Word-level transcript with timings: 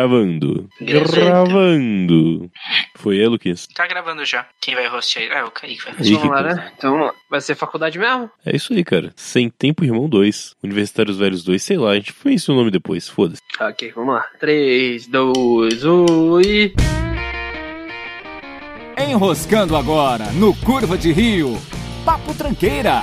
Gravando. 0.00 0.68
Gravando. 0.80 1.12
Gravando. 1.12 2.50
Foi 2.96 3.16
ele, 3.16 3.28
Luquinhas? 3.28 3.66
Tá 3.66 3.86
gravando 3.86 4.24
já. 4.24 4.46
Quem 4.60 4.74
vai 4.74 4.88
hostear? 4.88 5.42
Ah, 5.42 5.46
o 5.46 5.50
Kaique 5.50 5.84
vai 5.84 5.92
hostear. 5.92 6.20
Vamos 6.20 6.34
lá, 6.34 6.42
né? 6.42 6.72
Então 6.76 6.92
vamos 6.92 7.06
lá. 7.08 7.14
Vai 7.28 7.40
ser 7.42 7.54
faculdade 7.54 7.98
mesmo? 7.98 8.30
É 8.44 8.56
isso 8.56 8.72
aí, 8.72 8.82
cara. 8.82 9.12
Sem 9.14 9.50
Tempo 9.50 9.84
Irmão 9.84 10.08
2. 10.08 10.56
Universitários 10.62 11.18
Velhos 11.18 11.44
2, 11.44 11.62
sei 11.62 11.76
lá, 11.76 11.90
a 11.90 11.94
gente 11.96 12.12
foi 12.12 12.34
isso 12.34 12.50
o 12.52 12.56
nome 12.56 12.70
depois, 12.70 13.08
foda-se. 13.08 13.42
Ok, 13.60 13.92
vamos 13.94 14.14
lá. 14.14 14.26
3, 14.38 15.06
2, 15.06 15.84
1 15.84 16.40
e. 16.40 16.74
Enroscando 18.98 19.76
agora 19.76 20.26
no 20.32 20.54
Curva 20.56 20.96
de 20.96 21.12
Rio. 21.12 21.60
Papo 22.04 22.34
Tranqueira. 22.34 23.02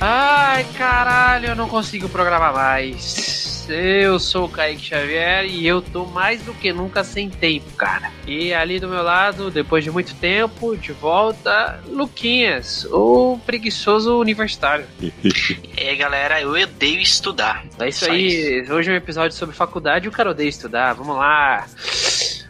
Ai, 0.00 0.64
caralho, 0.76 1.48
eu 1.48 1.56
não 1.56 1.68
consigo 1.68 2.08
programar 2.08 2.52
mais. 2.54 3.57
Eu 3.68 4.18
sou 4.18 4.46
o 4.46 4.48
Kaique 4.48 4.82
Xavier 4.82 5.44
e 5.44 5.66
eu 5.66 5.82
tô 5.82 6.04
mais 6.06 6.42
do 6.42 6.54
que 6.54 6.72
nunca 6.72 7.04
sem 7.04 7.28
tempo, 7.28 7.70
cara. 7.76 8.10
E 8.26 8.52
ali 8.52 8.80
do 8.80 8.88
meu 8.88 9.02
lado, 9.02 9.50
depois 9.50 9.84
de 9.84 9.90
muito 9.90 10.14
tempo, 10.14 10.76
de 10.76 10.92
volta, 10.92 11.80
Luquinhas, 11.86 12.86
o 12.90 13.38
preguiçoso 13.44 14.18
universitário. 14.18 14.86
E 15.78 15.88
aí, 15.88 15.96
galera, 15.96 16.40
eu 16.40 16.50
odeio 16.50 17.00
estudar. 17.00 17.64
É 17.78 17.88
isso 17.88 18.04
Só 18.04 18.10
aí, 18.10 18.66
hoje 18.68 18.90
é 18.90 18.94
um 18.94 18.96
episódio 18.96 19.36
sobre 19.36 19.54
faculdade 19.54 20.06
e 20.06 20.08
o 20.08 20.12
cara 20.12 20.30
odeia 20.30 20.48
estudar, 20.48 20.92
vamos 20.92 21.16
lá. 21.16 21.66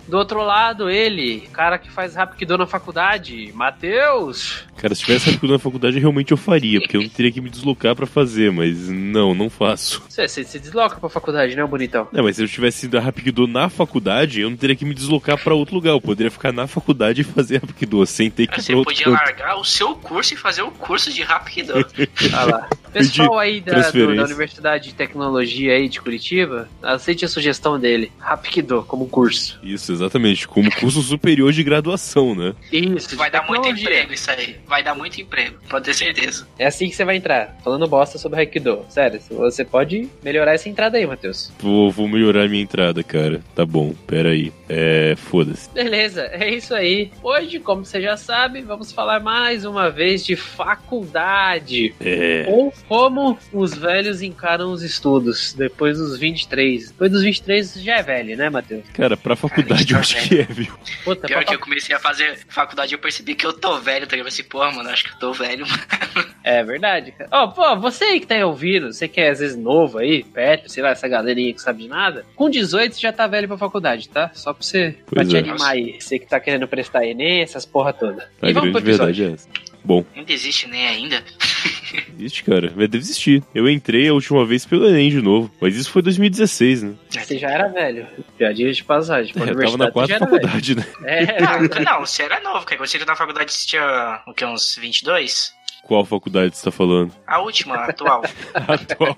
Do 0.09 0.17
outro 0.17 0.43
lado, 0.43 0.89
ele, 0.89 1.41
cara 1.53 1.79
que 1.79 1.91
faz 1.91 2.15
Rapkido 2.15 2.57
na 2.57 2.67
faculdade, 2.67 3.53
Matheus. 3.55 4.65
Cara, 4.77 4.95
se 4.95 5.03
tivesse 5.05 5.31
rápido 5.31 5.53
na 5.53 5.59
faculdade, 5.59 5.99
realmente 5.99 6.31
eu 6.33 6.37
faria, 6.37 6.81
porque 6.81 6.97
eu 6.97 7.03
não 7.03 7.09
teria 7.09 7.31
que 7.33 7.41
me 7.41 7.51
deslocar 7.51 7.95
pra 7.95 8.07
fazer, 8.07 8.51
mas 8.53 8.89
não, 8.89 9.35
não 9.35 9.51
faço. 9.51 10.03
Você, 10.09 10.27
você 10.27 10.45
se 10.45 10.59
desloca 10.59 10.97
pra 10.99 11.09
faculdade, 11.09 11.55
né, 11.57 11.65
bonitão? 11.67 12.09
É, 12.15 12.23
mas 12.23 12.37
se 12.37 12.43
eu 12.43 12.49
tivesse 12.49 12.87
ido 12.87 12.97
a 12.97 13.01
Rapido 13.01 13.47
na 13.47 13.69
faculdade, 13.69 14.41
eu 14.41 14.49
não 14.51 14.57
teria 14.57 14.77
que 14.77 14.85
me 14.85 14.95
deslocar 14.95 15.37
pra 15.37 15.55
outro 15.55 15.75
lugar. 15.75 15.91
Eu 15.91 16.01
poderia 16.01 16.31
ficar 16.31 16.53
na 16.53 16.67
faculdade 16.67 17.21
e 17.21 17.25
fazer 17.25 17.61
Rapido, 17.61 18.07
sem 18.07 18.31
ter 18.31 18.47
que 18.47 18.61
ir 18.61 18.63
Você 18.63 18.73
pra 18.73 18.79
outro 18.79 18.95
podia 18.95 19.05
canto. 19.07 19.21
largar 19.23 19.57
o 19.59 19.65
seu 19.65 19.95
curso 19.97 20.33
e 20.35 20.37
fazer 20.37 20.63
o 20.63 20.71
curso 20.71 21.13
de 21.13 21.23
Rapido. 21.23 21.75
Ah 22.33 22.45
lá. 22.45 22.69
Pessoal 22.93 23.39
aí 23.39 23.61
da, 23.61 23.91
do- 23.91 24.17
da 24.17 24.25
Universidade 24.25 24.89
de 24.89 24.95
Tecnologia 24.95 25.73
aí 25.75 25.89
de 25.89 26.01
Curitiba, 26.01 26.69
aceite 26.83 27.25
a 27.25 27.29
sugestão 27.29 27.79
dele. 27.79 28.11
Rapkido, 28.19 28.85
como 28.87 29.09
curso. 29.09 29.59
Isso, 29.63 29.93
exatamente. 29.93 30.47
Como 30.49 30.71
curso 30.75 31.01
superior 31.03 31.53
de 31.53 31.63
graduação, 31.63 32.35
né? 32.35 32.55
Isso, 32.73 33.17
Vai 33.17 33.31
dar 33.31 33.47
muito 33.47 33.69
emprego 33.69 34.13
isso 34.13 34.31
aí. 34.31 34.57
Vai 34.67 34.83
dar 34.83 34.95
muito 34.95 35.21
emprego, 35.21 35.57
pode 35.69 35.85
ter 35.87 35.95
certeza. 35.95 36.47
É 36.59 36.67
assim 36.67 36.89
que 36.89 36.95
você 36.97 37.05
vai 37.05 37.17
entrar, 37.17 37.57
falando 37.65 37.87
bosta 37.87 38.19
sobre 38.19 38.39
Haikido. 38.41 38.85
Sério, 38.89 39.21
você 39.31 39.65
pode 39.65 40.09
melhorar 40.23 40.55
essa 40.55 40.69
entrada 40.69 40.97
aí, 40.99 41.07
Matheus. 41.07 41.53
Vou, 41.59 41.91
vou 41.91 42.09
melhorar 42.09 42.45
a 42.45 42.49
minha 42.49 42.63
entrada, 42.63 43.03
cara. 43.03 43.41
Tá 43.55 43.65
bom, 43.67 43.93
pera 44.07 44.31
aí. 44.31 44.53
É, 44.69 45.15
foda-se. 45.17 45.69
Beleza, 45.71 46.23
é 46.33 46.49
isso 46.55 46.75
aí. 46.75 47.11
Hoje, 47.23 47.59
como 47.59 47.85
você 47.85 48.01
já 48.01 48.17
sabe, 48.17 48.61
vamos 48.63 48.93
falar 48.93 49.21
mais 49.21 49.65
uma 49.65 49.91
vez 49.91 50.25
de 50.25 50.37
faculdade. 50.37 51.95
É. 52.01 52.47
Ou 52.49 52.73
como 52.83 53.39
os 53.53 53.75
velhos 53.75 54.23
encaram 54.23 54.71
os 54.71 54.83
estudos 54.83 55.53
depois 55.53 55.99
dos 55.99 56.19
23. 56.19 56.91
Depois 56.91 57.11
dos 57.11 57.23
23 57.23 57.75
já 57.83 57.97
é 57.97 58.03
velho, 58.03 58.37
né, 58.37 58.51
Matheus? 58.51 58.85
Cara, 58.93 59.17
pra 59.17 59.37
faculdade 59.37 59.93
eu 59.93 59.99
acho 59.99 60.29
que 60.29 60.41
é, 60.41 60.45
viu? 60.45 60.73
Puta, 61.05 61.27
Pior 61.27 61.39
pra 61.39 61.45
que 61.45 61.55
eu 61.55 61.59
comecei 61.59 61.95
a 61.95 61.99
fazer 61.99 62.39
faculdade 62.49 62.93
eu 62.93 62.99
percebi 62.99 63.35
que 63.35 63.47
eu 63.47 63.53
tô 63.53 63.79
velho, 63.79 64.07
tá 64.07 64.17
ligado? 64.17 64.29
Assim, 64.29 64.45
pô, 64.45 64.59
mano, 64.71 64.89
acho 64.91 65.05
que 65.05 65.11
eu 65.11 65.19
tô 65.19 65.33
velho. 65.33 65.67
É 66.45 66.65
verdade, 66.65 67.13
cara. 67.13 67.29
Ó, 67.31 67.49
pô, 67.49 67.77
você 67.77 68.05
aí 68.05 68.21
que 68.21 68.27
tá 68.27 68.35
aí 68.35 68.43
ouvindo, 68.43 68.91
você 68.91 69.07
que 69.07 69.21
é 69.21 69.29
às 69.29 69.39
vezes 69.39 69.55
novo 69.55 69.99
aí, 69.99 70.23
perto, 70.23 70.71
sei 70.71 70.83
lá, 70.83 70.91
essa 70.91 71.07
galerinha 71.07 71.53
que 71.53 71.61
sabe 71.61 71.83
de 71.83 71.89
nada, 71.89 72.25
com 72.35 72.49
18 72.49 72.95
você 72.95 73.01
já 73.03 73.13
tá 73.13 73.27
velho 73.27 73.47
pra 73.47 73.59
faculdade, 73.59 74.09
tá? 74.09 74.31
Só 74.33 74.55
pra 74.55 74.63
você 74.63 74.97
pra 75.05 75.27
te 75.27 75.37
é. 75.37 75.41
animar 75.41 75.73
aí. 75.73 76.01
Você 76.01 76.19
que 76.19 76.27
tá 76.27 76.41
querendo 76.41 76.67
prestar 76.67 77.05
Enem, 77.05 77.43
essas 77.43 77.67
porra 77.67 77.93
toda. 77.93 78.31
A 78.41 78.49
e 78.49 78.53
vamos 78.55 78.71
pro 78.71 78.81
episódio. 78.81 79.15
verdade 79.15 79.25
é 79.25 79.35
essa. 79.35 79.49
Bom, 79.89 80.05
Ainda 80.15 80.31
existe 80.35 80.69
nem 80.69 80.87
ainda. 80.87 81.25
existe, 82.15 82.45
cara. 82.45 82.69
Vai 82.77 82.87
deve 82.87 82.99
existir. 82.99 83.43
Eu 83.55 83.67
entrei 83.71 84.07
a 84.07 84.13
última 84.13 84.45
vez 84.45 84.67
pelo 84.67 84.87
Enem 84.87 85.09
de 85.09 85.23
novo. 85.23 85.51
Mas 85.59 85.77
isso 85.77 85.91
foi 85.91 86.03
2016, 86.03 86.83
né? 86.83 86.95
Você 87.09 87.39
já 87.39 87.49
era 87.49 87.69
velho. 87.69 88.07
Já 88.39 88.53
dias 88.53 88.77
de 88.77 88.85
passagem. 88.85 89.33
Pra 89.33 89.47
É, 89.49 89.51
eu 89.51 89.59
tava 89.59 89.79
na 89.79 89.91
quarta 89.91 90.13
era 90.13 90.27
velho. 90.27 90.41
faculdade, 90.43 90.75
né? 90.75 90.85
É, 91.05 91.41
Não, 91.41 91.61
não, 91.83 92.01
você 92.01 92.25
era 92.25 92.39
novo, 92.41 92.67
cara. 92.67 92.77
Quando 92.77 92.87
você 92.87 92.99
entrou 92.99 93.09
na 93.11 93.17
faculdade, 93.17 93.51
você 93.51 93.67
tinha, 93.67 94.23
o 94.27 94.35
que, 94.35 94.45
uns 94.45 94.77
22? 94.77 95.55
Qual 95.89 96.05
faculdade 96.05 96.55
você 96.55 96.65
tá 96.65 96.71
falando? 96.71 97.11
A 97.27 97.41
última, 97.41 97.75
a 97.77 97.87
atual. 97.87 98.23
Atual. 98.55 99.17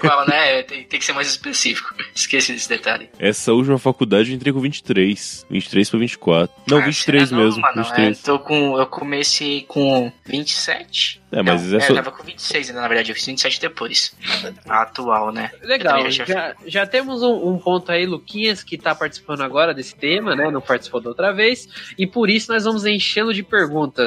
Qual, 0.00 0.26
né? 0.26 0.62
Tem, 0.62 0.84
tem 0.84 0.98
que 0.98 1.04
ser 1.04 1.12
mais 1.12 1.28
específico. 1.28 1.94
Esqueci 2.14 2.54
desse 2.54 2.70
detalhe. 2.70 3.10
Essa 3.18 3.52
última 3.52 3.78
faculdade 3.78 4.30
eu 4.30 4.36
entrei 4.36 4.50
com 4.50 4.60
23. 4.60 5.46
23 5.50 5.90
pra 5.90 5.98
24. 6.00 6.56
Não, 6.66 6.78
Ah, 6.78 6.84
23 6.86 7.28
você 7.28 7.34
era 7.34 7.44
novo, 7.44 7.56
mesmo. 7.56 7.60
Mano, 7.60 7.82
23. 7.84 8.18
É, 8.18 8.22
tô 8.24 8.38
com, 8.38 8.78
eu 8.78 8.86
comecei 8.86 9.62
com 9.68 10.10
27. 10.24 11.20
É, 11.30 11.42
mas 11.42 11.70
Não, 11.70 11.78
é, 11.78 11.90
eu 11.90 11.94
tava 11.94 12.10
com 12.10 12.22
26 12.24 12.70
ainda, 12.70 12.80
na 12.80 12.88
verdade. 12.88 13.10
Eu 13.10 13.14
fiz 13.14 13.26
27 13.26 13.60
depois. 13.60 14.16
A 14.66 14.82
atual, 14.82 15.30
né? 15.30 15.50
Legal, 15.62 16.10
já- 16.10 16.24
já, 16.24 16.54
já 16.66 16.86
temos 16.86 17.22
um, 17.22 17.50
um 17.50 17.58
ponto 17.58 17.92
aí, 17.92 18.06
Luquinhas, 18.06 18.62
que 18.62 18.78
tá 18.78 18.94
participando 18.94 19.42
agora 19.42 19.74
desse 19.74 19.94
tema, 19.94 20.34
né? 20.34 20.50
Não 20.50 20.62
participou 20.62 20.98
da 21.02 21.10
outra 21.10 21.32
vez. 21.34 21.68
E 21.98 22.06
por 22.06 22.30
isso 22.30 22.50
nós 22.50 22.64
vamos 22.64 22.86
enchê-lo 22.86 23.34
de 23.34 23.42
perguntas. 23.42 23.97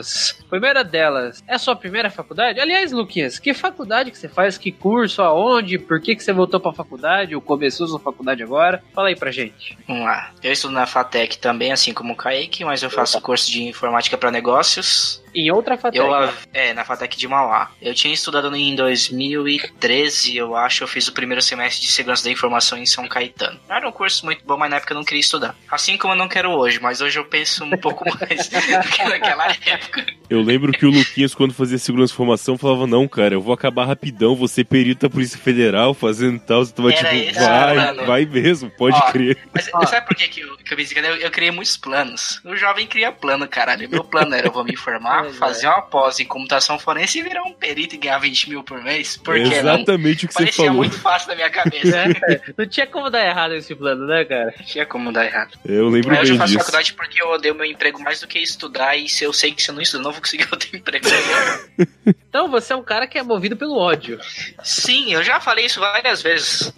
Primeira 0.50 0.84
delas, 0.84 1.44
é 1.47 1.57
sua 1.57 1.75
primeira 1.75 2.09
faculdade? 2.09 2.59
Aliás, 2.59 2.91
Luquinhas, 2.91 3.40
que 3.40 3.53
faculdade 3.53 4.12
que 4.12 4.18
você 4.18 4.29
faz? 4.29 4.57
Que 4.57 4.72
curso? 4.72 5.22
Aonde? 5.22 5.78
Por 5.78 6.02
que, 6.02 6.16
que 6.16 6.24
você 6.24 6.31
voltou 6.31 6.59
pra 6.59 6.74
faculdade? 6.74 7.35
Ou 7.35 7.41
começou 7.41 7.88
sua 7.88 8.00
faculdade 8.00 8.44
agora? 8.44 8.84
Fala 8.94 9.09
aí 9.09 9.16
pra 9.16 9.31
gente. 9.31 9.78
Vamos 9.88 10.03
lá. 10.03 10.31
Eu 10.41 10.52
estudo 10.52 10.74
na 10.74 10.85
FATEC 10.85 11.38
também, 11.38 11.72
assim 11.72 11.94
como 11.94 12.13
o 12.13 12.16
Kaique, 12.16 12.63
mas 12.63 12.84
eu 12.84 12.90
faço 12.90 13.19
curso 13.22 13.50
de 13.52 13.63
informática 13.63 14.18
para 14.18 14.31
negócios. 14.31 15.21
Em 15.34 15.52
outra 15.52 15.78
faculdade. 15.78 16.34
Eu, 16.53 16.62
é, 16.62 16.74
na 16.74 16.84
FATEC 16.84 17.18
de 17.18 17.28
Mauá. 17.28 17.72
Eu 17.81 17.94
tinha 17.94 18.14
estudado 18.14 18.53
em 18.56 18.75
2013, 18.75 20.38
eu 20.38 20.56
acho, 20.56 20.84
eu 20.84 20.88
fiz 20.88 21.08
o 21.08 21.14
primeiro 21.14 21.42
semestre 21.42 21.86
de 21.86 21.92
segurança 21.92 22.24
da 22.24 22.31
informação 22.31 22.78
em 22.78 22.86
São 22.86 23.08
Caetano. 23.08 23.59
Era 23.70 23.88
um 23.88 23.91
curso 23.91 24.25
muito 24.25 24.46
bom, 24.46 24.58
mas 24.58 24.70
na 24.70 24.78
época 24.78 24.94
eu 24.94 24.97
não 24.97 25.03
queria 25.03 25.22
estudar. 25.22 25.56
Assim 25.70 25.97
como 25.97 26.14
eu 26.14 26.18
não 26.18 26.28
quero 26.28 26.52
hoje, 26.52 26.80
mas 26.81 27.02
hoje 27.02 27.20
eu 27.20 27.25
penso 27.25 27.64
um 27.64 27.78
pouco 27.78 28.06
mais 28.20 28.47
do 28.47 28.59
que 28.90 29.03
naquela 29.03 29.47
época. 29.66 30.06
Eu 30.31 30.42
lembro 30.42 30.72
que 30.72 30.86
o 30.86 30.90
Luquinhas, 30.90 31.36
quando 31.36 31.53
fazia 31.53 31.78
segurança 31.78 32.12
de 32.14 32.18
formação, 32.18 32.58
falava: 32.58 32.88
Não, 32.88 33.06
cara, 33.08 33.34
eu 33.36 33.42
vou 33.42 33.53
acabar 33.53 33.86
rapidão, 33.86 34.34
você 34.36 34.64
perito 34.64 35.02
da 35.06 35.09
Polícia 35.09 35.38
Federal 35.38 35.94
fazendo 35.94 36.40
tal. 36.40 36.64
Você 36.66 36.74
tava 36.74 36.92
Era 36.94 37.09
tipo, 37.09 37.30
esse 37.30 37.40
vai, 37.40 37.74
plano. 37.75 38.06
vai 38.06 38.25
mesmo, 38.25 38.70
pode 38.72 38.96
Ó, 38.96 39.12
crer. 39.12 39.38
Mas 39.53 39.66
sabe 39.90 40.08
por 40.08 40.16
que, 40.16 40.28
que 40.30 40.40
eu, 40.40 40.56
que 40.58 40.74
eu 40.74 40.78
me 40.78 40.84
disse? 40.84 40.97
Eu, 40.97 41.16
eu 41.18 41.30
criei 41.31 41.52
muitos 41.52 41.75
planos. 41.75 42.41
O 42.46 42.56
jovem 42.56 42.88
cria 42.88 43.12
plano, 43.12 43.46
caralho. 43.47 43.90
Meu 43.90 44.03
plano 44.06 44.34
era 44.34 44.47
eu 44.47 44.52
vou 44.53 44.64
me 44.64 44.75
formar, 44.78 45.25
é. 45.25 45.30
fazer 45.34 45.68
uma 45.68 45.81
pós 45.81 46.20
em 46.22 46.25
computação 46.25 46.80
forense 46.80 47.20
e 47.20 47.24
virar 47.24 47.44
um 47.44 47.52
perito 47.53 47.96
e 47.96 47.97
ganhar 47.97 48.18
20 48.20 48.50
mil 48.50 48.64
por 48.64 48.81
mês. 48.81 49.18
Por 49.18 49.36
É 49.38 49.44
que 49.44 49.50
não? 49.50 49.74
exatamente 49.75 50.24
o 50.25 50.28
que 50.30 50.34
você 50.34 50.44
Parecia 50.44 50.66
falou. 50.68 50.78
muito 50.81 50.97
fácil 50.97 51.28
na 51.30 51.36
minha 51.36 51.50
cabeça. 51.52 51.97
É, 51.97 52.41
não 52.58 52.66
tinha 52.66 52.88
como 52.88 53.09
dar 53.09 53.25
errado 53.25 53.53
esse 53.56 53.75
plano, 53.75 54.06
né, 54.08 54.24
cara? 54.24 54.53
Não 54.58 54.66
tinha 54.66 54.86
como 54.86 55.12
dar 55.12 55.25
errado. 55.25 55.58
Eu 55.66 55.90
lembro 55.90 56.09
Mas 56.12 56.22
hoje 56.22 56.30
eu 56.31 56.34
bem 56.36 56.38
faço 56.40 56.53
disso. 56.53 56.59
faculdade 56.66 56.94
porque 56.94 57.22
eu 57.22 57.30
odeio 57.31 57.53
meu 57.56 57.66
emprego 57.66 58.02
mais 58.02 58.22
do 58.22 58.28
que 58.28 58.40
estudar. 58.40 58.96
E 58.96 59.09
se 59.09 59.25
eu 59.25 59.34
sei 59.34 59.52
que 59.52 59.62
se 59.62 59.70
eu 59.70 59.75
não 59.75 59.81
estudar, 59.81 60.02
eu 60.02 60.06
não 60.06 60.12
vou 60.14 60.21
conseguir 60.22 60.48
outro 60.52 60.76
emprego. 60.76 61.06
Então 62.30 62.50
você 62.50 62.74
é 62.74 62.76
um 62.76 62.84
cara 62.84 63.08
que 63.08 63.18
é 63.18 63.24
movido 63.24 63.58
pelo 63.58 63.78
ódio. 63.78 64.20
Sim, 64.64 65.14
eu 65.14 65.24
já 65.24 65.40
falei 65.40 65.66
isso 65.66 65.80
várias 65.80 66.22
vezes. 66.22 66.74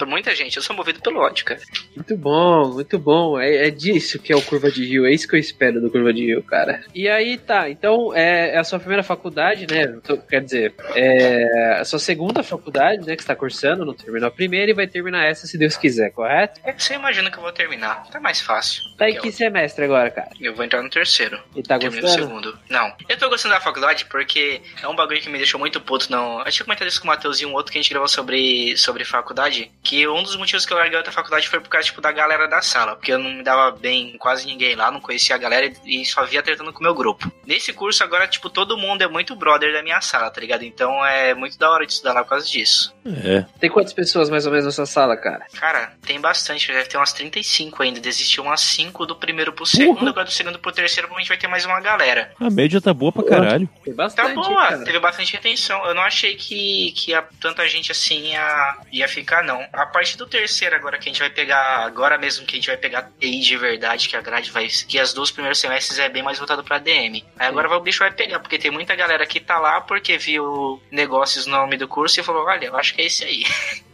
Pra 0.00 0.08
muita 0.08 0.34
gente, 0.34 0.56
eu 0.56 0.62
sou 0.62 0.74
movido 0.74 0.98
pelo 1.02 1.20
ódio, 1.20 1.44
cara. 1.44 1.60
Muito 1.94 2.16
bom, 2.16 2.72
muito 2.72 2.98
bom. 2.98 3.38
É, 3.38 3.66
é 3.68 3.70
disso 3.70 4.18
que 4.18 4.32
é 4.32 4.36
o 4.36 4.40
Curva 4.40 4.70
de 4.70 4.82
Rio. 4.84 5.04
É 5.06 5.12
isso 5.12 5.28
que 5.28 5.36
eu 5.36 5.38
espero 5.40 5.78
do 5.78 5.90
Curva 5.90 6.10
de 6.12 6.24
Rio, 6.24 6.42
cara. 6.42 6.82
E 6.94 7.06
aí 7.06 7.36
tá, 7.36 7.68
então 7.68 8.14
é, 8.16 8.54
é 8.54 8.58
a 8.58 8.64
sua 8.64 8.78
primeira 8.78 9.02
faculdade, 9.02 9.66
né? 9.70 9.86
Tô- 10.02 10.16
Quer 10.16 10.42
dizer, 10.42 10.74
é 10.94 11.78
a 11.80 11.84
sua 11.84 11.98
segunda 11.98 12.42
faculdade, 12.42 13.06
né? 13.06 13.14
Que 13.16 13.22
você 13.22 13.28
tá 13.28 13.36
cursando, 13.36 13.84
não 13.84 13.92
terminou 13.94 14.28
a 14.28 14.30
primeira 14.30 14.70
e 14.70 14.74
vai 14.74 14.86
terminar 14.86 15.26
essa 15.26 15.46
se 15.46 15.58
Deus 15.58 15.76
quiser, 15.76 16.10
correto? 16.12 16.60
É 16.64 16.72
que 16.72 16.82
você 16.82 16.94
imagina 16.94 17.30
que 17.30 17.36
eu 17.36 17.42
vou 17.42 17.52
terminar. 17.52 18.06
Tá 18.10 18.18
mais 18.20 18.40
fácil. 18.40 18.82
Tá 18.96 19.08
em 19.08 19.14
Que 19.14 19.20
que 19.20 19.28
eu- 19.28 19.32
semestre 19.32 19.84
agora, 19.84 20.10
cara? 20.10 20.30
Eu 20.40 20.54
vou 20.54 20.64
entrar 20.64 20.82
no 20.82 20.88
terceiro. 20.88 21.38
E 21.54 21.62
tá 21.62 21.78
Terminei 21.78 22.02
gostando? 22.02 22.26
segundo. 22.26 22.58
Não. 22.70 22.94
Eu 23.08 23.18
tô 23.18 23.28
gostando 23.28 23.54
da 23.54 23.60
faculdade 23.60 24.06
porque 24.06 24.60
é 24.82 24.88
um 24.88 24.94
bagulho 24.96 25.20
que 25.20 25.28
me 25.28 25.36
deixou 25.38 25.60
muito 25.60 25.80
puto, 25.80 26.10
não. 26.10 26.38
Eu 26.44 26.50
tinha 26.52 26.64
comentado 26.64 26.88
isso 26.88 27.00
com 27.00 27.06
o 27.08 27.10
Matheus 27.10 27.40
e 27.40 27.46
um 27.46 27.52
outro 27.52 27.72
que 27.72 27.78
a 27.78 27.82
gente 27.82 27.90
gravou 27.90 28.08
sobre, 28.08 28.76
sobre 28.76 29.04
faculdade. 29.04 29.70
Que 29.82 29.89
um 30.06 30.22
dos 30.22 30.36
motivos 30.36 30.64
que 30.66 30.72
eu 30.72 30.76
larguei 30.76 30.96
outra 30.96 31.12
faculdade 31.12 31.48
foi 31.48 31.60
por 31.60 31.68
causa, 31.68 31.86
tipo, 31.86 32.00
da 32.00 32.12
galera 32.12 32.46
da 32.48 32.60
sala. 32.62 32.96
Porque 32.96 33.12
eu 33.12 33.18
não 33.18 33.30
me 33.30 33.42
dava 33.42 33.70
bem 33.76 34.12
com 34.12 34.18
quase 34.18 34.46
ninguém 34.46 34.74
lá, 34.74 34.90
não 34.90 35.00
conhecia 35.00 35.34
a 35.34 35.38
galera 35.38 35.72
e 35.84 36.04
só 36.04 36.24
via 36.24 36.42
tratando 36.42 36.72
com 36.72 36.80
o 36.80 36.82
meu 36.82 36.94
grupo. 36.94 37.30
Nesse 37.46 37.72
curso, 37.72 38.02
agora, 38.04 38.26
tipo, 38.28 38.48
todo 38.50 38.76
mundo 38.76 39.02
é 39.02 39.08
muito 39.08 39.34
brother 39.34 39.72
da 39.72 39.82
minha 39.82 40.00
sala, 40.00 40.30
tá 40.30 40.40
ligado? 40.40 40.62
Então 40.64 41.04
é 41.04 41.34
muito 41.34 41.58
da 41.58 41.70
hora 41.70 41.86
de 41.86 41.92
estudar 41.92 42.12
lá 42.12 42.22
por 42.22 42.30
causa 42.30 42.46
disso. 42.46 42.94
É. 43.24 43.44
Tem 43.58 43.70
quantas 43.70 43.92
pessoas 43.92 44.28
mais 44.30 44.46
ou 44.46 44.52
menos 44.52 44.66
nessa 44.66 44.86
sala, 44.86 45.16
cara? 45.16 45.46
Cara, 45.58 45.92
tem 46.06 46.20
bastante, 46.20 46.68
deve 46.72 46.88
ter 46.88 46.96
umas 46.96 47.12
35 47.12 47.82
ainda. 47.82 48.00
Desistiu 48.00 48.44
umas 48.44 48.60
5 48.60 49.06
do 49.06 49.16
primeiro 49.16 49.52
pro 49.52 49.66
segundo, 49.66 50.08
agora 50.08 50.24
do 50.24 50.30
segundo 50.30 50.58
pro 50.58 50.72
terceiro, 50.72 51.08
provavelmente 51.08 51.28
vai 51.28 51.38
ter 51.38 51.48
mais 51.48 51.64
uma 51.64 51.80
galera. 51.80 52.32
A 52.38 52.50
média 52.50 52.80
tá 52.80 52.92
boa 52.92 53.12
pra 53.12 53.24
caralho. 53.24 53.68
Tem 53.84 53.94
Tá 53.94 54.04
bastante, 54.04 54.34
boa, 54.34 54.48
hein, 54.48 54.68
cara. 54.70 54.84
teve 54.84 54.98
bastante 55.00 55.32
retenção. 55.32 55.84
Eu 55.86 55.94
não 55.94 56.02
achei 56.02 56.36
que, 56.36 56.92
que 56.92 57.14
a, 57.14 57.22
tanta 57.40 57.66
gente 57.68 57.90
assim 57.92 58.32
ia, 58.32 58.76
ia 58.92 59.08
ficar, 59.08 59.42
não. 59.44 59.64
A 59.82 59.86
partir 59.86 60.16
do 60.16 60.26
terceiro 60.26 60.74
agora 60.76 60.98
que 60.98 61.08
a 61.08 61.12
gente 61.12 61.20
vai 61.20 61.30
pegar, 61.30 61.84
agora 61.84 62.18
mesmo 62.18 62.44
que 62.46 62.54
a 62.54 62.58
gente 62.58 62.66
vai 62.68 62.76
pegar 62.76 63.10
TI 63.18 63.40
de 63.40 63.56
verdade, 63.56 64.08
que 64.08 64.16
a 64.16 64.20
grade 64.20 64.50
vai, 64.50 64.66
que 64.88 64.98
as 64.98 65.12
duas 65.12 65.30
primeiros 65.30 65.58
semestres 65.58 65.98
é 65.98 66.08
bem 66.08 66.22
mais 66.22 66.38
voltado 66.38 66.62
pra 66.64 66.78
DM. 66.78 67.24
Aí 67.38 67.46
agora 67.48 67.74
o 67.76 67.80
bicho 67.80 68.00
vai 68.00 68.10
pegar, 68.12 68.40
porque 68.40 68.58
tem 68.58 68.70
muita 68.70 68.94
galera 68.94 69.24
que 69.26 69.40
tá 69.40 69.58
lá 69.58 69.80
porque 69.80 70.16
viu 70.18 70.80
negócios 70.90 71.46
no 71.46 71.52
nome 71.56 71.76
do 71.76 71.88
curso 71.88 72.20
e 72.20 72.22
falou, 72.22 72.44
olha, 72.44 72.66
eu 72.66 72.76
acho 72.76 72.94
que 72.94 73.02
é 73.02 73.06
esse 73.06 73.24
aí. 73.24 73.42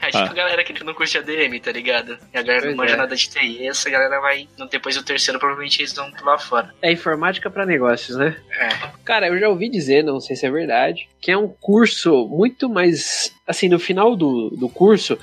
É 0.00 0.06
tipo 0.10 0.18
Ah. 0.18 0.30
a 0.30 0.34
galera 0.34 0.62
que 0.62 0.84
não 0.84 0.94
curte 0.94 1.16
ADM, 1.18 1.58
tá 1.60 1.72
ligado? 1.72 2.16
E 2.32 2.38
a 2.38 2.42
galera 2.42 2.60
Pois 2.66 2.76
não 2.76 2.84
manja 2.84 2.94
é. 2.94 2.96
nada 2.98 3.16
de 3.16 3.28
TI. 3.28 3.66
Essa 3.66 3.88
galera 3.90 4.20
vai, 4.20 4.46
depois 4.70 4.94
do 4.94 5.02
terceiro, 5.02 5.40
provavelmente 5.40 5.80
eles 5.80 5.92
vão 5.94 6.12
pular 6.12 6.38
fora. 6.38 6.72
É 6.82 6.92
informática 6.92 7.50
pra 7.50 7.66
negócios, 7.66 8.16
né? 8.16 8.36
É. 8.52 8.68
Cara, 9.04 9.26
eu 9.28 9.38
já 9.38 9.48
ouvi 9.48 9.68
dizer, 9.68 10.04
não 10.04 10.20
sei 10.20 10.36
se 10.36 10.46
é 10.46 10.50
verdade, 10.50 11.08
que 11.20 11.32
é 11.32 11.36
um 11.38 11.48
curso 11.48 12.28
muito 12.28 12.68
mais. 12.68 13.34
Assim, 13.46 13.68
no 13.68 13.78
final 13.78 14.16
do, 14.16 14.50
do 14.50 14.68
curso, 14.68 15.16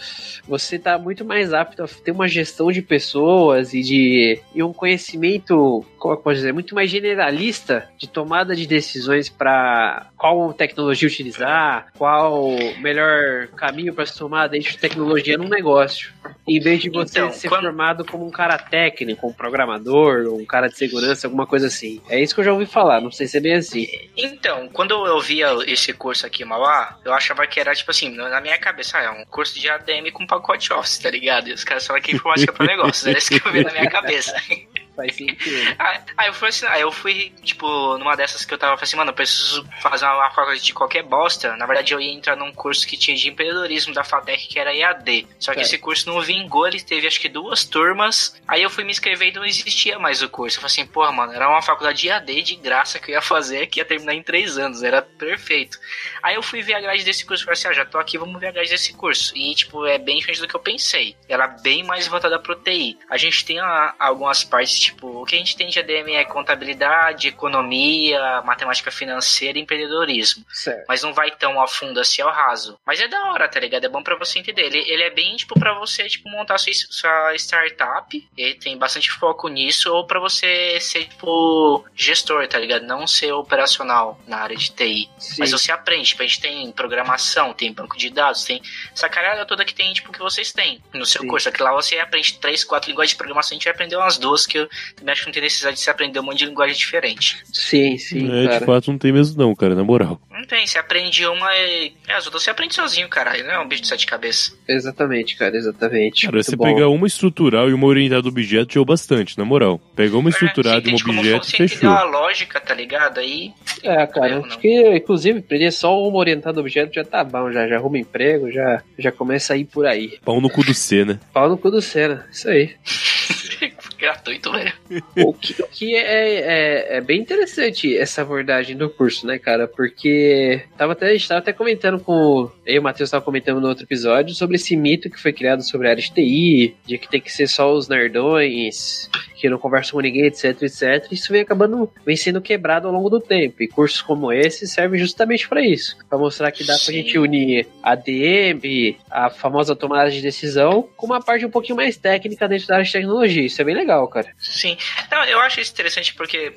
você 0.48 0.80
tá 0.80 0.98
muito 0.98 1.25
mais 1.25 1.54
apto 1.54 1.84
a 1.84 1.88
ter 1.88 2.12
uma 2.12 2.28
gestão 2.28 2.72
de 2.72 2.81
pessoas 2.81 3.74
e 3.74 3.81
de. 3.81 4.40
e 4.56 4.64
um 4.64 4.72
conhecimento, 4.74 5.86
como 6.00 6.14
eu 6.14 6.18
posso 6.18 6.36
dizer, 6.38 6.54
muito 6.54 6.74
mais 6.74 6.90
generalista 6.90 7.90
de 7.98 8.08
tomada 8.08 8.56
de 8.56 8.66
decisões 8.66 9.30
para 9.30 10.08
qual 10.18 10.54
tecnologia 10.54 11.08
utilizar, 11.08 11.88
qual 11.98 12.48
melhor 12.80 13.48
caminho 13.56 13.94
para 13.94 14.06
se 14.06 14.18
tomar 14.18 14.48
dentro 14.48 14.72
de 14.72 14.78
tecnologia 14.78 15.38
num 15.38 15.50
negócio. 15.50 16.12
Em 16.48 16.60
vez 16.60 16.81
de 16.81 16.90
você 16.90 17.19
Então, 17.19 17.31
ser 17.31 17.50
quando- 17.50 17.64
formado 17.64 18.06
como 18.06 18.26
um 18.26 18.31
cara 18.31 18.58
técnico, 18.58 19.28
um 19.28 19.34
programador, 19.34 20.28
um 20.34 20.46
cara 20.46 20.68
de 20.68 20.78
segurança, 20.78 21.28
alguma 21.28 21.46
coisa 21.46 21.68
assim. 21.68 22.02
É 22.10 22.22
isso 22.22 22.34
que 22.34 22.42
eu 22.42 22.46
já 22.46 22.54
ouvi 22.54 22.66
falar, 22.66 23.02
não 23.02 23.12
sei 23.12 23.28
se 23.28 23.38
é 23.38 23.40
bem 23.42 23.54
assim. 23.56 23.88
Então, 24.18 24.69
quando 24.72 24.94
eu 25.06 25.19
via 25.22 25.48
esse 25.68 25.92
curso 25.94 26.26
aqui 26.26 26.44
em 26.44 26.46
Mauá, 26.46 26.98
eu 27.06 27.14
achava 27.14 27.46
que 27.48 27.60
era, 27.60 27.74
tipo 27.74 27.92
assim, 27.92 28.12
na 28.13 28.42
minha 28.42 28.57
cabeça, 28.57 28.98
ah, 28.98 29.04
é 29.04 29.10
um 29.10 29.25
curso 29.25 29.60
de 29.60 29.69
ADM 29.69 30.12
com 30.12 30.25
pacote 30.25 30.71
Office, 30.74 30.98
tá 31.00 31.10
ligado? 31.10 31.50
E 31.50 31.54
os 31.54 31.63
caras 31.63 31.86
falam 31.86 32.01
que 32.01 32.12
é 32.12 32.15
informática 32.15 32.54
pra 32.54 32.65
negócios. 32.65 33.06
Era 33.06 33.18
isso 33.18 33.30
que 33.30 33.48
eu 33.48 33.51
via 33.51 33.63
na 33.63 33.71
minha 33.71 33.89
cabeça. 33.89 34.33
Faz 34.95 35.15
sentido. 35.15 35.57
Aí, 35.80 36.00
aí 36.15 36.27
eu 36.27 36.33
fui 36.36 36.50
assim, 36.50 36.68
aí 36.68 36.81
eu 36.81 36.92
fui, 36.92 37.33
tipo, 37.42 37.98
numa 37.98 38.15
dessas 38.15 38.45
que 38.45 38.54
eu 38.54 38.60
tava 38.60 38.80
assim, 38.80 38.95
mano, 38.95 39.10
eu 39.10 39.15
preciso 39.15 39.68
fazer 39.81 40.06
uma 40.06 40.30
faculdade 40.30 40.63
de 40.63 40.71
qualquer 40.71 41.01
bosta. 41.01 41.57
Na 41.57 41.65
verdade, 41.65 41.95
eu 41.95 42.00
ia 42.00 42.13
entrar 42.13 42.36
num 42.36 42.54
curso 42.54 42.86
que 42.86 42.95
tinha 42.95 43.18
de 43.18 43.27
empreendedorismo 43.27 43.92
da 43.92 44.04
FATEC, 44.04 44.48
que 44.48 44.59
era 44.59 44.71
EAD. 44.71 45.27
Só 45.39 45.51
que 45.51 45.62
É. 45.62 45.63
esse 45.63 45.80
curso 45.80 46.07
não 46.07 46.21
vingou, 46.21 46.68
ele 46.68 46.80
teve 46.80 47.07
acho 47.07 47.19
que 47.19 47.27
duas 47.27 47.66
turmas. 47.66 48.39
Aí 48.48 48.62
eu 48.62 48.69
fui 48.69 48.83
me 48.83 48.92
inscrever 48.92 49.30
e 49.30 49.33
não 49.33 49.44
existia 49.44 49.98
mais 49.98 50.21
o 50.21 50.30
curso. 50.30 50.57
Eu 50.57 50.62
falei 50.62 50.74
assim, 50.74 50.86
porra, 50.86 51.12
mano, 51.12 51.33
era 51.33 51.50
uma 51.50 51.63
faculdade 51.63 52.00
de 52.01 52.09
EAD 52.09 52.44
de 52.44 52.56
graça 52.57 53.00
que 53.00 53.09
eu 53.09 53.16
ia 53.16 53.21
fazer, 53.21 53.66
que 53.66 53.80
ia 53.80 53.86
terminar 53.86 54.13
em 54.13 54.21
três 54.21 54.59
anos, 54.59 54.83
era 54.83 55.01
perfeito. 55.01 55.80
Aí 56.24 56.36
eu 56.36 56.42
fui 56.42 56.62
ver 56.62 56.75
a 56.75 56.80
grade 56.80 57.04
desse 57.04 57.25
curso 57.25 57.44
e 57.44 57.46
falei 57.46 57.60
assim, 57.60 57.68
ah, 57.68 57.74
já 57.74 57.86
tô 57.86 57.98
aqui, 57.98 58.18
vamos 58.18 58.40
ver 58.40 58.48
a 58.48 58.52
grade 58.52 58.70
desse 58.70 58.94
curso. 58.94 59.38
E, 59.38 59.54
tipo, 59.54 59.86
é 59.86 59.98
bem 59.98 60.18
diferente 60.18 60.40
do 60.40 60.48
que 60.48 60.56
eu 60.56 60.60
pensei. 60.60 61.18
Ela 61.28 61.44
é 61.44 61.62
bem 61.62 61.84
mais 61.84 62.08
voltada 62.08 62.40
pro 62.40 62.56
TI. 62.56 62.98
A 63.10 63.18
gente 63.18 63.44
tem 63.44 63.60
ah, 63.60 63.94
algumas 64.00 64.42
partes, 64.44 64.80
tipo, 64.80 65.22
o 65.22 65.25
que 65.25 65.36
a 65.36 65.38
gente 65.38 65.58
tem 65.58 65.68
de 65.68 65.80
ADM 65.80 66.16
é 66.16 66.24
contabilidade, 66.24 67.28
economia, 67.28 68.42
matemática 68.44 68.90
financeira 68.90 69.58
e 69.58 69.62
empreendedorismo. 69.62 70.46
Certo. 70.50 70.86
Mas 70.88 71.04
não 71.04 71.14
vai 71.14 71.30
tão 71.31 71.62
a 71.62 71.68
fundo 71.68 72.00
assim 72.00 72.22
ao 72.22 72.31
raso. 72.31 72.80
Mas 72.86 73.02
é 73.02 73.08
da 73.10 73.31
hora, 73.31 73.50
tá 73.50 73.60
ligado? 73.60 73.84
É 73.84 73.90
bom 73.90 74.02
pra 74.02 74.18
você 74.18 74.40
entender. 74.40 74.64
Ele, 74.64 74.80
ele 74.80 75.04
é 75.04 75.10
bem, 75.10 75.36
tipo, 75.36 75.60
pra 75.60 75.74
você, 75.74 76.08
tipo, 76.08 76.30
montar 76.30 76.58
sua, 76.58 76.72
sua 76.74 77.36
startup. 77.36 78.30
Ele 78.38 78.56
tem 78.56 78.78
bastante 78.78 79.12
foco 79.12 79.50
nisso. 79.50 79.94
Ou 79.94 80.08
pra 80.08 80.22
você 80.22 80.80
ser, 80.80 81.06
tipo, 81.06 81.84
gestor, 81.94 82.48
tá 82.48 82.58
ligado? 82.58 82.84
Não 82.84 83.06
ser 83.06 83.34
operacional 83.34 84.18
na 84.26 84.38
área 84.38 84.56
de 84.56 84.72
TI. 84.72 85.10
Sim. 85.18 85.36
Mas 85.40 85.52
você 85.52 85.72
aprende, 85.72 86.12
tipo, 86.13 86.24
a 86.24 86.27
gente 86.27 86.39
tem 86.39 86.71
programação, 86.71 87.54
tem 87.54 87.74
banco 87.74 87.98
de 87.98 88.10
dados, 88.10 88.44
tem 88.44 88.62
essa 88.94 89.10
caralho 89.10 89.45
toda 89.45 89.65
que 89.65 89.74
tem, 89.74 89.92
tipo, 89.94 90.12
que 90.12 90.19
vocês 90.19 90.51
têm 90.51 90.80
no 90.94 91.06
seu 91.06 91.21
Sim. 91.21 91.27
curso. 91.27 91.50
Aqui 91.50 91.62
lá 91.62 91.74
você 91.74 92.00
aprende 92.00 92.38
três, 92.39 92.63
quatro 92.63 92.89
linguagens 92.89 93.12
de 93.12 93.18
programação, 93.18 93.56
a 93.56 93.56
gente 93.56 93.65
vai 93.65 93.74
aprender 93.74 93.95
umas 93.95 94.18
duas, 94.18 94.45
que 94.45 94.60
eu 94.60 94.69
também 94.95 95.12
acho 95.12 95.21
que 95.21 95.27
não 95.27 95.33
tem 95.33 95.44
necessidade 95.44 95.77
de 95.77 95.83
se 95.83 95.89
aprender 95.89 96.19
um 96.19 96.24
monte 96.24 96.39
de 96.39 96.45
linguagem 96.45 96.75
diferente. 96.75 97.44
Sim, 97.51 97.98
sim, 97.98 98.31
é, 98.31 98.42
de 98.44 98.48
cara. 98.48 98.65
fato 98.65 98.92
não 98.92 98.98
tem 98.98 99.12
mesmo 99.12 99.38
não, 99.38 99.56
cara, 99.56 99.75
na 99.75 99.83
moral. 99.83 100.21
Não 100.44 100.48
tem, 100.48 100.68
você 100.68 100.78
aprende 100.78 101.25
uma 101.25 101.56
e. 101.56 101.94
É, 102.06 102.16
as 102.16 102.25
outras 102.25 102.44
você 102.44 102.50
aprende 102.50 102.75
sozinho, 102.75 103.07
caralho, 103.07 103.45
não 103.45 103.54
é 103.54 103.60
um 103.62 103.68
bicho 103.68 103.84
de 103.84 103.88
sete 103.88 104.06
cabeças. 104.06 104.54
Exatamente, 104.68 105.38
cara, 105.38 105.56
exatamente. 105.56 106.24
Cara, 106.24 106.34
Muito 106.34 106.45
você 106.45 106.56
bom. 106.57 106.66
pegar 106.66 106.90
uma 106.90 107.07
estrutural 107.07 107.69
e 107.69 107.74
uma 107.74 107.88
orientada 107.88 108.28
a 108.28 108.30
objeto 108.30 108.74
já 108.74 108.81
é 108.81 108.84
bastante, 108.86 109.38
na 109.38 109.45
moral. 109.45 109.80
Pegou 109.95 110.19
uma 110.19 110.30
estruturada 110.30 110.86
e 110.86 110.92
Você 110.92 111.10
um 111.10 111.18
objeto 111.18 111.45
você 111.45 111.63
e 111.63 111.69
fechou. 111.69 111.90
a 111.90 112.04
lógica, 112.04 112.60
tá 112.60 112.74
ligado? 112.74 113.22
Aí. 113.22 113.54
É, 113.81 114.06
cara, 114.06 114.42
acho 114.45 114.60
que, 114.60 114.95
inclusive, 114.98 115.40
aprender 115.40 115.72
só 115.72 115.98
um 115.98 116.13
orientado 116.13 116.60
a 116.60 116.62
objeto 116.62 116.94
já 116.94 117.06
tá 117.06 117.24
bom, 117.24 117.50
já, 117.50 117.66
já 117.66 117.78
arruma 117.78 117.98
emprego, 117.98 118.51
já, 118.51 118.84
já 119.00 119.13
começa 119.13 119.54
a 119.54 119.57
ir 119.57 119.63
por 119.63 119.86
aí. 119.86 120.19
Pau 120.25 120.42
no 120.42 120.50
cu 120.50 120.62
do 120.62 120.74
C, 120.74 121.06
né? 121.06 121.22
Pau 121.31 121.48
no 121.48 121.57
cu 121.57 121.72
do 121.72 121.81
Senna, 121.81 122.28
isso 122.30 122.50
aí. 122.50 122.75
Gratuito, 124.04 124.52
velho. 124.52 124.74
o 125.16 125.34
que, 125.34 125.62
o 125.62 125.68
que 125.68 125.96
é, 125.96 126.42
é, 126.42 126.98
é 126.98 127.02
bem 127.02 127.22
interessante 127.22 127.98
essa 127.98 128.22
abordagem 128.22 128.76
do 128.76 128.90
curso, 128.90 129.26
né, 129.26 129.40
cara? 129.40 129.66
Porque 129.66 130.62
tava 130.78 130.92
até, 130.92 131.08
a 131.08 131.14
gente 131.14 131.26
tava 131.26 131.40
até 131.40 131.54
comentando 131.54 132.02
com. 132.02 132.52
Eu 132.66 132.76
e 132.76 132.80
o 132.80 132.84
Matheus 132.84 133.10
tava 133.10 133.24
comentando 133.24 133.62
no 133.62 133.68
outro 133.70 133.86
episódio 133.86 134.36
sobre 134.36 134.58
esse 134.58 134.76
mito 134.76 135.10
que 135.10 135.22
foi 135.22 135.32
criado 135.32 135.64
sobre 135.64 135.88
a 135.88 135.92
área 135.92 136.04
de 136.04 136.12
TI, 136.12 136.76
de 136.86 136.98
que 136.98 137.08
tem 137.08 137.22
que 137.22 137.32
ser 137.32 137.48
só 137.48 137.74
os 137.74 137.88
nerdões, 137.88 139.10
que 139.44 139.50
não 139.50 139.58
conversam 139.58 139.92
com 139.92 140.00
ninguém, 140.00 140.28
etc, 140.28 140.62
etc. 140.62 141.12
Isso 141.12 141.30
vem 141.30 141.42
acabando, 141.42 141.92
vem 142.06 142.16
sendo 142.16 142.40
quebrado 142.40 142.88
ao 142.88 142.94
longo 142.94 143.10
do 143.10 143.20
tempo. 143.20 143.62
E 143.62 143.68
cursos 143.68 144.02
como 144.02 144.32
esse 144.32 144.66
servem 144.66 144.98
justamente 144.98 145.50
para 145.50 145.62
isso. 145.62 145.98
Pra 146.10 146.18
mostrar 146.18 146.50
que 146.50 146.64
dá 146.64 146.76
pra 146.76 146.80
Sim. 146.80 146.94
gente 146.94 147.20
unir 147.20 147.68
a 147.84 147.94
DM, 147.94 148.98
a 149.12 149.30
famosa 149.30 149.76
tomada 149.76 150.10
de 150.10 150.22
decisão, 150.22 150.88
com 150.96 151.08
uma 151.08 151.22
parte 151.22 151.46
um 151.46 151.50
pouquinho 151.50 151.76
mais 151.76 151.98
técnica 151.98 152.48
dentro 152.48 152.68
da 152.68 152.76
área 152.76 152.86
de 152.86 152.92
tecnologia. 152.94 153.46
Isso 153.46 153.62
é 153.62 153.66
bem 153.66 153.76
legal, 153.76 153.93
cara. 154.07 154.34
Sim. 154.40 154.78
Não, 155.12 155.24
eu 155.25 155.40
acho 155.40 155.60
isso 155.60 155.72
interessante 155.72 156.13
porque, 156.13 156.54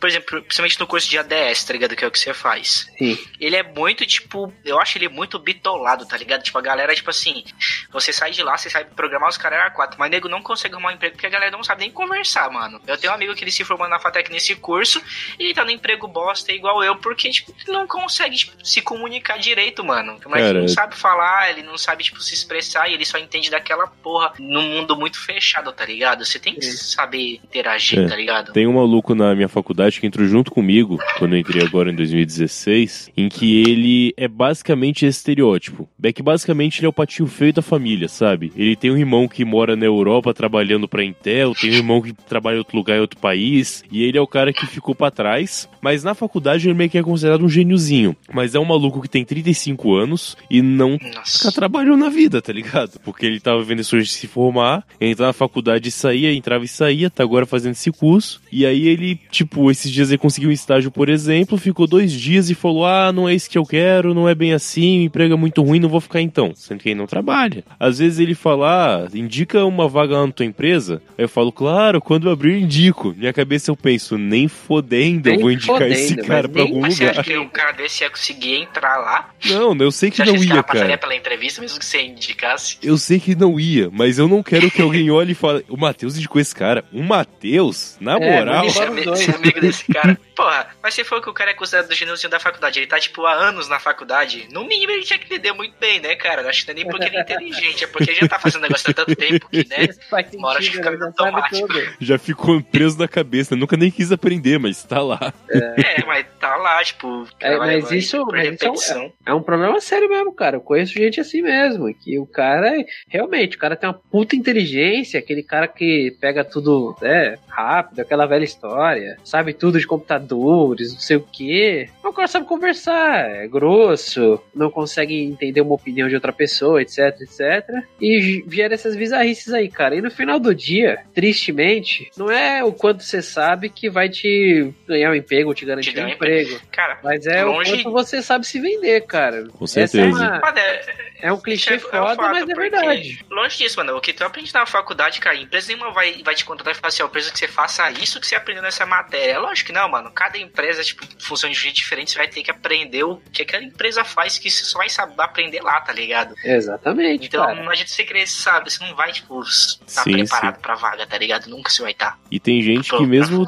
por 0.00 0.08
exemplo, 0.08 0.42
principalmente 0.42 0.80
no 0.80 0.86
curso 0.86 1.08
de 1.08 1.18
ADS, 1.18 1.64
tá 1.64 1.72
ligado? 1.72 1.96
Que 1.96 2.04
é 2.04 2.08
o 2.08 2.10
que 2.10 2.18
você 2.18 2.34
faz. 2.34 2.88
Sim. 2.98 3.18
Ele 3.40 3.56
é 3.56 3.62
muito, 3.62 4.06
tipo, 4.06 4.52
eu 4.64 4.80
acho 4.80 4.98
ele 4.98 5.08
muito 5.08 5.38
bitolado, 5.38 6.06
tá 6.06 6.16
ligado? 6.16 6.42
Tipo, 6.42 6.58
a 6.58 6.62
galera, 6.62 6.94
tipo 6.94 7.10
assim, 7.10 7.44
você 7.90 8.12
sai 8.12 8.30
de 8.30 8.42
lá, 8.42 8.56
você 8.56 8.70
sabe 8.70 8.90
programar 8.94 9.28
os 9.28 9.36
caras 9.36 9.58
era 9.58 9.70
quatro, 9.70 9.98
mas 9.98 10.10
nego 10.10 10.28
não 10.28 10.42
consegue 10.42 10.74
arrumar 10.74 10.90
um 10.90 10.94
emprego 10.94 11.14
porque 11.14 11.26
a 11.26 11.30
galera 11.30 11.50
não 11.50 11.64
sabe 11.64 11.82
nem 11.82 11.90
conversar, 11.90 12.50
mano. 12.50 12.80
Eu 12.86 12.98
tenho 12.98 13.12
um 13.12 13.16
amigo 13.16 13.34
que 13.34 13.44
ele 13.44 13.52
se 13.52 13.64
formou 13.64 13.88
na 13.88 13.98
FATEC 13.98 14.30
nesse 14.30 14.54
curso 14.56 15.02
e 15.38 15.44
ele 15.44 15.54
tá 15.54 15.64
no 15.64 15.70
emprego 15.70 16.06
bosta 16.06 16.52
igual 16.52 16.82
eu, 16.82 16.96
porque, 16.96 17.30
tipo, 17.30 17.54
ele 17.62 17.72
não 17.72 17.86
consegue 17.86 18.36
tipo, 18.36 18.64
se 18.64 18.80
comunicar 18.80 19.38
direito, 19.38 19.84
mano. 19.84 20.18
Mas 20.26 20.40
Cara, 20.40 20.48
ele 20.48 20.60
não 20.60 20.68
sabe 20.68 20.96
falar, 20.96 21.50
ele 21.50 21.62
não 21.62 21.76
sabe, 21.76 22.04
tipo, 22.04 22.20
se 22.20 22.34
expressar 22.34 22.88
e 22.88 22.94
ele 22.94 23.04
só 23.04 23.18
entende 23.18 23.50
daquela 23.50 23.86
porra 23.86 24.32
num 24.38 24.62
mundo 24.62 24.96
muito 24.96 25.18
fechado, 25.18 25.72
tá 25.72 25.84
ligado? 25.84 26.24
Você 26.24 26.38
tem 26.38 26.54
que 26.54 26.71
Saber 26.76 27.40
interagir, 27.44 28.00
É. 28.00 28.06
tá 28.08 28.16
ligado? 28.16 28.52
Tem 28.52 28.66
um 28.66 28.74
maluco 28.74 29.14
na 29.14 29.34
minha 29.34 29.48
faculdade 29.48 30.00
que 30.00 30.06
entrou 30.06 30.26
junto 30.26 30.50
comigo, 30.50 30.98
quando 31.18 31.34
eu 31.34 31.38
entrei 31.40 31.62
agora 31.62 31.90
em 31.90 31.94
2016, 31.94 33.10
em 33.16 33.28
que 33.28 33.62
ele 33.62 34.14
é 34.16 34.28
basicamente 34.28 35.06
esse 35.06 35.18
estereótipo. 35.18 35.88
É 36.02 36.12
que 36.12 36.22
basicamente 36.22 36.78
ele 36.80 36.86
é 36.86 36.88
o 36.88 36.92
patinho 36.92 37.28
feio 37.28 37.52
da 37.52 37.62
família, 37.62 38.08
sabe? 38.08 38.52
Ele 38.56 38.74
tem 38.76 38.90
um 38.90 38.96
irmão 38.96 39.28
que 39.28 39.44
mora 39.44 39.76
na 39.76 39.84
Europa 39.86 40.34
trabalhando 40.34 40.88
pra 40.88 41.04
Intel, 41.04 41.54
tem 41.54 41.70
um 41.70 41.74
irmão 41.74 42.02
que 42.02 42.12
trabalha 42.12 42.56
em 42.56 42.58
outro 42.58 42.76
lugar 42.76 42.96
em 42.96 43.00
outro 43.00 43.18
país, 43.20 43.84
e 43.90 44.02
ele 44.02 44.18
é 44.18 44.20
o 44.20 44.26
cara 44.26 44.52
que 44.52 44.66
ficou 44.66 44.94
pra 44.94 45.10
trás, 45.10 45.68
mas 45.80 46.02
na 46.02 46.14
faculdade 46.14 46.66
ele 46.68 46.74
meio 46.74 46.90
que 46.90 46.98
é 46.98 47.02
considerado 47.02 47.44
um 47.44 47.48
gêniozinho. 47.48 48.16
Mas 48.32 48.54
é 48.54 48.58
um 48.58 48.64
maluco 48.64 49.00
que 49.00 49.08
tem 49.08 49.24
35 49.24 49.94
anos 49.94 50.36
e 50.50 50.60
não 50.62 50.98
Nossa. 51.14 51.52
trabalhou 51.52 51.96
na 51.96 52.08
vida, 52.08 52.40
tá 52.42 52.52
ligado? 52.52 52.98
Porque 53.04 53.26
ele 53.26 53.40
tava 53.40 53.62
vendo 53.62 53.82
sonho 53.84 54.02
de 54.02 54.08
se 54.10 54.26
formar, 54.26 54.84
entrar 55.00 55.26
na 55.26 55.32
faculdade 55.32 55.88
e 55.88 55.92
saía, 55.92 56.32
entrava 56.32 56.61
e 56.64 56.68
saía, 56.68 57.10
tá 57.10 57.22
agora 57.22 57.46
fazendo 57.46 57.72
esse 57.72 57.90
curso. 57.90 58.40
E 58.50 58.64
aí 58.66 58.88
ele, 58.88 59.18
tipo, 59.30 59.70
esses 59.70 59.90
dias 59.90 60.10
ele 60.10 60.18
conseguiu 60.18 60.50
um 60.50 60.52
estágio, 60.52 60.90
por 60.90 61.08
exemplo, 61.08 61.56
ficou 61.58 61.86
dois 61.86 62.12
dias 62.12 62.50
e 62.50 62.54
falou: 62.54 62.86
Ah, 62.86 63.12
não 63.12 63.28
é 63.28 63.34
isso 63.34 63.48
que 63.50 63.58
eu 63.58 63.64
quero, 63.64 64.14
não 64.14 64.28
é 64.28 64.34
bem 64.34 64.52
assim, 64.52 65.00
o 65.00 65.02
emprego 65.04 65.34
é 65.34 65.36
muito 65.36 65.62
ruim, 65.62 65.80
não 65.80 65.88
vou 65.88 66.00
ficar 66.00 66.20
então. 66.20 66.52
Sendo 66.54 66.80
que 66.80 66.88
ele 66.90 66.98
não 66.98 67.06
trabalha. 67.06 67.64
Às 67.78 67.98
vezes 67.98 68.18
ele 68.18 68.34
fala: 68.34 69.04
ah, 69.04 69.08
indica 69.14 69.64
uma 69.64 69.88
vaga 69.88 70.16
lá 70.18 70.26
na 70.26 70.32
tua 70.32 70.46
empresa. 70.46 71.02
Aí 71.16 71.24
eu 71.24 71.28
falo, 71.28 71.52
claro, 71.52 72.00
quando 72.00 72.28
eu 72.28 72.32
abrir, 72.32 72.52
eu 72.52 72.58
indico. 72.60 73.14
Minha 73.16 73.32
cabeça 73.32 73.70
eu 73.70 73.76
penso, 73.76 74.16
nem 74.18 74.48
fodendo, 74.48 75.28
eu 75.28 75.32
Nem 75.34 75.40
vou 75.40 75.50
indicar 75.52 75.76
fodendo, 75.78 75.92
esse 75.92 76.16
cara 76.16 76.48
pra 76.48 76.62
algum 76.62 76.80
Mas 76.80 76.94
você 76.94 77.04
lugar. 77.04 77.20
acha 77.20 77.30
que 77.30 77.38
um 77.38 77.48
cara 77.48 77.72
desse 77.72 78.04
ia 78.04 78.10
conseguir 78.10 78.54
entrar 78.54 78.96
lá? 78.98 79.30
Não, 79.46 79.74
eu 79.76 79.90
sei 79.90 80.10
Você 80.10 80.16
que 80.16 80.22
acha 80.22 80.30
não 80.32 80.38
que 80.38 80.44
esse 80.44 80.48
ia, 80.48 80.62
cara 80.62 80.64
passaria 80.64 80.98
pela 80.98 81.14
entrevista 81.16 81.60
mesmo 81.60 81.78
que 81.78 81.84
você 81.84 82.02
indicasse? 82.02 82.76
Eu 82.82 82.96
sei 82.98 83.18
que 83.20 83.34
não 83.34 83.58
ia, 83.58 83.88
mas 83.92 84.18
eu 84.18 84.28
não 84.28 84.42
quero 84.42 84.70
que 84.70 84.80
alguém 84.82 85.10
olhe 85.12 85.32
e 85.32 85.34
fale, 85.34 85.64
o 85.68 85.76
Matheus 85.76 86.16
indicou 86.16 86.40
esse 86.40 86.51
cara. 86.54 86.82
cara. 86.82 86.84
O 86.92 87.02
Matheus, 87.02 87.96
na 88.00 88.16
É, 88.16 88.38
moral. 88.38 88.66
dois. 89.04 89.18
ser 89.18 89.34
amigo 89.34 89.60
desse 89.60 89.84
cara. 89.92 90.16
Porra, 90.36 90.68
mas 90.82 90.94
se 90.94 91.02
for 91.04 91.20
que 91.20 91.28
o 91.28 91.32
cara 91.32 91.50
é 91.50 91.54
considerado 91.54 91.88
do 91.88 91.94
gêniozinho 91.94 92.30
da 92.30 92.38
faculdade, 92.40 92.78
ele 92.78 92.86
tá, 92.86 92.98
tipo, 92.98 93.26
há 93.26 93.32
anos 93.34 93.68
na 93.68 93.78
faculdade, 93.78 94.46
no 94.52 94.64
mínimo 94.64 94.92
ele 94.92 95.02
tinha 95.02 95.18
que 95.18 95.26
entender 95.26 95.52
muito 95.52 95.74
bem, 95.78 96.00
né, 96.00 96.14
cara? 96.16 96.48
Acho 96.48 96.64
que 96.64 96.68
não 96.68 96.80
é 96.80 96.82
nem 96.84 96.88
porque 96.90 97.06
ele 97.06 97.16
é 97.16 97.20
inteligente, 97.20 97.84
é 97.84 97.86
porque 97.86 98.10
ele 98.10 98.20
já 98.20 98.28
tá 98.28 98.38
fazendo 98.38 98.62
negócio 98.62 98.90
há 98.90 98.94
tanto 98.94 99.14
tempo 99.16 99.48
que, 99.50 99.66
né? 99.68 99.88
Uma 100.34 100.48
hora 100.48 100.62
sentido, 100.62 100.76
fica 100.76 100.90
né? 100.90 100.96
já 100.96 101.04
sabe 101.12 101.36
automático. 101.36 101.68
Já 102.00 102.18
ficou 102.18 102.62
preso 102.62 102.98
na 102.98 103.08
cabeça. 103.08 103.54
Nunca 103.56 103.76
nem 103.76 103.90
quis 103.90 104.10
aprender, 104.12 104.58
mas 104.58 104.82
tá 104.84 105.02
lá. 105.02 105.32
É, 105.50 106.04
mas 106.06 106.26
tá 106.40 106.56
lá, 106.56 106.82
tipo. 106.84 107.26
É, 107.40 107.56
mas 107.58 107.58
vai 107.58 107.76
isso- 107.78 107.88
mas 107.90 108.04
isso 108.04 108.16
é 108.16 108.20
um- 108.22 108.30
repetição. 108.30 109.12
É 109.26 109.34
um 109.34 109.42
problema 109.42 109.80
sério 109.80 110.08
mesmo, 110.08 110.32
cara. 110.32 110.56
Eu 110.56 110.60
conheço 110.60 110.94
gente 110.94 111.20
assim 111.20 111.42
mesmo. 111.42 111.92
Que 111.94 112.18
o 112.18 112.26
cara, 112.26 112.80
é- 112.80 112.84
realmente, 113.08 113.56
o 113.56 113.58
cara 113.58 113.76
tem 113.76 113.88
uma 113.88 113.94
puta 114.10 114.34
inteligência, 114.36 115.18
aquele 115.20 115.42
cara 115.42 115.68
que 115.68 116.16
pega 116.20 116.41
tudo 116.44 116.96
né, 117.00 117.38
rápido, 117.48 118.00
aquela 118.00 118.26
velha 118.26 118.44
história, 118.44 119.16
sabe 119.24 119.52
tudo 119.52 119.78
de 119.78 119.86
computadores, 119.86 120.92
não 120.92 121.00
sei 121.00 121.16
o 121.16 121.26
quê. 121.32 121.88
O 122.04 122.12
cara 122.12 122.28
sabe 122.28 122.46
conversar, 122.46 123.30
é 123.30 123.46
grosso, 123.48 124.40
não 124.54 124.70
consegue 124.70 125.14
entender 125.22 125.60
uma 125.60 125.74
opinião 125.74 126.08
de 126.08 126.14
outra 126.14 126.32
pessoa, 126.32 126.82
etc, 126.82 126.98
etc. 127.20 127.84
E 128.00 128.42
vieram 128.46 128.74
essas 128.74 128.94
bizarrices 128.96 129.52
aí, 129.52 129.68
cara. 129.68 129.94
E 129.96 130.00
no 130.02 130.10
final 130.10 130.38
do 130.38 130.54
dia, 130.54 130.98
tristemente, 131.14 132.10
não 132.16 132.30
é 132.30 132.62
o 132.62 132.72
quanto 132.72 133.02
você 133.02 133.22
sabe 133.22 133.68
que 133.68 133.88
vai 133.88 134.08
te 134.08 134.72
ganhar 134.86 135.10
um 135.10 135.14
emprego 135.14 135.48
ou 135.48 135.54
te 135.54 135.64
garantir 135.64 135.92
Te 135.92 136.00
um 136.00 136.08
emprego. 136.08 136.60
Cara, 136.70 136.98
Mas 137.02 137.26
é 137.26 137.44
Longe- 137.44 137.72
o 137.72 137.82
quanto 137.82 137.90
você 137.92 138.22
sabe 138.22 138.46
se 138.46 138.60
vender, 138.60 139.00
cara. 139.06 139.46
Com 139.48 139.64
é, 139.64 139.68
certeza. 139.68 140.08
uma- 140.08 140.40
é, 140.58 140.82
é 141.22 141.32
um 141.32 141.40
clichê 141.40 141.70
é- 141.70 141.74
é 141.74 141.76
um 141.76 141.80
foda, 141.80 142.16
fato, 142.16 142.20
mas 142.32 142.48
é 142.48 142.54
verdade. 142.54 143.24
Longe 143.30 143.58
disso, 143.58 143.76
mano. 143.78 143.96
O 143.96 144.00
que 144.00 144.12
tu 144.12 144.24
aprende 144.24 144.52
na 144.52 144.66
faculdade, 144.66 145.20
cara, 145.20 145.36
empresa 145.36 145.68
nenhuma 145.68 145.92
vai, 145.92 146.21
vai 146.24 146.34
te 146.34 146.44
contratar 146.44 146.72
e 146.72 146.76
falar 146.76 146.88
assim, 146.88 147.02
ó, 147.02 147.08
preciso 147.08 147.32
que 147.32 147.38
você 147.38 147.48
faça 147.48 147.90
isso 147.92 148.20
que 148.20 148.26
você 148.26 148.34
aprendeu 148.34 148.62
nessa 148.62 148.84
matéria. 148.86 149.32
É 149.32 149.38
lógico 149.38 149.68
que 149.68 149.72
não, 149.72 149.88
mano. 149.88 150.10
Cada 150.10 150.38
empresa, 150.38 150.82
tipo, 150.82 151.04
funciona 151.20 151.52
de 151.52 151.58
um 151.60 151.62
jeito 151.62 151.76
diferente, 151.76 152.10
você 152.12 152.18
vai 152.18 152.28
ter 152.28 152.42
que 152.42 152.50
aprender 152.50 153.04
o 153.04 153.16
que 153.32 153.42
aquela 153.42 153.62
empresa 153.64 154.04
faz, 154.04 154.38
que 154.38 154.50
você 154.50 154.64
só 154.64 154.78
vai 154.78 154.88
saber 154.88 155.14
aprender 155.18 155.60
lá, 155.62 155.80
tá 155.80 155.92
ligado? 155.92 156.34
Exatamente, 156.44 157.26
Então, 157.26 157.44
cara. 157.44 157.54
não 157.62 157.70
adianta 157.70 157.90
você 157.90 158.04
querer, 158.04 158.26
sabe, 158.26 158.70
você 158.70 158.84
não 158.84 158.94
vai, 158.94 159.12
tipo, 159.12 159.40
estar 159.42 160.02
Sim, 160.02 160.12
preparado 160.12 160.60
pra 160.60 160.74
vaga, 160.74 161.06
tá 161.06 161.18
ligado? 161.18 161.48
Nunca 161.48 161.70
você 161.70 161.82
vai 161.82 161.92
estar. 161.92 162.18
E 162.30 162.38
tem 162.40 162.62
gente 162.62 162.88
Pra- 162.88 162.98
que 162.98 163.06
mesmo 163.06 163.46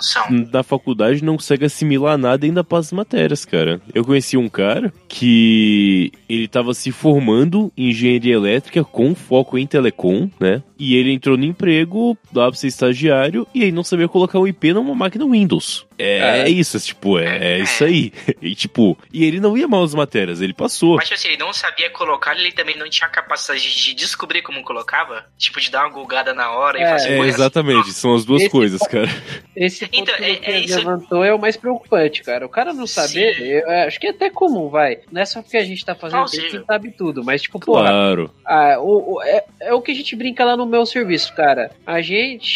na 0.52 0.62
faculdade 0.62 1.22
não 1.24 1.36
consegue 1.36 1.64
assimilar 1.64 2.16
nada 2.18 2.44
e 2.44 2.48
ainda 2.48 2.62
passa 2.64 2.88
as 2.88 2.92
matérias, 2.92 3.44
cara. 3.44 3.80
Eu 3.94 4.04
conheci 4.04 4.36
um 4.36 4.48
cara 4.48 4.92
que 5.08 6.12
ele 6.28 6.48
tava 6.48 6.74
se 6.74 6.90
formando 6.92 7.72
em 7.76 7.90
engenharia 7.90 8.34
elétrica 8.34 8.84
com 8.84 9.14
foco 9.14 9.56
em 9.58 9.66
telecom, 9.66 10.28
né? 10.38 10.62
E 10.78 10.96
ele 10.96 11.12
entrou 11.12 11.36
no 11.36 11.44
emprego, 11.44 12.16
dava 12.32 12.50
pra 12.50 12.58
ser 12.64 12.68
estagiário, 12.68 13.46
e 13.54 13.62
aí 13.64 13.72
não 13.72 13.84
sabia 13.84 14.08
colocar 14.08 14.38
um 14.38 14.46
IP 14.46 14.72
numa 14.72 14.94
máquina 14.94 15.24
Windows. 15.26 15.86
É, 15.98 16.40
É. 16.40 16.48
isso, 16.48 16.78
tipo, 16.80 17.18
é, 17.18 17.58
é 17.58 17.58
isso 17.60 17.84
aí. 17.84 18.12
E 18.42 18.54
tipo, 18.54 18.98
e 19.12 19.24
ele 19.24 19.40
não 19.40 19.56
ia 19.56 19.66
mal 19.68 19.82
as 19.82 19.94
matérias, 19.94 20.40
ele 20.40 20.52
passou. 20.52 20.96
Mas, 20.96 21.04
tipo 21.04 21.14
assim, 21.14 21.28
ele 21.28 21.38
não 21.38 21.52
sabia 21.52 21.88
colocar, 21.90 22.36
ele 22.36 22.52
também 22.52 22.76
não 22.76 22.88
tinha 22.90 23.06
a 23.06 23.10
capacidade 23.10 23.62
de 23.74 23.94
descobrir 23.94 24.42
como 24.42 24.62
colocava. 24.62 25.24
Tipo, 25.38 25.60
de 25.60 25.70
dar 25.70 25.80
uma 25.84 25.90
gulgada 25.90 26.34
na 26.34 26.50
hora 26.50 26.78
e 26.78 26.82
É, 26.82 26.90
fazer 26.90 27.12
É, 27.12 27.16
coisas. 27.16 27.34
exatamente, 27.36 27.92
são 27.92 28.14
as 28.14 28.24
duas 28.24 28.42
Esse 28.42 28.50
coisas, 28.50 28.80
cara. 28.82 29.08
Esse 29.56 29.86
ponto 29.86 30.02
Então, 30.02 30.14
que 30.16 30.24
é- 30.24 30.62
é 30.62 30.66
levantou 30.76 31.24
é 31.24 31.32
o 31.32 31.38
mais 31.38 31.56
preocupante, 31.56 32.22
cara. 32.22 32.44
O 32.44 32.48
cara 32.48 32.72
não 32.72 32.86
saber, 32.86 33.40
eu 33.62 33.70
acho 33.86 33.98
que 34.00 34.08
é 34.08 34.10
até 34.10 34.28
comum, 34.30 34.68
vai. 34.68 34.98
Não 35.10 35.22
é 35.22 35.24
só 35.24 35.40
porque 35.42 35.56
a 35.56 35.64
gente 35.64 35.84
tá 35.84 35.94
fazendo 35.94 36.24
isso 36.26 36.40
que 36.60 36.64
sabe 36.66 36.90
tudo, 36.90 37.24
mas 37.24 37.40
tipo, 37.42 37.58
porra, 37.60 37.88
Claro. 37.88 38.30
Ah, 38.44 38.76
o, 38.80 39.14
o- 39.16 39.22
é, 39.22 39.44
é 39.60 39.72
o 39.74 39.80
que 39.80 39.92
a 39.92 39.94
gente 39.94 40.14
brinca 40.16 40.44
lá 40.44 40.56
no 40.56 40.66
meu 40.66 40.84
serviço, 40.84 41.34
cara. 41.34 41.70
A 41.86 42.00
gente. 42.02 42.53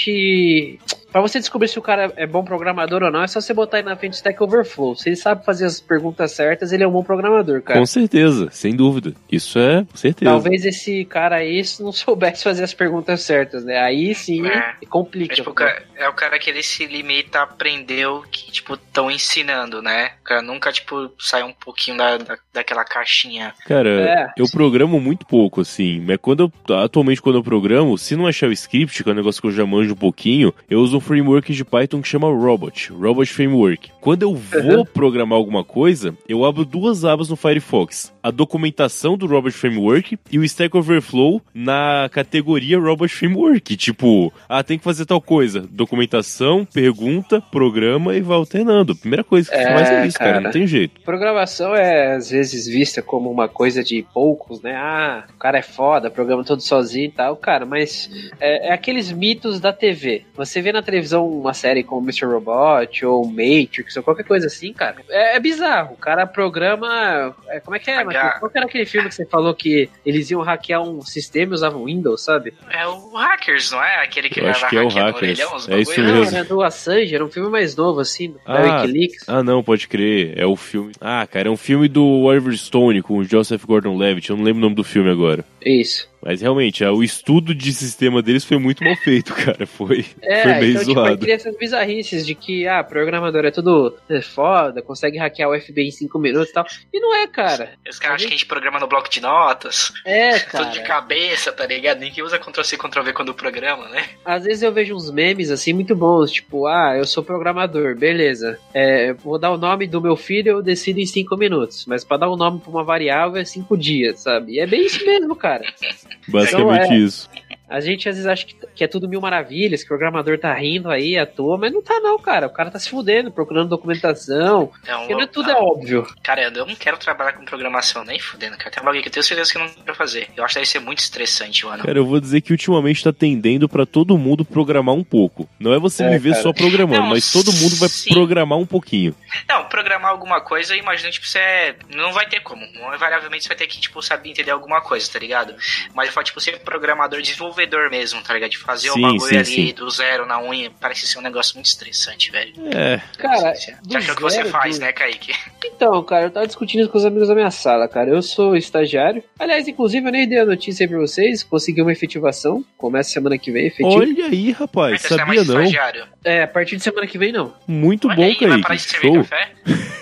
Pra 1.11 1.23
você 1.23 1.39
descobrir 1.39 1.69
se 1.69 1.79
o 1.79 1.83
cara 1.83 2.13
é 2.17 2.27
bom 2.27 2.45
programador 2.45 3.03
ou 3.03 3.11
não, 3.11 3.23
é 3.23 3.27
só 3.27 3.41
você 3.41 3.55
botar 3.55 3.79
ele 3.79 3.89
na 3.89 3.97
frente 3.97 4.13
do 4.13 4.17
Stack 4.17 4.43
Overflow. 4.43 4.95
Se 4.95 5.09
ele 5.09 5.17
sabe 5.17 5.43
fazer 5.45 5.65
as 5.65 5.81
perguntas 5.81 6.33
certas, 6.33 6.71
ele 6.71 6.85
é 6.85 6.87
um 6.89 6.91
bom 6.93 7.03
programador, 7.03 7.63
cara. 7.63 7.79
Com 7.81 7.87
certeza, 7.87 8.49
sem 8.51 8.77
dúvida. 8.77 9.15
Isso 9.33 9.59
é 9.59 9.87
certeza. 9.95 10.31
Talvez 10.31 10.67
esse 10.67 11.07
cara 11.07 11.37
aí 11.37 11.63
não 11.81 11.93
soubesse 11.93 12.45
fazer 12.45 12.63
as 12.63 12.75
perguntas 12.75 13.23
certas, 13.23 13.65
né? 13.65 13.79
Aí 13.79 14.15
sim 14.15 14.47
É. 14.47 14.75
complica. 14.91 15.33
É, 15.33 15.37
tipo, 15.37 15.53
cara- 15.55 15.83
é 15.99 16.09
o 16.09 16.13
cara 16.13 16.39
que 16.39 16.49
ele 16.49 16.63
se 16.63 16.87
limita 16.87 17.41
a 17.41 17.43
aprender 17.43 18.07
o 18.07 18.23
que, 18.23 18.51
tipo, 18.53 18.75
estão 18.75 19.11
ensinando, 19.11 19.83
né? 19.83 20.13
O 20.21 20.25
cara 20.25 20.43
nunca, 20.43 20.73
tipo, 20.73 21.11
sai 21.19 21.43
um 21.43 21.53
pouquinho 21.53 21.97
da, 21.97 22.17
da, 22.17 22.39
daquela 22.53 22.85
caixinha. 22.85 23.53
Cara, 23.67 23.89
É. 23.89 24.33
eu 24.37 24.47
programo 24.51 25.01
muito 25.01 25.27
pouco, 25.27 25.61
assim. 25.61 26.01
Mas 26.01 26.19
quando 26.21 26.51
eu, 26.69 26.77
atualmente, 26.77 27.21
quando 27.21 27.37
eu 27.37 27.43
programo, 27.43 27.99
se 27.99 28.17
não 28.17 28.27
achar 28.27 28.49
o 28.49 28.53
script, 28.53 29.03
que 29.03 29.09
é 29.09 29.13
um 29.13 29.17
negócio 29.17 29.41
que 29.41 29.49
eu 29.49 29.53
já 29.53 29.67
manjo 29.67 29.93
um 29.93 29.97
pouquinho, 29.97 30.55
eu 30.71 30.81
uso 30.81 30.97
um 30.97 31.01
framework 31.01 31.53
de 31.53 31.65
Python 31.65 32.01
que 32.01 32.09
chama 32.09 32.29
Robot, 32.29 32.93
Robot 32.93 33.33
Framework. 33.33 33.91
Quando 34.09 34.23
eu 34.23 34.35
vou 34.35 34.79
Uhum. 34.79 34.85
programar 34.87 35.37
alguma 35.37 35.63
coisa, 35.63 36.17
eu 36.27 36.43
abro 36.43 36.65
duas 36.65 37.05
abas 37.05 37.29
no 37.29 37.37
Firefox. 37.37 38.11
A 38.23 38.31
documentação 38.31 39.19
do 39.19 39.27
Robot 39.27 39.51
Framework 39.55 40.19
e 40.33 40.39
o 40.39 40.45
Stack 40.45 40.75
Overflow 40.75 41.43
na 41.53 42.09
categoria 42.11 42.79
Robot 42.79 43.13
Framework. 43.15 43.77
Tipo, 43.77 44.33
ah, 44.49 44.63
tem 44.65 44.79
que 44.79 44.85
fazer 44.85 45.05
tal 45.05 45.21
coisa. 45.21 45.61
Documentação, 45.71 46.65
pergunta, 46.65 47.43
programa 47.51 48.17
e 48.17 48.23
vai 48.23 48.39
alternando. 48.39 48.97
Primeira 48.97 49.23
coisa 49.23 49.51
que 49.51 49.57
É, 49.59 49.75
faz 49.75 49.91
é 49.91 50.07
isso, 50.07 50.19
cara. 50.19 50.31
cara. 50.33 50.41
Não 50.45 50.51
tem 50.53 50.67
jeito. 50.67 51.03
Programação 51.03 51.75
é 51.77 52.15
às 52.17 52.31
vezes 52.31 52.67
vista 52.67 53.03
como 53.03 53.31
uma 53.31 53.47
coisa 53.47 53.85
de 53.85 54.07
poucos, 54.15 54.63
né? 54.63 54.75
Ah, 54.75 55.25
o 55.35 55.39
cara 55.39 55.59
é 55.59 55.63
foda, 55.63 56.11
programa 56.11 56.43
todo 56.45 56.63
sozinho 56.63 57.09
e 57.09 57.13
tal, 57.13 57.37
cara, 57.37 57.67
mas 57.67 58.09
é, 58.41 58.69
é 58.69 58.73
aqueles 58.73 59.13
mitos 59.13 59.61
da 59.61 59.71
TV. 59.71 60.25
Você 60.35 60.63
vê 60.63 60.73
na 60.73 60.81
televisão 60.81 61.29
uma 61.29 61.53
série 61.53 61.83
como 61.85 62.01
Mr. 62.09 62.25
Robot 62.25 63.05
ou 63.05 63.27
Matrix 63.27 63.98
ou 63.99 64.03
qualquer 64.05 64.25
coisa 64.25 64.47
assim, 64.47 64.73
cara. 64.73 64.97
É, 65.09 65.37
é 65.37 65.41
bizarro. 65.41 65.95
O 65.95 65.97
cara 65.97 66.27
programa. 66.27 67.35
é, 67.49 67.61
como 67.61 67.77
é 67.77 67.79
que 67.79 67.91
é. 67.91 68.05
Matheus? 68.05 68.39
Qual 68.39 68.51
que 68.51 68.59
era 68.59 68.67
aquele 68.67 68.87
filme 68.87 69.09
que 69.09 69.15
você 69.15 69.27
falou 69.27 69.55
que 69.55 69.89
eles 70.05 70.31
iam 70.31 70.41
hackear 70.43 70.83
um 70.83 71.01
sistema 71.03 71.53
e 71.53 71.55
usavam 71.55 71.85
Windows, 71.85 72.23
sabe? 72.25 72.55
É 72.71 72.87
o 72.87 73.15
Hackers, 73.17 73.71
não 73.73 73.83
é? 73.83 74.03
Aquele 74.03 74.29
que 74.29 74.41
Eu 74.41 74.49
acho 74.49 74.61
leva 74.65 74.69
que 74.71 74.77
é 74.77 74.83
o 74.83 74.89
Hackers. 74.89 75.39
orelhão, 75.41 75.57
É 75.77 75.81
isso. 75.81 76.01
Não, 76.01 76.15
mesmo. 76.15 76.37
era 76.37 76.45
do 76.45 76.63
Assange, 76.63 77.15
era 77.15 77.25
um 77.25 77.31
filme 77.31 77.49
mais 77.51 77.77
novo, 77.77 78.01
assim, 78.01 78.33
da 78.33 78.39
Ah, 78.47 78.63
Wikileaks. 78.83 79.29
Ah, 79.29 79.43
não, 79.43 79.63
pode 79.63 79.87
crer. 79.89 80.35
É 80.39 80.47
o 80.47 80.57
filme. 80.57 80.93
Ah, 81.01 81.27
cara, 81.27 81.49
é 81.49 81.51
um 81.51 81.57
filme 81.57 81.89
do 81.89 82.05
Oliver 82.23 82.57
Stone 82.57 83.03
com 83.03 83.19
o 83.19 83.25
Joseph 83.25 83.65
Gordon-Levitt. 83.65 84.31
Eu 84.31 84.37
não 84.37 84.45
lembro 84.45 84.59
o 84.61 84.63
nome 84.63 84.75
do 84.75 84.85
filme 84.85 85.11
agora. 85.11 85.45
Isso. 85.65 86.08
Mas 86.23 86.41
realmente, 86.41 86.85
ah, 86.85 86.93
o 86.93 87.03
estudo 87.03 87.55
de 87.55 87.73
sistema 87.73 88.21
deles 88.23 88.45
foi 88.45 88.59
muito 88.59 88.83
mal 88.85 88.97
feito, 88.97 89.33
cara. 89.37 89.67
Foi, 89.67 90.05
É, 90.21 90.43
foi 90.43 90.53
meio 90.55 90.71
então, 90.73 90.81
tipo, 90.85 90.95
zoado. 90.95 91.19
cria 91.19 91.35
essas 91.35 91.57
bizarrices 91.57 92.27
de 92.27 92.35
que, 92.35 92.67
ah, 92.67 92.83
programador 92.83 93.45
é 93.45 93.51
tudo 93.51 93.97
é, 94.09 94.21
foda, 94.21 94.83
consegue 94.83 95.19
hackear 95.19 95.49
o 95.51 95.61
FBI 95.61 95.89
em 95.89 95.91
5 95.91 96.19
minutos 96.19 96.51
e 96.51 96.53
tal. 96.53 96.67
E 96.93 97.01
não 97.01 97.15
é, 97.15 97.27
cara. 97.27 97.71
Os 97.89 97.99
caras 97.99 98.17
acham 98.17 98.29
que 98.29 98.35
a 98.35 98.37
gente 98.37 98.47
programa 98.47 98.81
no 98.81 98.89
bloco 98.89 99.09
de 99.09 99.21
notas, 99.21 99.93
É, 100.05 100.39
tudo 100.51 100.71
de 100.71 100.81
cara. 100.83 101.01
cabeça, 101.01 101.53
tá 101.53 101.67
ligado? 101.67 102.01
Ninguém 102.01 102.25
usa 102.25 102.39
Ctrl-C, 102.39 102.77
Ctrl-V 102.77 103.13
quando 103.13 103.35
programa, 103.35 103.89
né? 103.89 104.05
Às 104.25 104.45
vezes 104.45 104.63
eu 104.63 104.73
vejo 104.73 104.95
uns 104.95 105.11
memes, 105.11 105.51
assim, 105.51 105.73
muito 105.73 105.95
bons, 105.95 106.31
tipo, 106.33 106.67
ah, 106.67 106.95
eu 106.97 107.05
sou 107.05 107.23
programador, 107.23 107.97
beleza. 107.97 108.59
É, 108.75 109.13
vou 109.13 109.39
dar 109.39 109.51
o 109.53 109.57
nome 109.59 109.87
do 109.87 110.01
meu 110.01 110.17
filho, 110.17 110.51
eu 110.51 110.63
decido 110.63 110.99
em 111.01 111.07
5 111.07 111.37
minutos. 111.37 111.87
Mas 111.87 112.05
pra 112.05 112.17
dar 112.17 112.29
o 112.29 112.37
nome 112.37 112.59
pra 112.61 112.71
uma 112.71 112.83
variável 112.85 113.41
é 113.41 113.45
5 113.45 113.77
dias, 113.77 114.21
sabe? 114.21 114.55
E 114.55 114.61
é 114.61 114.67
bem 114.67 114.85
isso 114.87 115.05
mesmo, 115.07 115.37
cara. 115.37 115.65
Basicamente 116.29 116.85
Então, 116.85 116.93
é. 116.93 116.99
isso. 116.99 117.31
A 117.69 117.81
gente 117.81 118.09
às 118.09 118.17
vezes 118.17 118.27
acha 118.31 118.47
que, 118.47 118.55
que 118.75 118.83
é 118.85 118.87
tudo 118.87 119.09
mil 119.09 119.21
maravilhas, 119.21 119.81
que 119.83 119.87
o 119.87 119.89
programador 119.89 120.39
tá 120.39 120.55
rindo 120.55 120.91
aí 120.91 121.19
à 121.19 121.27
toa, 121.27 121.59
mas 121.59 121.71
não 121.73 121.83
tá 121.83 122.01
não, 122.01 122.19
cara. 122.19 122.47
O 122.47 122.51
cara 122.51 122.71
tá 122.71 122.79
se 122.79 122.89
fudendo, 122.89 123.31
procurando 123.31 123.69
documentação. 123.69 124.71
Porque 124.85 125.15
não 125.15 125.23
é 125.23 125.27
tudo 125.27 125.51
é 125.51 125.55
óbvio. 125.55 126.07
Cara, 126.23 126.45
eu 126.45 126.67
não 126.67 126.75
quero 126.75 126.97
trabalhar 126.97 127.33
com 127.35 127.45
programação 127.45 128.05
nem 128.05 128.19
fudendo, 128.19 128.57
cara. 128.57 128.71
Tem 128.71 128.83
um 128.83 128.87
bagulho 128.87 129.03
que 129.03 129.09
eu 129.09 129.13
tenho 129.13 129.25
certeza 129.25 129.53
que 129.53 129.59
eu 129.59 129.63
não 129.63 129.69
quero 129.69 129.95
fazer. 129.95 130.29
Eu 130.35 130.45
acho 130.45 130.55
que 130.55 130.61
deve 130.61 130.71
ser 130.71 130.79
muito 130.81 131.01
estressante, 131.01 131.67
mano. 131.67 131.85
Cara, 131.85 131.99
eu 131.99 132.07
vou 132.07 132.19
dizer 132.21 132.41
que 132.41 132.53
ultimamente 132.53 133.05
tá 133.05 133.13
tendendo 133.13 133.69
pra 133.69 133.85
todo 133.85 134.17
mundo 134.17 134.45
programar 134.45 134.95
um 134.95 135.05
pouco. 135.05 135.47
Não 135.61 135.75
é 135.75 135.79
você 135.79 136.05
É, 136.05 136.11
viver 136.11 136.31
cara. 136.31 136.43
só 136.43 136.53
programando, 136.55 137.03
Não, 137.03 137.11
mas 137.11 137.31
todo 137.31 137.53
mundo 137.53 137.77
vai 137.77 137.89
sim. 137.91 138.11
programar 138.15 138.59
um 138.59 138.67
pouquinho. 138.67 139.15
Não, 139.47 139.65
programar 139.67 140.11
alguma 140.11 140.41
coisa, 140.41 140.75
eu 140.75 140.79
imagino, 140.79 141.11
tipo, 141.11 141.27
você 141.27 141.39
é... 141.39 141.77
não 141.95 142.13
vai 142.13 142.27
ter 142.27 142.41
como. 142.41 142.65
Invariavelmente 142.95 143.45
você 143.45 143.49
vai 143.49 143.57
ter 143.59 143.67
que, 143.67 143.79
tipo, 143.79 144.01
saber 144.03 144.31
entender 144.31 144.53
alguma 144.53 144.81
coisa, 144.81 145.11
tá 145.13 145.19
ligado? 145.19 145.55
Mas 145.95 146.07
eu 146.09 146.15
falo, 146.15 146.25
tipo, 146.25 146.41
ser 146.41 146.59
programador, 146.61 147.21
desenvolvedor 147.21 147.58
mesmo, 147.91 148.23
tá 148.23 148.35
ligado? 148.35 148.51
De 148.51 148.59
fazer 148.59 148.91
Sim, 148.91 148.99
o 148.99 149.03
bagulho 149.03 149.21
sim, 149.21 149.37
ali 149.37 149.45
sim. 149.69 149.75
do 149.75 149.91
zero 149.91 150.27
na 150.27 150.41
unha, 150.41 150.71
parece 150.81 151.07
ser 151.07 151.19
um 151.19 151.23
negócio 151.23 151.55
muito 151.57 151.67
estressante, 151.67 152.31
velho. 152.31 152.53
É, 152.75 153.01
Cara, 153.19 153.55
Já 153.55 153.73
do 153.83 153.97
aquilo 153.97 154.17
que 154.17 154.23
você 154.23 154.37
zero, 154.37 154.49
faz, 154.51 154.79
do- 154.79 154.85
né, 154.85 154.93
Kaique? 154.93 155.33
Então, 155.79 156.03
cara, 156.03 156.25
eu 156.25 156.31
tava 156.31 156.45
discutindo 156.47 156.81
isso 156.81 156.91
com 156.91 156.99
os 156.99 157.05
amigos 157.05 157.29
da 157.29 157.35
minha 157.37 157.51
sala, 157.53 157.87
cara. 157.89 158.11
Eu 158.11 158.21
sou 158.21 158.57
estagiário. 158.57 159.23
Aliás, 159.39 159.69
inclusive, 159.69 160.05
eu 160.09 160.11
nem 160.11 160.29
dei 160.29 160.41
a 160.41 160.45
notícia 160.45 160.83
aí 160.85 160.89
pra 160.89 160.99
vocês. 160.99 161.45
Consegui 161.45 161.83
uma 161.83 161.93
efetivação. 161.93 162.65
Começa 162.77 163.11
semana 163.11 163.39
que 163.39 163.53
vem, 163.53 163.67
efetivo. 163.67 163.89
olha 164.01 164.27
aí, 164.27 164.51
rapaz, 164.51 164.93
Mas 164.93 165.03
você 165.03 165.15
é 165.15 165.17
sabia 165.19 165.45
não? 165.45 165.61
estagiário. 165.63 166.05
É, 166.25 166.43
a 166.43 166.49
partir 166.49 166.75
de 166.77 166.83
semana 166.83 167.07
que 167.07 167.17
vem, 167.17 167.31
não. 167.33 167.55
Muito 167.67 168.09
Olha 168.09 168.17
bom, 168.17 168.23
aí, 168.25 168.35
vai 168.41 168.49
parar 168.61 168.63
Kaique. 168.77 168.87
de 168.89 168.97
Show. 169.01 169.17
café? 169.19 169.53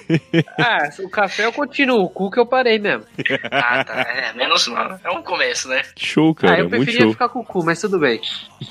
Ah, 0.57 0.89
o 1.01 1.09
café 1.11 1.47
eu 1.47 1.53
continuo, 1.53 2.05
o 2.05 2.09
cu 2.09 2.31
que 2.31 2.39
eu 2.39 2.47
parei 2.47 2.79
mesmo. 2.79 3.05
Ah, 3.51 3.85
tá. 3.85 4.03
É, 4.03 4.33
menos 4.35 4.67
mal. 4.69 5.01
É 5.03 5.11
um 5.11 5.21
começo, 5.21 5.69
né? 5.69 5.83
Show, 5.97 6.31
ah, 6.39 6.41
cara, 6.43 6.59
eu 6.61 6.69
muito 6.69 6.77
preferia 6.85 7.01
show. 7.03 7.11
ficar 7.13 7.29
com 7.29 7.41
o 7.41 7.45
cu, 7.47 7.65
mas 7.65 7.81
tudo 7.81 7.99
bem. 7.99 8.21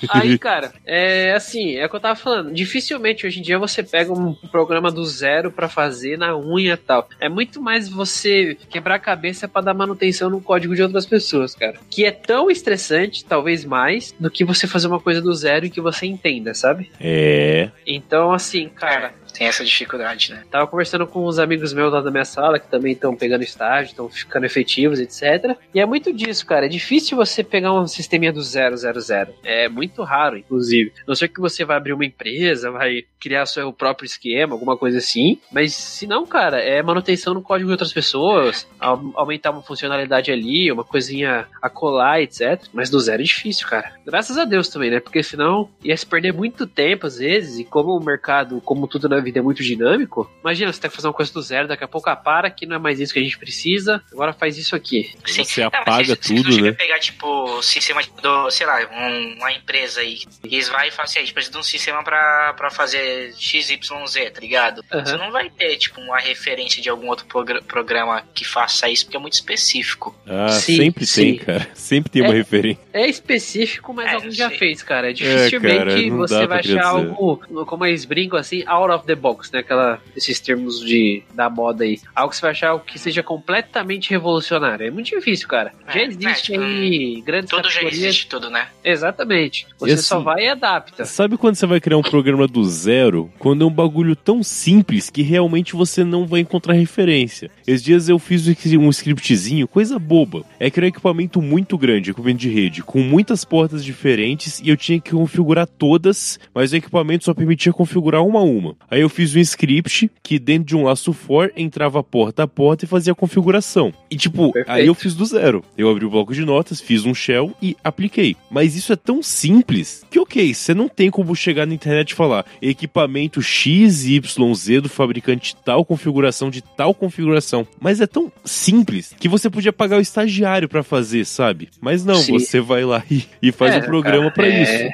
Aí, 0.09 0.37
cara, 0.39 0.73
é 0.85 1.33
assim, 1.33 1.75
é 1.75 1.85
o 1.85 1.89
que 1.89 1.95
eu 1.95 1.99
tava 1.99 2.15
falando. 2.15 2.53
Dificilmente 2.53 3.25
hoje 3.25 3.39
em 3.39 3.43
dia 3.43 3.57
você 3.57 3.81
pega 3.81 4.11
um 4.13 4.33
programa 4.33 4.91
do 4.91 5.05
zero 5.05 5.51
pra 5.51 5.69
fazer 5.69 6.17
na 6.17 6.37
unha 6.37 6.73
e 6.73 6.77
tal. 6.77 7.07
É 7.19 7.29
muito 7.29 7.61
mais 7.61 7.89
você 7.89 8.57
quebrar 8.69 8.95
a 8.95 8.99
cabeça 8.99 9.47
pra 9.47 9.61
dar 9.61 9.73
manutenção 9.73 10.29
no 10.29 10.41
código 10.41 10.75
de 10.75 10.81
outras 10.81 11.05
pessoas, 11.05 11.55
cara. 11.55 11.79
Que 11.89 12.05
é 12.05 12.11
tão 12.11 12.51
estressante, 12.51 13.25
talvez 13.25 13.65
mais, 13.65 14.13
do 14.19 14.29
que 14.29 14.43
você 14.43 14.67
fazer 14.67 14.87
uma 14.87 14.99
coisa 14.99 15.21
do 15.21 15.33
zero 15.33 15.65
e 15.65 15.69
que 15.69 15.81
você 15.81 16.05
entenda, 16.05 16.53
sabe? 16.53 16.91
É. 16.99 17.69
Então, 17.85 18.31
assim, 18.31 18.69
cara, 18.69 19.13
Tem 19.37 19.47
essa 19.47 19.63
dificuldade, 19.63 20.31
né? 20.31 20.43
Tava 20.49 20.67
conversando 20.67 21.05
com 21.07 21.25
uns 21.27 21.39
amigos 21.39 21.73
meus 21.73 21.91
lá 21.91 22.01
da 22.01 22.11
minha 22.11 22.25
sala, 22.25 22.59
que 22.59 22.67
também 22.69 22.93
estão 22.93 23.15
pegando 23.15 23.43
estágio, 23.43 23.91
estão 23.91 24.09
ficando 24.09 24.45
efetivos, 24.45 24.99
etc. 24.99 25.57
E 25.73 25.79
é 25.79 25.85
muito 25.85 26.13
disso, 26.13 26.45
cara. 26.45 26.65
É 26.65 26.69
difícil 26.69 27.17
você 27.17 27.43
pegar 27.43 27.73
um 27.73 27.87
sisteminha 27.87 28.31
do 28.31 28.41
zero, 28.41 28.75
zero, 28.77 28.99
zero. 29.01 29.33
É 29.43 29.67
muito 29.67 30.03
raro, 30.03 30.37
inclusive. 30.37 30.93
Não 31.07 31.15
sei 31.15 31.27
que 31.27 31.39
você 31.41 31.65
vai 31.65 31.77
abrir 31.77 31.93
uma 31.93 32.05
empresa, 32.05 32.71
vai 32.71 33.03
criar 33.19 33.45
seu 33.45 33.71
próprio 33.73 34.05
esquema, 34.05 34.53
alguma 34.53 34.77
coisa 34.77 34.97
assim. 34.99 35.39
Mas 35.51 35.73
se 35.73 36.05
não, 36.07 36.25
cara, 36.25 36.59
é 36.61 36.81
manutenção 36.81 37.33
no 37.33 37.41
código 37.41 37.67
de 37.67 37.73
outras 37.73 37.91
pessoas, 37.93 38.67
au- 38.79 39.11
aumentar 39.15 39.51
uma 39.51 39.61
funcionalidade 39.63 40.31
ali, 40.31 40.71
uma 40.71 40.83
coisinha 40.83 41.47
a 41.61 41.69
colar, 41.69 42.21
etc. 42.21 42.63
Mas 42.73 42.89
do 42.89 42.99
zero 42.99 43.21
é 43.21 43.25
difícil, 43.25 43.67
cara. 43.67 43.93
Graças 44.05 44.37
a 44.37 44.45
Deus 44.45 44.69
também, 44.69 44.91
né? 44.91 44.99
Porque 44.99 45.21
senão 45.23 45.69
ia 45.83 45.95
se 45.97 46.05
perder 46.05 46.33
muito 46.33 46.65
tempo, 46.67 47.07
às 47.07 47.17
vezes, 47.17 47.59
e 47.59 47.63
como 47.63 47.97
o 47.97 48.03
mercado, 48.03 48.61
como 48.61 48.87
tudo 48.87 49.09
na 49.09 49.19
vida 49.25 49.39
é 49.39 49.41
muito 49.41 49.61
dinâmico, 49.63 50.31
imagina 50.41 50.71
você 50.71 50.79
tem 50.79 50.89
que 50.89 50.95
fazer 50.95 51.07
uma 51.07 51.13
coisa 51.13 51.33
do 51.33 51.41
zero, 51.41 51.67
daqui 51.67 51.83
a 51.83 51.87
pouco 51.87 52.09
ah, 52.09 52.15
para 52.15 52.49
que 52.49 52.65
não 52.65 52.77
é 52.77 52.79
mais 52.79 52.99
isso 52.99 53.11
que 53.13 53.19
a 53.19 53.23
gente 53.23 53.37
precisa, 53.37 54.01
agora 54.11 54.31
faz 54.33 54.57
isso 54.57 54.75
aqui. 54.75 55.11
Sim. 55.25 55.43
Você 55.43 55.61
Não, 55.61 55.67
apaga 55.67 56.15
se- 56.15 56.17
se 56.21 56.35
tudo, 56.35 56.51
você 56.53 56.61
né? 56.61 56.71
pegar, 56.71 56.99
tipo, 56.99 57.61
sistema 57.61 58.01
do, 58.21 58.49
sei 58.51 58.65
lá, 58.65 58.79
um- 58.91 59.35
uma 59.37 59.51
empresa 59.51 59.99
aí, 60.01 60.19
e 60.43 60.55
eles 60.55 60.69
vai 60.69 60.87
e 60.87 60.91
falam 60.91 61.03
assim, 61.05 61.19
a 61.19 61.21
gente 61.21 61.33
precisa 61.33 61.51
de 61.53 61.59
um 61.59 61.63
sistema 61.63 62.03
pra, 62.03 62.53
pra 62.55 62.69
fazer 62.71 63.33
XYZ, 63.37 64.31
tá 64.33 64.39
ligado? 64.39 64.83
Aham. 64.91 65.05
Você 65.05 65.17
não 65.17 65.31
vai 65.31 65.49
ter, 65.49 65.75
tipo, 65.77 65.99
uma 66.01 66.19
referência 66.19 66.81
de 66.81 66.89
algum 66.89 67.07
outro 67.07 67.25
progra- 67.25 67.61
programa 67.61 68.23
que 68.33 68.45
faça 68.45 68.87
isso, 68.89 69.05
porque 69.05 69.17
é 69.17 69.19
muito 69.19 69.33
específico. 69.33 70.15
Ah, 70.27 70.49
Sim, 70.49 70.77
sempre 70.77 71.05
sim. 71.05 71.21
tem, 71.21 71.37
cara. 71.37 71.67
Sempre 71.75 72.09
tem 72.11 72.21
uma 72.21 72.33
É. 72.33 72.37
referência. 72.37 72.81
É 72.93 73.07
específico, 73.07 73.93
mas 73.93 74.11
É, 74.11 74.15
alguém 74.15 74.31
já 74.31 74.49
fez, 74.49 74.81
cara. 74.83 75.13
Dificilmente 75.13 75.77
cara, 75.77 76.01
não 76.09 76.17
você 76.17 76.33
dá 76.39 76.45
vai 76.47 76.59
achar 76.59 76.69
dizer. 76.71 76.81
algo, 76.83 77.65
como 77.65 77.85
eles 77.85 78.05
brincam 78.05 78.39
assim, 78.39 78.63
out 78.67 78.91
of 78.93 79.05
the 79.05 79.14
box, 79.15 79.49
né? 79.51 79.59
Aquela, 79.59 79.99
esses 80.15 80.39
termos 80.39 80.79
de, 80.81 81.23
da 81.33 81.49
moda 81.49 81.83
aí. 81.83 81.99
Algo 82.15 82.29
que 82.31 82.35
você 82.37 82.41
vai 82.41 82.51
achar 82.51 82.79
que 82.79 82.99
seja 82.99 83.23
completamente 83.23 84.09
revolucionário. 84.09 84.85
É 84.87 84.91
muito 84.91 85.07
difícil, 85.09 85.47
cara. 85.47 85.71
Já 85.93 85.99
É, 86.01 86.05
existe 86.05 86.53
é, 86.53 86.55
tipo, 86.57 86.61
aí 86.63 87.21
grandes 87.25 87.49
Tudo 87.49 87.63
já 87.69 87.73
categorias. 87.75 88.03
existe, 88.03 88.27
tudo, 88.27 88.49
né? 88.49 88.67
Exatamente. 88.83 89.67
Você 89.79 89.93
Esse- 89.93 90.03
só 90.03 90.19
vai 90.19 90.45
e 90.45 90.49
adapta. 90.49 91.05
Sabe 91.05 91.37
quando 91.37 91.55
você 91.55 91.65
vai 91.65 91.79
criar 91.79 91.97
um 91.97 92.01
programa 92.01 92.47
do 92.47 92.63
zero? 92.63 93.31
Quando 93.39 93.63
é 93.63 93.67
um 93.67 93.71
bagulho 93.71 94.15
tão 94.15 94.41
simples 94.43 95.09
que 95.09 95.21
realmente 95.21 95.73
você 95.75 96.03
não 96.03 96.25
vai 96.25 96.39
encontrar 96.41 96.73
referência. 96.73 97.49
Esses 97.67 97.83
dias 97.83 98.09
eu 98.09 98.17
fiz 98.19 98.45
um 98.77 98.89
scriptzinho, 98.89 99.67
coisa 99.67 99.97
boba. 99.99 100.43
É 100.59 100.69
que 100.69 100.79
era 100.79 100.85
um 100.85 100.89
equipamento 100.89 101.41
muito 101.41 101.77
grande, 101.77 102.11
equipamento 102.11 102.39
de 102.39 102.49
rede, 102.49 102.81
com 102.83 102.99
muitas 102.99 103.45
portas 103.45 103.83
diferentes 103.83 104.59
e 104.59 104.69
eu 104.69 104.77
tinha 104.77 104.99
que 104.99 105.11
configurar 105.11 105.67
todas, 105.67 106.39
mas 106.53 106.71
o 106.71 106.75
equipamento 106.75 107.25
só 107.25 107.33
permitia 107.33 107.71
configurar 107.71 108.23
uma 108.23 108.39
a 108.39 108.43
uma. 108.43 108.75
Aí 108.89 109.01
eu 109.01 109.04
fiz 109.09 109.35
um 109.35 109.39
script 109.39 110.09
que 110.23 110.37
dentro 110.39 110.65
de 110.65 110.75
um 110.75 110.83
laço 110.83 111.13
for 111.13 111.51
entrava 111.55 112.03
porta 112.03 112.43
a 112.43 112.47
porta 112.47 112.85
e 112.85 112.87
fazia 112.87 113.13
a 113.13 113.15
configuração. 113.15 113.93
E 114.09 114.15
tipo, 114.17 114.51
Perfeito. 114.51 114.71
aí 114.75 114.87
eu 114.87 114.93
fiz 114.95 115.13
do 115.15 115.25
zero. 115.25 115.63
Eu 115.77 115.89
abri 115.89 116.05
o 116.05 116.09
bloco 116.09 116.33
de 116.33 116.43
notas, 116.45 116.79
fiz 116.81 117.05
um 117.05 117.13
shell 117.13 117.53
e 117.61 117.75
apliquei. 117.83 118.35
Mas 118.49 118.75
isso 118.75 118.91
é 118.93 118.95
tão 118.95 119.21
simples 119.21 120.03
que, 120.09 120.19
ok, 120.19 120.53
você 120.53 120.73
não 120.73 120.87
tem 120.87 121.09
como 121.09 121.35
chegar 121.35 121.65
na 121.65 121.73
internet 121.73 122.11
e 122.11 122.15
falar 122.15 122.45
equipamento 122.61 123.41
XYZ 123.41 124.81
do 124.81 124.89
fabricante 124.89 125.55
tal 125.63 125.83
configuração 125.85 126.49
de 126.49 126.61
tal 126.61 126.93
configuração. 126.93 127.67
Mas 127.79 128.01
é 128.01 128.07
tão 128.07 128.31
simples 128.43 129.13
que 129.19 129.27
você 129.29 129.49
podia 129.49 129.73
pagar 129.73 129.97
o 129.97 130.01
estagiário 130.01 130.67
pra 130.69 130.83
fazer, 130.83 131.25
sabe? 131.25 131.69
Mas 131.81 132.03
não, 132.05 132.15
Sim. 132.15 132.33
você 132.33 132.59
vai 132.59 132.83
lá 132.83 133.03
e, 133.09 133.23
e 133.41 133.51
faz 133.51 133.75
É, 133.75 133.77
um 133.79 133.81
programa 133.81 134.31
pra 134.31 134.47
é- 134.47 134.63
isso. 134.63 134.93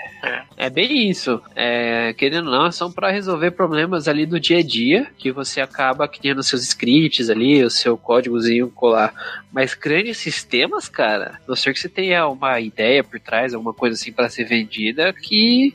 É 0.57 0.69
bem 0.69 1.09
isso. 1.09 1.41
É, 1.55 2.13
querendo 2.13 2.47
ou 2.47 2.51
não, 2.51 2.71
são 2.71 2.91
para 2.91 3.09
resolver 3.11 3.51
problemas 3.51 4.00
ali 4.07 4.25
do 4.25 4.39
dia 4.39 4.59
a 4.59 4.63
dia, 4.63 5.07
que 5.17 5.31
você 5.31 5.61
acaba 5.61 6.07
criando 6.07 6.43
seus 6.43 6.63
scripts 6.63 7.29
ali, 7.29 7.63
o 7.63 7.69
seu 7.69 7.97
códigozinho 7.97 8.69
colar. 8.69 9.13
Mas 9.51 9.73
grandes 9.73 10.17
sistemas, 10.17 10.87
cara, 10.87 11.39
a 11.43 11.47
não 11.47 11.55
ser 11.55 11.73
que 11.73 11.79
você 11.79 11.89
tenha 11.89 12.27
uma 12.27 12.59
ideia 12.59 13.03
por 13.03 13.19
trás, 13.19 13.53
alguma 13.53 13.73
coisa 13.73 13.95
assim 13.95 14.11
para 14.11 14.29
ser 14.29 14.45
vendida, 14.45 15.13
que 15.13 15.73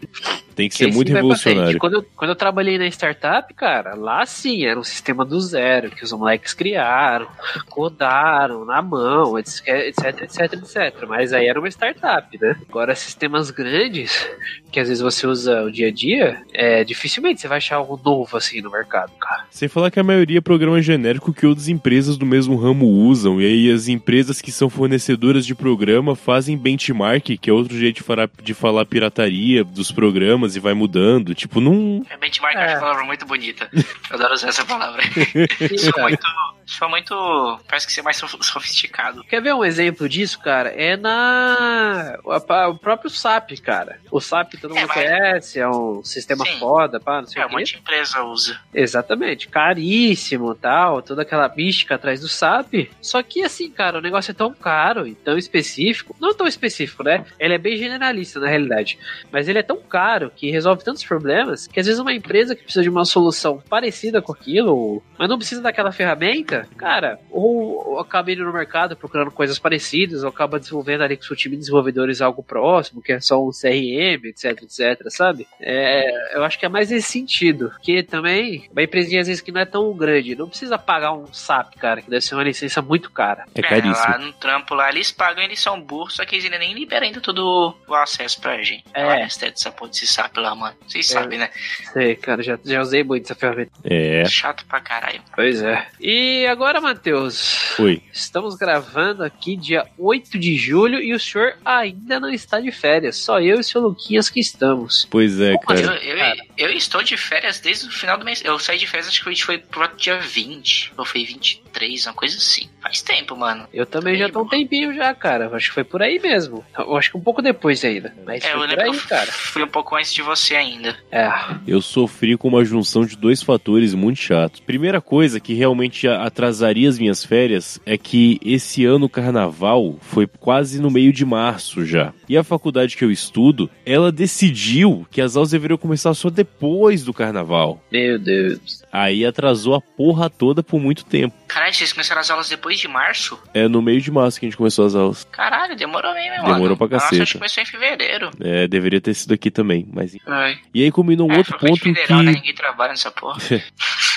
Tem 0.57 0.71
que 0.71 0.77
que 0.77 0.85
ser 0.85 0.93
muito 0.93 1.13
revolucionário. 1.13 1.79
Quando 1.79 1.95
eu, 1.95 2.07
quando 2.17 2.31
eu 2.31 2.35
trabalhei 2.35 2.79
na 2.79 2.87
startup, 2.87 3.53
cara, 3.55 3.95
lá 3.95 4.25
sim, 4.25 4.65
era 4.65 4.79
um 4.79 4.85
sistema 4.85 5.25
do 5.25 5.39
zero, 5.39 5.91
que 5.91 6.03
os 6.03 6.13
moleques 6.13 6.55
criaram, 6.55 7.29
codaram 7.69 8.65
na 8.65 8.81
mão, 8.81 9.39
etc, 9.39 9.67
etc, 9.67 10.23
etc, 10.23 10.53
etc. 10.55 11.07
Mas 11.07 11.33
aí 11.33 11.47
era 11.47 11.59
uma 11.59 11.69
startup, 11.69 12.39
né? 12.41 12.57
Agora, 12.69 12.95
sistemas 12.95 13.51
grandes, 13.51 14.29
que 14.71 14.81
às 14.81 14.89
vezes 14.89 15.03
você 15.03 15.27
usa 15.27 15.63
o 15.63 15.71
dia 15.71 15.89
a 15.89 15.93
dia, 15.93 16.43
é, 16.55 16.85
dificilmente 16.85 17.41
você 17.41 17.49
vai 17.49 17.59
achar 17.59 17.77
algo 17.77 18.01
novo 18.03 18.37
assim 18.37 18.61
no 18.61 18.71
mercado, 18.71 19.13
cara. 19.21 19.45
Sem 19.51 19.69
falar 19.69 19.91
que 19.91 20.01
a 20.01 20.05
maioria 20.05 20.39
é 20.39 20.41
programa 20.41 20.81
genérico 20.81 21.33
que 21.33 21.47
outras 21.47 21.69
empresas 21.69 22.17
do 22.17 22.25
mesmo 22.25 22.57
ramo 22.57 22.87
usam, 22.87 23.41
e 23.41 23.45
aí 23.45 23.71
as 23.71 23.89
empresas 23.89 24.41
que 24.41 24.53
são 24.53 24.71
fornecedoras 24.71 25.45
de 25.45 25.55
programa 25.55 26.17
fazem 26.17 26.57
benchmark, 26.57 27.37
que 27.39 27.51
é 27.51 27.53
outro 27.53 27.77
jeito 27.77 27.97
de 27.97 28.03
falar, 28.03 28.31
de 28.43 28.55
falar 28.55 28.87
pirataria 28.87 29.63
dos 29.65 29.93
programas 29.93 30.46
e 30.55 30.61
vai 30.61 30.75
mudando. 30.75 31.35
Tipo, 31.35 31.61
não. 31.61 32.05
É 32.11 32.17
benchmark, 32.17 32.55
É. 32.55 32.65
acho 32.65 32.75
uma 32.75 32.81
palavra 32.81 33.05
muito 33.05 33.27
bonita. 33.27 33.69
Eu 33.73 33.85
adoro 34.17 34.35
usar 34.35 34.49
essa 34.51 34.65
palavra. 34.65 35.03
Isso 35.73 35.91
é 35.97 36.03
muito. 36.03 36.27
Isso 36.67 36.85
é 36.85 36.89
muito. 36.89 37.61
Parece 37.69 37.87
que 37.87 37.93
ser 37.93 38.03
mais 38.03 38.17
sof- 38.17 38.37
sofisticado. 38.43 39.23
Quer 39.25 39.41
ver 39.41 39.55
um 39.55 39.65
exemplo 39.65 40.09
disso, 40.09 40.39
cara? 40.41 40.71
É 40.71 40.97
na. 40.97 42.19
O 42.25 42.75
próprio 42.75 43.09
SAP, 43.09 43.53
cara. 43.63 44.01
O 44.11 44.21
SAP 44.21 44.55
todo 44.61 44.71
mundo 44.75 44.81
É, 44.83 44.87
mas- 44.87 44.95
conhece, 44.95 45.61
é 45.61 45.69
um 45.69 46.03
sistema 46.03 46.45
Sim. 46.45 46.59
foda, 46.59 46.99
pá, 46.99 47.21
não 47.21 47.29
sei 47.29 47.41
É, 47.41 47.45
o 47.45 47.49
um 47.49 47.51
quê. 47.51 47.57
monte 47.57 47.73
de 47.75 47.79
empresa 47.79 48.23
usa. 48.25 48.59
Exatamente, 48.75 49.49
caríssimo 49.49 50.55
tal, 50.55 51.01
toda 51.03 51.23
aquela 51.23 51.49
mística 51.49 51.95
atrás 51.95 52.21
do 52.21 52.29
SAP. 52.29 52.91
Só 53.01 53.23
que 53.23 53.43
assim, 53.43 53.71
cara, 53.71 53.99
o 53.99 54.03
negócio 54.03 54.31
é 54.31 54.35
tão 54.35 54.53
caro 54.53 55.07
e 55.07 55.15
tão 55.15 55.39
específico. 55.39 56.17
Não 56.21 56.35
tão 56.35 56.47
específico, 56.47 57.03
né? 57.05 57.25
Ele 57.39 57.55
é 57.55 57.59
bem 57.59 57.77
generalista 57.77 58.41
na 58.41 58.49
realidade. 58.49 58.99
Mas 59.31 59.49
ele 59.49 59.59
é 59.59 59.63
tão 59.63 59.77
caro 59.81 60.33
que 60.35 60.51
resolve 60.51 60.83
tantos 60.83 61.05
problemas 61.05 61.67
que 61.67 61.79
às 61.79 61.87
vezes 61.87 62.01
uma 62.01 62.13
empresa 62.13 62.55
que 62.57 62.63
precisa 62.63 62.83
de 62.83 62.89
uma 62.89 63.05
solução 63.05 63.63
parecida 63.69 64.21
com 64.21 64.33
aquilo, 64.33 65.03
mas 65.19 65.29
não 65.29 65.39
precisa 65.39 65.61
daquela 65.63 65.93
ferramenta, 65.93 66.56
cara, 66.77 67.19
ou, 67.31 67.93
ou 67.93 67.99
acaba 67.99 68.31
indo 68.31 68.45
no 68.45 68.53
mercado 68.53 68.97
procurando 68.97 69.31
coisas 69.31 69.59
parecidas, 69.59 70.23
ou 70.23 70.29
acaba 70.29 70.59
desenvolvendo 70.59 71.03
ali 71.03 71.17
com 71.17 71.23
o 71.23 71.27
seu 71.27 71.37
time 71.37 71.57
de 71.57 71.61
desenvolvedores 71.61 72.21
algo 72.21 72.43
próximo, 72.43 73.03
que 73.03 73.13
é 73.13 73.21
só 73.21 73.43
um 73.43 73.51
CRM, 73.51 74.27
etc, 74.27 74.63
etc, 74.63 75.09
sabe? 75.09 75.47
É, 75.61 76.37
eu 76.37 76.45
acho 76.45 76.59
que 76.59 76.67
é 76.67 76.69
mais 76.69 76.91
nesse 76.91 77.11
sentido. 77.11 77.73
Que 77.83 78.03
também, 78.03 78.69
uma 78.71 78.83
empresinha 78.83 79.21
às 79.21 79.27
vezes 79.27 79.43
que 79.43 79.53
não 79.53 79.61
é 79.61 79.65
tão 79.65 79.93
grande, 79.95 80.37
não 80.37 80.49
precisa 80.49 80.79
pagar 80.79 81.13
um 81.13 81.33
SAP, 81.33 81.77
cara, 81.77 82.03
que 82.03 82.11
deve 82.11 82.25
ser 82.25 82.35
uma 82.35 82.45
licença 82.45 82.83
muito 82.83 83.11
cara. 83.11 83.45
É 83.55 83.63
caríssimo. 83.63 83.95
lá 83.95 84.19
no 84.19 84.33
trampo 84.35 84.75
lá, 84.75 84.91
eles 84.91 85.11
pagam, 85.11 85.43
eles 85.43 85.61
são 85.61 85.81
burros, 85.81 86.15
só 86.17 86.25
que 86.25 86.35
eles 86.35 86.45
ainda 86.45 86.59
nem 86.59 86.75
liberam 86.75 87.07
ainda 87.07 87.21
todo 87.21 87.75
o 87.87 87.95
acesso 87.95 88.41
pra 88.41 88.63
gente. 88.63 88.85
É. 88.93 89.07
É. 89.07 89.07
Olha 89.07 89.23
essa 89.25 89.71
porra 89.71 89.91
desse 89.91 90.07
SAP 90.07 90.37
lá, 90.39 90.55
mano. 90.55 90.77
Vocês 90.87 91.07
sabem, 91.09 91.39
né? 91.39 91.51
Sei, 91.93 92.17
cara, 92.17 92.43
já, 92.43 92.59
já 92.65 92.81
usei 92.81 93.05
muito 93.05 93.25
essa 93.25 93.35
ferramenta. 93.35 93.73
É. 93.85 94.25
Chato 94.25 94.65
pra 94.67 94.81
caralho. 94.81 95.21
Pois 95.35 95.63
é. 95.63 95.87
E 96.01 96.46
agora, 96.47 96.81
Matheus, 96.81 97.79
Oi. 97.79 98.03
estamos 98.13 98.55
gravando 98.57 99.23
aqui 99.25 99.57
dia 99.57 99.87
8 99.99 100.39
de 100.39 100.57
julho 100.57 100.99
e 101.01 101.13
o 101.15 101.21
senhor 101.21 101.55
ainda 101.65 102.19
não 102.21 102.31
está 102.31 102.61
de 102.61 102.71
férias. 102.73 103.17
Só 103.17 103.41
eu 103.41 103.57
e 103.57 103.61
o 103.61 103.65
seu 103.65 103.81
Luquinhas 103.81 104.29
que 104.31 104.41
estamos. 104.41 105.07
Pois 105.11 105.41
é, 105.41 105.55
Eu, 105.55 105.59
cara. 105.61 105.81
eu, 106.03 106.69
eu 106.69 106.71
estou 106.73 107.03
de 107.03 107.17
férias 107.17 107.61
desde 107.61 107.87
o 107.87 107.91
final 107.91 108.19
do 108.19 108.25
mês. 108.25 108.43
Eu 108.45 108.59
saí 108.59 108.79
de 108.79 108.87
férias, 108.87 109.09
acho 109.09 109.23
que 109.23 109.29
a 109.29 109.33
gente 109.33 109.45
foi 109.45 109.59
pro 109.59 109.87
dia 109.97 110.19
20. 110.19 110.93
Ou 110.97 111.05
foi 111.05 111.25
23, 111.25 112.07
uma 112.07 112.15
coisa 112.15 112.37
assim. 112.37 112.69
Faz 112.83 113.03
tempo, 113.03 113.37
mano. 113.37 113.67
Eu 113.73 113.85
também 113.87 114.17
já 114.17 114.29
tô 114.29 114.43
um 114.43 114.49
tempinho 114.49 114.95
já, 114.95 115.15
cara. 115.15 115.49
Acho 115.57 115.69
que 115.69 115.75
foi 115.75 115.85
por 115.85 116.03
aí 116.03 116.19
mesmo. 116.19 116.65
Eu 116.79 116.97
acho 116.97 117.11
que 117.11 117.17
um 117.17 117.21
pouco 117.21 117.43
depois 117.43 117.85
ainda. 117.85 118.15
Mas 118.25 118.45
É, 118.45 118.53
eu 118.53 118.61
lembro 118.61 118.81
aí, 118.83 118.89
eu 118.97 119.01
cara. 119.09 119.31
fui 119.31 119.63
um 119.63 119.69
pouco 119.69 119.97
antes 119.97 120.13
de 120.13 120.23
você 120.23 120.55
ainda. 120.55 120.97
É. 121.11 121.29
Eu 121.67 121.83
sofri 121.83 122.37
com 122.37 122.49
uma 122.49 122.65
junção 122.65 123.05
de 123.05 123.17
dois 123.17 123.43
fatores 123.43 123.95
muito 123.95 124.21
chatos. 124.21 124.61
Primeira 124.61 125.01
coisa 125.01 125.41
que 125.41 125.53
realmente 125.55 126.07
a- 126.09 126.25
atrasaria 126.37 126.87
as 126.87 126.99
minhas 126.99 127.25
férias 127.25 127.81
é 127.87 127.97
que 127.97 128.39
esse 128.45 128.85
ano 128.85 129.07
o 129.07 129.09
carnaval 129.09 129.97
foi 130.03 130.27
quase 130.27 130.79
no 130.79 130.91
meio 130.91 131.11
de 131.11 131.25
março 131.25 131.83
já. 131.85 132.13
E 132.29 132.37
a 132.37 132.45
faculdade 132.45 132.95
que 132.95 133.03
eu 133.03 133.11
estudo, 133.11 133.71
ela 133.87 134.13
decidiu 134.13 135.07
que 135.11 135.23
as 135.23 135.35
aulas 135.35 135.53
deveriam 135.53 135.79
começar 135.79 136.13
só 136.13 136.29
depois 136.29 137.03
do 137.03 137.15
carnaval. 137.15 137.83
Meu 137.91 138.19
Deus. 138.19 138.83
Aí 138.93 139.25
atrasou 139.25 139.75
a 139.75 139.81
porra 139.81 140.29
toda 140.29 140.63
por 140.63 140.79
muito 140.79 141.07
tempo. 141.07 141.35
Caralho, 141.49 141.73
vocês 141.73 141.93
começaram 141.93 142.21
as 142.21 142.31
aulas 142.31 142.51
depois 142.51 142.79
de 142.79 142.87
março? 142.87 143.39
É 143.55 143.67
no 143.67 143.81
meio 143.81 144.01
de 144.01 144.11
março 144.11 144.39
que 144.39 144.45
a 144.45 144.49
gente 144.49 144.59
começou 144.59 144.85
as 144.85 144.95
aulas. 144.95 145.25
Caralho, 145.33 145.75
demorou 145.75 146.13
mesmo, 146.13 146.43
mano. 146.43 146.55
Demorou 146.55 146.77
pra 146.77 146.87
Nossa, 146.87 147.07
caceta. 147.07 147.23
acho 147.23 147.33
que 147.33 147.39
começou 147.39 147.63
em 147.63 147.67
fevereiro. 147.67 148.31
É, 148.41 148.69
deveria 148.69 149.01
ter 149.01 149.15
sido 149.15 149.33
aqui 149.33 149.51
também, 149.51 149.89
mas. 149.91 150.15
Ai. 150.27 150.59
E 150.75 150.83
aí 150.83 150.91
combinou 150.91 151.31
um 151.31 151.33
é, 151.33 151.39
outro 151.39 151.57
ponto 151.59 151.81
federal, 151.81 152.23
né? 152.23 152.33
que. 152.33 152.39
Ninguém 152.41 152.55
trabalha 152.55 152.91
nessa 152.91 153.11
porra. 153.11 153.39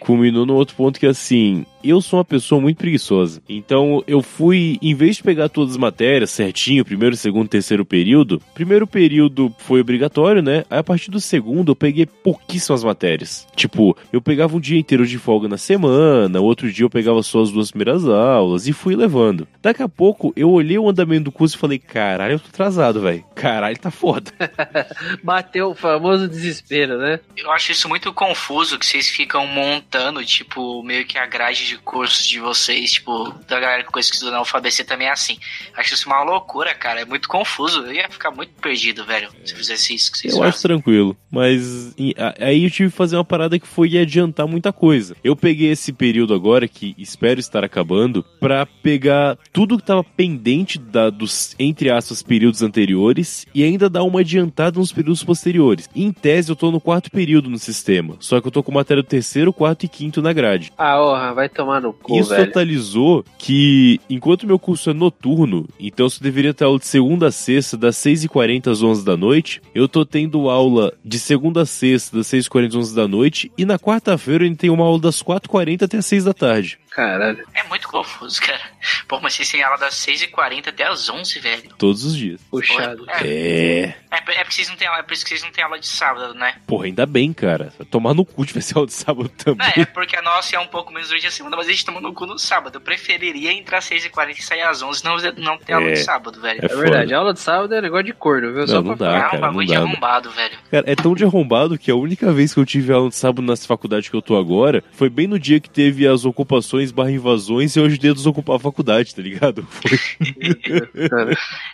culminou 0.00 0.46
no 0.46 0.54
outro 0.54 0.76
ponto 0.76 1.00
que 1.00 1.06
assim, 1.06 1.64
eu 1.90 2.00
sou 2.00 2.18
uma 2.18 2.24
pessoa 2.24 2.60
muito 2.60 2.78
preguiçosa. 2.78 3.42
Então 3.48 4.02
eu 4.06 4.22
fui, 4.22 4.78
em 4.82 4.94
vez 4.94 5.16
de 5.16 5.22
pegar 5.22 5.48
todas 5.48 5.72
as 5.72 5.78
matérias 5.78 6.30
certinho, 6.30 6.84
primeiro, 6.84 7.16
segundo, 7.16 7.48
terceiro 7.48 7.84
período, 7.84 8.40
primeiro 8.54 8.86
período 8.86 9.54
foi 9.58 9.80
obrigatório, 9.80 10.42
né? 10.42 10.64
Aí 10.70 10.78
a 10.78 10.84
partir 10.84 11.10
do 11.10 11.20
segundo 11.20 11.72
eu 11.72 11.76
peguei 11.76 12.06
pouquíssimas 12.06 12.84
matérias. 12.84 13.46
Tipo, 13.54 13.96
eu 14.12 14.20
pegava 14.20 14.56
um 14.56 14.60
dia 14.60 14.78
inteiro 14.78 15.06
de 15.06 15.18
folga 15.18 15.48
na 15.48 15.58
semana, 15.58 16.40
outro 16.40 16.70
dia 16.70 16.84
eu 16.84 16.90
pegava 16.90 17.22
só 17.22 17.42
as 17.42 17.50
duas 17.50 17.70
primeiras 17.70 18.06
aulas 18.08 18.66
e 18.66 18.72
fui 18.72 18.94
levando. 18.96 19.46
Daqui 19.62 19.82
a 19.82 19.88
pouco 19.88 20.32
eu 20.36 20.50
olhei 20.50 20.78
o 20.78 20.88
andamento 20.88 21.24
do 21.24 21.32
curso 21.32 21.56
e 21.56 21.58
falei, 21.58 21.78
caralho, 21.78 22.34
eu 22.34 22.40
tô 22.40 22.48
atrasado, 22.48 23.00
velho. 23.00 23.24
Caralho, 23.34 23.78
tá 23.78 23.90
foda. 23.90 24.30
Bateu 25.22 25.70
o 25.70 25.74
famoso 25.74 26.28
desespero, 26.28 26.98
né? 26.98 27.20
Eu 27.36 27.50
acho 27.52 27.72
isso 27.72 27.88
muito 27.88 28.12
confuso, 28.12 28.78
que 28.78 28.86
vocês 28.86 29.08
ficam 29.08 29.46
montando, 29.46 30.24
tipo, 30.24 30.82
meio 30.82 31.06
que 31.06 31.18
a 31.18 31.26
grade 31.26 31.66
de 31.66 31.75
cursos 31.84 32.26
de 32.26 32.38
vocês, 32.40 32.92
tipo, 32.92 33.32
da 33.48 33.60
galera 33.60 33.82
que 33.84 33.90
coisa 33.90 34.08
que 34.08 34.14
estuda 34.14 34.32
na 34.32 34.40
UFABC 34.42 34.84
também 34.84 35.08
é 35.08 35.10
assim. 35.10 35.38
Acho 35.76 35.94
isso 35.94 36.06
uma 36.08 36.22
loucura, 36.22 36.74
cara. 36.74 37.00
É 37.00 37.04
muito 37.04 37.28
confuso. 37.28 37.80
Eu 37.86 37.92
ia 37.92 38.08
ficar 38.08 38.30
muito 38.30 38.52
perdido, 38.60 39.04
velho, 39.04 39.28
se 39.44 39.52
eu 39.52 39.58
fizesse 39.58 39.94
isso 39.94 40.10
que 40.12 40.18
vocês 40.18 40.34
Eu 40.34 40.42
acho 40.42 40.52
fazem. 40.58 40.68
tranquilo. 40.68 41.16
Mas 41.30 41.94
aí 42.40 42.64
eu 42.64 42.70
tive 42.70 42.90
que 42.90 42.96
fazer 42.96 43.16
uma 43.16 43.24
parada 43.24 43.58
que 43.58 43.66
foi 43.66 43.96
adiantar 43.98 44.46
muita 44.46 44.72
coisa. 44.72 45.16
Eu 45.22 45.36
peguei 45.36 45.70
esse 45.70 45.92
período 45.92 46.34
agora, 46.34 46.66
que 46.68 46.94
espero 46.98 47.38
estar 47.40 47.64
acabando, 47.64 48.22
pra 48.40 48.64
pegar 48.66 49.38
tudo 49.52 49.76
que 49.78 49.84
tava 49.84 50.02
pendente 50.04 50.78
da, 50.78 51.10
dos, 51.10 51.54
entre 51.58 51.90
aspas, 51.90 52.22
períodos 52.22 52.62
anteriores 52.62 53.46
e 53.54 53.62
ainda 53.62 53.88
dar 53.90 54.02
uma 54.02 54.20
adiantada 54.20 54.78
nos 54.78 54.92
períodos 54.92 55.22
posteriores. 55.24 55.88
Em 55.94 56.12
tese, 56.12 56.50
eu 56.50 56.56
tô 56.56 56.70
no 56.70 56.80
quarto 56.80 57.10
período 57.10 57.50
no 57.50 57.58
sistema. 57.58 58.16
Só 58.20 58.40
que 58.40 58.46
eu 58.46 58.52
tô 58.52 58.62
com 58.62 58.72
matéria 58.72 59.02
do 59.02 59.06
terceiro, 59.08 59.52
quarto 59.52 59.84
e 59.84 59.88
quinto 59.88 60.22
na 60.22 60.32
grade. 60.32 60.72
Ah, 60.78 61.00
orra, 61.00 61.32
vai 61.34 61.48
tomar 61.56 61.80
no 61.80 61.92
cu, 61.92 62.18
Isso 62.18 62.30
velho. 62.30 62.46
totalizou 62.46 63.24
que, 63.38 64.00
enquanto 64.08 64.46
meu 64.46 64.58
curso 64.58 64.90
é 64.90 64.92
noturno, 64.92 65.66
então 65.78 66.08
você 66.08 66.22
deveria 66.22 66.54
ter 66.54 66.64
aula 66.64 66.78
de 66.78 66.86
segunda 66.86 67.28
a 67.28 67.32
sexta, 67.32 67.76
das 67.76 67.96
6h40 67.96 68.70
às 68.70 68.82
11 68.82 69.04
da 69.04 69.16
noite, 69.16 69.60
eu 69.74 69.88
tô 69.88 70.04
tendo 70.04 70.48
aula 70.48 70.92
de 71.04 71.18
segunda 71.18 71.62
a 71.62 71.66
sexta, 71.66 72.16
das 72.16 72.26
6h40 72.28 72.68
às 72.68 72.74
11 72.74 72.94
da 72.94 73.08
noite, 73.08 73.50
e 73.56 73.64
na 73.64 73.78
quarta-feira 73.78 74.44
eu 74.44 74.46
ainda 74.46 74.58
tenho 74.58 74.74
uma 74.74 74.84
aula 74.84 75.00
das 75.00 75.22
4h40 75.22 75.82
até 75.82 75.96
as 75.98 76.06
6 76.06 76.24
da 76.24 76.34
tarde. 76.34 76.78
Caralho. 76.96 77.44
É 77.54 77.62
muito 77.64 77.86
confuso, 77.88 78.40
cara. 78.40 78.58
Pô, 79.06 79.20
mas 79.20 79.34
vocês 79.34 79.50
têm 79.50 79.62
aula 79.62 79.76
das 79.76 79.94
6h40 79.94 80.68
até 80.68 80.84
as 80.84 81.10
11, 81.10 81.38
velho. 81.40 81.70
Todos 81.76 82.04
os 82.04 82.16
dias. 82.16 82.40
Puxado. 82.50 83.04
É, 83.08 83.26
É. 83.28 83.82
é, 83.84 84.16
é 84.16 84.20
porque 84.44 84.52
vocês 84.54 84.68
não 84.70 84.76
têm 84.76 84.88
aula, 84.88 85.00
é 85.00 85.02
por 85.02 85.12
isso 85.12 85.22
que 85.22 85.28
vocês 85.28 85.42
não 85.42 85.50
têm 85.50 85.62
aula 85.62 85.78
de 85.78 85.86
sábado, 85.86 86.32
né? 86.32 86.54
Porra, 86.66 86.86
ainda 86.86 87.04
bem, 87.04 87.34
cara. 87.34 87.70
Vai 87.78 87.86
Tomar 87.86 88.14
no 88.14 88.24
cu 88.24 88.46
de 88.46 88.54
aula 88.74 88.86
de 88.86 88.94
sábado 88.94 89.28
também. 89.28 89.66
É, 89.76 89.84
porque 89.84 90.16
a 90.16 90.22
nossa 90.22 90.56
é 90.56 90.58
um 90.58 90.66
pouco 90.66 90.90
menos 90.90 91.08
durante 91.08 91.26
a 91.26 91.30
semana, 91.30 91.54
mas 91.56 91.66
a 91.68 91.70
gente 91.70 91.84
toma 91.84 92.00
no 92.00 92.14
cu 92.14 92.24
no 92.24 92.38
sábado. 92.38 92.76
Eu 92.76 92.80
preferiria 92.80 93.52
entrar 93.52 93.78
às 93.78 93.84
6h40 93.90 94.30
e 94.38 94.42
sair 94.42 94.62
às 94.62 94.80
11, 94.82 95.04
não, 95.04 95.16
não 95.36 95.58
ter 95.58 95.74
aula 95.74 95.88
É. 95.88 95.92
de 95.92 95.98
sábado, 95.98 96.40
velho. 96.40 96.60
É 96.62 96.64
É 96.64 96.76
verdade, 96.76 97.12
a 97.14 97.18
aula 97.18 97.34
de 97.34 97.40
sábado 97.40 97.74
é 97.74 97.80
negócio 97.82 98.06
de 98.06 98.14
corno, 98.14 98.48
viu? 98.52 98.60
Não, 98.60 98.66
Só 98.68 98.82
não 98.82 98.96
pra 98.96 99.06
dá, 99.06 99.12
falar. 99.12 99.16
é 99.16 99.26
um 99.26 99.30
cara, 99.32 99.40
bagulho 99.42 99.58
não 99.58 99.64
de 99.66 99.76
arrombado, 99.76 100.30
velho. 100.30 100.58
Cara, 100.70 100.90
é 100.90 100.94
tão 100.96 101.14
de 101.14 101.24
arrombado 101.24 101.78
que 101.78 101.90
a 101.90 101.94
única 101.94 102.32
vez 102.32 102.54
que 102.54 102.60
eu 102.60 102.64
tive 102.64 102.90
aula 102.90 103.10
de 103.10 103.16
sábado 103.16 103.42
nessa 103.42 103.66
faculdade 103.66 104.10
que 104.10 104.16
eu 104.16 104.22
tô 104.22 104.36
agora 104.38 104.82
foi 104.92 105.10
bem 105.10 105.26
no 105.26 105.38
dia 105.38 105.60
que 105.60 105.68
teve 105.68 106.06
as 106.08 106.24
ocupações 106.24 106.85
barra 106.90 107.10
invasões 107.10 107.74
e 107.74 107.78
eu 107.78 107.84
ajudei 107.86 108.10
a 108.10 108.14
desocupar 108.14 108.56
a 108.56 108.60
faculdade, 108.60 109.14
tá 109.14 109.22
ligado? 109.22 109.66
Foi. 109.70 109.98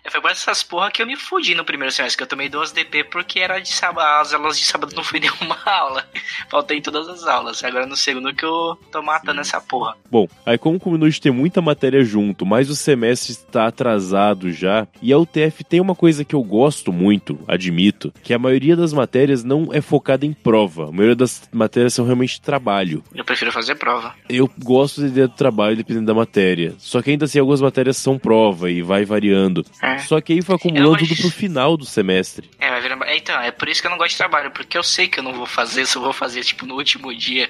É, 0.05 0.11
Foi 0.11 0.21
por 0.21 0.31
essas 0.31 0.63
porra 0.63 0.91
que 0.91 1.03
eu 1.03 1.07
me 1.07 1.17
fudi 1.17 1.55
no 1.55 1.65
primeiro 1.65 1.93
semestre, 1.93 2.17
que 2.17 2.23
eu 2.23 2.29
tomei 2.29 2.49
duas 2.49 2.73
DP 2.73 3.05
porque 3.05 3.41
era 3.41 3.59
de 3.59 3.69
sábado, 3.69 4.21
as 4.21 4.33
aulas 4.33 4.59
de 4.59 4.65
sábado 4.65 4.95
não 4.95 5.05
fui 5.05 5.21
nenhuma 5.21 5.59
aula. 5.65 6.05
Faltei 6.49 6.79
em 6.79 6.83
todas 6.83 7.09
as 7.09 7.25
aulas. 7.25 7.63
Agora 7.65 7.87
no 7.87 7.97
segundo 7.97 8.35
que 8.35 8.45
eu 8.45 8.79
tô 8.91 9.03
matando 9.03 9.41
essa 9.41 9.61
porra. 9.61 9.97
Bom, 10.11 10.29
aí 10.45 10.59
como 10.59 10.79
combinou 10.81 11.09
de 11.09 11.21
ter 11.21 11.31
muita 11.31 11.61
matéria 11.61 12.05
junto, 12.05 12.45
mas 12.47 12.71
o 12.71 12.77
semestre 12.77 13.33
está 13.33 13.67
atrasado 13.67 14.53
já, 14.53 14.87
e 15.01 15.13
a 15.13 15.19
UTF 15.19 15.65
tem 15.65 15.81
uma 15.81 15.95
coisa 15.95 16.25
que 16.25 16.35
eu 16.35 16.43
gosto 16.43 16.93
muito, 16.93 17.39
admito, 17.47 18.13
que 18.23 18.33
a 18.35 18.39
maioria 18.39 18.77
das 18.77 18.93
matérias 18.93 19.45
não 19.45 19.69
é 19.73 19.81
focada 19.81 20.25
em 20.25 20.33
prova. 20.33 20.89
A 20.89 20.93
maioria 20.93 21.17
das 21.17 21.49
matérias 21.53 21.95
são 21.95 22.05
realmente 22.05 22.41
trabalho. 22.41 23.03
Eu 23.15 23.25
prefiro 23.25 23.53
fazer 23.53 23.75
prova. 23.75 24.15
Eu 24.29 24.51
gosto 24.59 25.02
ideia 25.07 25.29
do 25.29 25.35
trabalho 25.35 25.77
dependendo 25.77 26.07
da 26.07 26.15
matéria. 26.15 26.75
Só 26.79 27.01
que 27.03 27.11
ainda 27.11 27.25
assim, 27.25 27.39
algumas 27.39 27.61
matérias 27.61 27.97
são 27.97 28.19
prova 28.19 28.71
e 28.71 28.83
vai 28.83 29.05
variando. 29.05 29.65
É. 29.83 29.99
Só 29.99 30.21
que 30.21 30.33
aí 30.33 30.43
foi 30.43 30.55
Eu 30.55 30.57
acumulando 30.57 30.99
tudo 30.99 31.17
pro 31.17 31.31
final 31.31 31.77
do 31.77 31.85
semestre. 31.85 32.49
É, 32.59 32.71
vai 32.71 32.81
virar... 32.81 32.99
é, 33.09 33.17
Então, 33.17 33.41
é 33.41 33.51
por 33.51 33.69
isso 33.69 33.81
que 33.81 33.87
eu 33.87 33.91
não 33.91 33.99
gosto 33.99 34.11
de 34.13 34.17
trabalho, 34.19 34.51
porque 34.51 34.77
eu 34.77 34.83
sei 34.83 35.09
que 35.09 35.19
eu 35.19 35.23
não 35.23 35.33
vou 35.33 35.47
fazer, 35.47 35.87
só 35.87 36.01
vou 36.01 36.13
fazer, 36.13 36.43
tipo, 36.45 36.67
no 36.67 36.75
último 36.77 37.15
dia. 37.15 37.49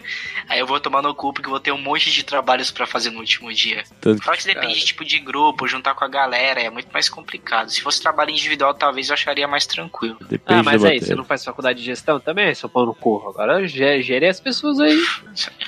Aí 0.49 0.59
eu 0.59 0.67
vou 0.67 0.79
tomar 0.81 1.03
no 1.03 1.15
cu, 1.15 1.33
porque 1.33 1.47
eu 1.47 1.51
vou 1.51 1.61
ter 1.61 1.73
um 1.73 1.79
monte 1.81 2.11
de 2.11 2.23
trabalhos 2.25 2.71
pra 2.71 2.87
fazer 2.87 3.11
no 3.11 3.21
último 3.21 3.53
dia. 3.53 3.83
Tanto 4.01 4.19
que 4.21 4.25
Fala 4.25 4.37
que 4.37 4.45
depende, 4.47 4.85
tipo, 4.85 5.05
de 5.05 5.19
grupo, 5.19 5.67
juntar 5.67 5.95
com 5.95 6.05
a 6.05 6.09
galera, 6.09 6.61
é 6.61 6.71
muito 6.71 6.88
mais 6.93 7.09
complicado. 7.09 7.69
Se 7.71 7.81
fosse 7.81 8.01
trabalho 8.01 8.31
individual, 8.31 8.75
talvez 8.75 9.09
eu 9.09 9.15
acharia 9.15 9.47
mais 9.49 9.67
tranquilo. 9.67 10.17
depende 10.29 10.61
Ah, 10.61 10.62
mas 10.62 10.83
aí, 10.85 10.95
matéria. 10.95 11.07
você 11.07 11.15
não 11.15 11.25
faz 11.25 11.45
faculdade 11.45 11.79
de 11.81 11.85
gestão 11.85 12.19
também, 12.21 12.55
seu 12.55 12.69
pau 12.69 12.87
no 12.87 12.95
cu? 12.95 13.23
Agora 13.29 13.67
ge- 13.67 14.03
gere 14.03 14.27
as 14.29 14.41
pessoas 14.41 14.79
aí. 14.81 14.99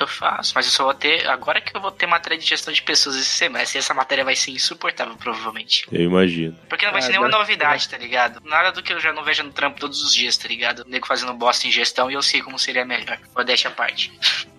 Eu 0.01 0.07
faço, 0.07 0.53
mas 0.55 0.66
eu 0.66 0.73
só 0.73 0.85
vou 0.85 0.94
ter. 0.94 1.27
Agora 1.29 1.61
que 1.61 1.73
eu 1.74 1.80
vou 1.80 1.90
ter 1.90 2.06
matéria 2.06 2.38
de 2.38 2.44
gestão 2.46 2.72
de 2.72 2.82
pessoas 2.82 3.16
esse 3.16 3.30
semestre, 3.37 3.78
essa 3.78 3.92
matéria 3.94 4.24
vai 4.24 4.37
ser 4.37 4.50
insuportável, 4.52 5.16
provavelmente. 5.16 5.87
Eu 5.90 6.02
imagino. 6.02 6.56
Porque 6.68 6.84
não 6.84 6.92
vai 6.92 7.00
Ah, 7.00 7.02
ser 7.04 7.10
nenhuma 7.12 7.28
novidade, 7.28 7.88
tá 7.88 7.96
ligado? 7.98 8.40
Nada 8.44 8.72
do 8.72 8.82
que 8.82 8.92
eu 8.92 9.00
já 9.00 9.12
não 9.12 9.24
vejo 9.24 9.42
no 9.42 9.52
trampo 9.52 9.80
todos 9.80 10.02
os 10.02 10.14
dias, 10.14 10.37
tá 10.37 10.48
ligado? 10.48 10.84
Nego 10.87 11.06
fazendo 11.06 11.32
bosta 11.34 11.66
em 11.66 11.70
gestão 11.70 12.10
e 12.10 12.14
eu 12.14 12.22
sei 12.22 12.42
como 12.42 12.58
seria 12.58 12.84
melhor. 12.84 13.18
Modéstia 13.37 13.70
à 13.70 13.72
parte. 13.72 14.12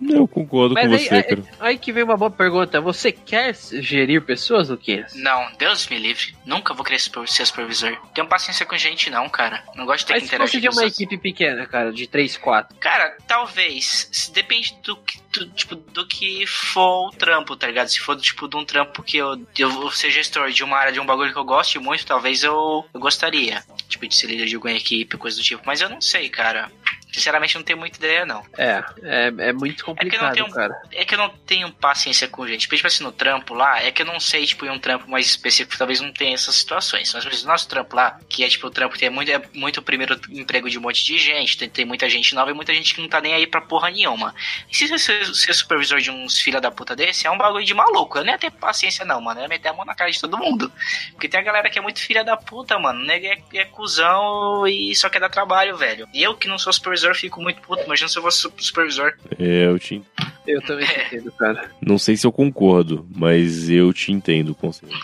Eu 0.10 0.28
concordo 0.28 0.74
Mas 0.76 0.88
com 0.88 0.94
aí, 0.94 1.00
você, 1.00 1.16
aí, 1.16 1.24
cara. 1.24 1.44
aí 1.60 1.78
que 1.78 1.92
vem 1.92 2.04
uma 2.04 2.18
boa 2.18 2.30
pergunta. 2.32 2.82
Você 2.82 3.12
quer 3.12 3.56
gerir 3.56 4.22
pessoas, 4.22 4.70
Luquinhas? 4.70 5.14
Não, 5.16 5.52
Deus 5.58 5.88
me 5.88 5.98
livre. 5.98 6.36
Nunca 6.46 6.74
vou 6.74 6.84
querer 6.84 7.00
ser 7.00 7.46
supervisor. 7.46 7.98
Tenho 8.14 8.28
paciência 8.28 8.66
com 8.66 8.78
gente, 8.78 9.10
não, 9.10 9.30
cara. 9.30 9.64
Não 9.76 9.86
gosto 9.86 10.00
de 10.02 10.08
ter 10.08 10.14
Mas 10.14 10.22
que 10.24 10.28
interagir 10.28 10.52
você 10.52 10.60
tiver 10.60 10.70
com 10.74 10.80
uma 10.82 10.88
equipe 10.88 11.18
pequena, 11.18 11.66
cara, 11.66 11.92
de 11.94 12.08
3, 12.08 12.36
4. 12.38 12.78
Cara, 12.80 13.16
talvez. 13.28 14.10
Se- 14.12 14.36
Depende 14.36 14.76
do 14.84 14.98
que, 14.98 15.18
do, 15.40 15.48
tipo, 15.52 15.76
do 15.76 16.08
que 16.08 16.46
for 16.48 17.08
o 17.08 17.12
trampo, 17.12 17.56
tá 17.56 17.68
ligado? 17.68 17.88
Se 17.88 18.00
for 18.00 18.16
tipo 18.20 18.48
de 18.48 18.56
um 18.58 18.66
trampo 18.66 19.04
que 19.04 19.18
eu, 19.18 19.42
eu 19.58 19.92
ser 19.92 20.12
gestor 20.12 20.50
de 20.52 20.64
uma 20.64 20.78
área 20.78 20.92
de 20.94 21.00
um 21.00 21.06
bagulho 21.06 21.32
que 21.34 21.40
eu 21.40 21.44
goste 21.46 21.80
muito, 21.80 22.06
talvez 22.06 22.44
eu, 22.44 22.86
eu 22.94 23.00
gostaria. 23.00 23.64
Tipo, 23.88 24.08
de 24.08 24.16
ser 24.16 24.28
líder 24.28 24.46
de 24.48 24.56
alguma 24.56 24.74
equipe, 24.74 25.18
coisa 25.18 25.38
do 25.38 25.44
tipo. 25.44 25.62
Mas 25.66 25.82
eu 25.82 25.90
não 25.90 26.02
sei, 26.02 26.30
cara. 26.30 26.72
Sinceramente, 27.12 27.56
não 27.56 27.64
tenho 27.64 27.80
muita 27.80 27.98
ideia, 27.98 28.26
não. 28.26 28.46
É, 28.58 28.84
é, 29.02 29.34
é 29.50 29.54
muito 29.54 29.80
não 29.80 29.96
complicado, 29.96 30.34
tenho- 30.34 30.52
cara. 30.52 30.74
É 30.92 31.06
que 31.06 31.14
eu 31.14 31.18
não 31.18 31.30
tenho 31.30 31.72
paciência 31.72 32.28
com 32.28 32.46
gente. 32.46 32.68
Tipo 32.68 32.88
assim, 32.88 33.06
no 33.06 33.12
trampo 33.12 33.54
lá, 33.54 33.82
é 33.82 33.90
que 33.90 34.02
eu 34.02 34.06
não 34.06 34.20
sei, 34.20 34.46
tipo, 34.46 34.66
em 34.66 34.70
um 34.70 34.78
trampo 34.78 35.10
mais 35.10 35.26
específico, 35.28 35.78
talvez 35.78 36.02
não 36.02 36.12
tenha 36.12 36.34
essas 36.34 36.56
situações. 36.56 37.14
Mas, 37.14 37.24
por 37.24 37.32
exemplo, 37.32 37.52
nosso 37.52 37.70
trampo 37.70 37.96
lá, 37.96 38.20
que 38.28 38.44
é, 38.44 38.50
tipo, 38.50 38.68
o 38.68 38.70
trampo 38.70 38.98
que 38.98 39.06
é 39.06 39.10
muito, 39.10 39.32
é 39.32 39.42
muito 39.54 39.78
o 39.80 39.82
primeiro 39.84 40.20
emprego 40.30 40.70
de 40.70 40.78
um 40.78 40.82
monte 40.82 41.06
de 41.06 41.18
gente, 41.18 41.58
tem, 41.58 41.70
tem 41.70 41.86
muita 41.86 42.10
gente 42.10 42.36
nova 42.36 42.52
e 42.52 42.54
muita 42.54 42.74
gente 42.74 42.94
que 42.94 43.00
não 43.02 43.08
tá 43.08 43.22
nem 43.22 43.34
aí 43.34 43.48
pra 43.48 43.62
porra 43.62 43.90
nenhuma. 43.90 44.36
E 44.70 44.76
se 44.76 44.86
você 44.90 45.24
ser, 45.34 45.54
supervisor 45.54 46.00
de 46.00 46.12
uns 46.12 46.40
filha 46.40 46.60
da 46.62 46.70
puta 46.70 46.96
desse, 46.96 47.26
é 47.26 47.32
um 47.32 47.38
bagulho 47.38 47.66
de 47.66 47.74
maluco. 47.74 48.18
Eu 48.18 48.24
nem 48.24 48.34
ia 48.34 48.38
ter 48.40 48.52
paciência, 48.52 49.06
não, 49.06 49.22
mano. 49.22 49.40
Eu 49.40 49.44
ia 49.44 49.50
meter 49.50 49.70
a 49.70 49.74
mão 49.74 49.86
na 49.86 49.96
cara 49.96 50.12
de 50.12 50.20
todo 50.20 50.38
mundo. 50.38 50.72
Porque 51.12 51.28
tem 51.30 51.40
a 51.40 51.44
galera 51.44 51.70
que 51.70 51.80
é 51.80 51.82
muito 51.82 52.00
filha 52.02 52.24
da 52.24 52.36
puta, 52.38 52.78
mano. 52.78 53.00
O 53.02 53.06
nego 53.06 53.26
é, 53.26 53.38
é 53.60 53.66
cuzão 53.66 54.68
e 54.68 54.96
só 54.96 55.10
quer 55.10 55.20
dar 55.20 55.30
trabalho, 55.30 55.78
velho. 55.78 56.08
Eu 56.14 56.36
que 56.36 56.48
não 56.48 56.58
sou 56.58 56.72
supervisor, 56.74 57.16
fico 57.16 57.42
muito 57.42 57.62
puto. 57.62 57.84
Imagina 57.84 58.10
se 58.10 58.18
eu 58.18 58.22
fosse 58.22 58.40
su- 58.42 58.54
supervisor. 58.58 59.14
É, 59.40 59.66
eu 59.68 59.80
te... 59.80 60.02
Eu 60.48 60.62
também 60.62 60.86
entendo, 61.08 61.32
cara. 61.32 61.72
Não 61.82 61.98
sei 61.98 62.16
se 62.18 62.28
eu 62.28 62.32
concordo, 62.32 63.08
mas 63.16 63.70
eu 63.70 63.92
te 63.94 64.12
entendo, 64.12 64.54
com 64.54 64.72
certeza. 64.72 65.02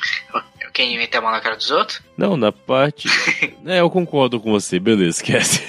Quem 0.73 0.97
meter 0.97 1.17
a 1.17 1.21
mão 1.21 1.31
na 1.31 1.41
cara 1.41 1.55
dos 1.55 1.71
outros? 1.71 2.01
Não, 2.17 2.37
na 2.37 2.51
parte. 2.51 3.07
é, 3.65 3.79
eu 3.79 3.89
concordo 3.89 4.39
com 4.39 4.51
você, 4.51 4.79
beleza, 4.79 5.17
esquece. 5.17 5.61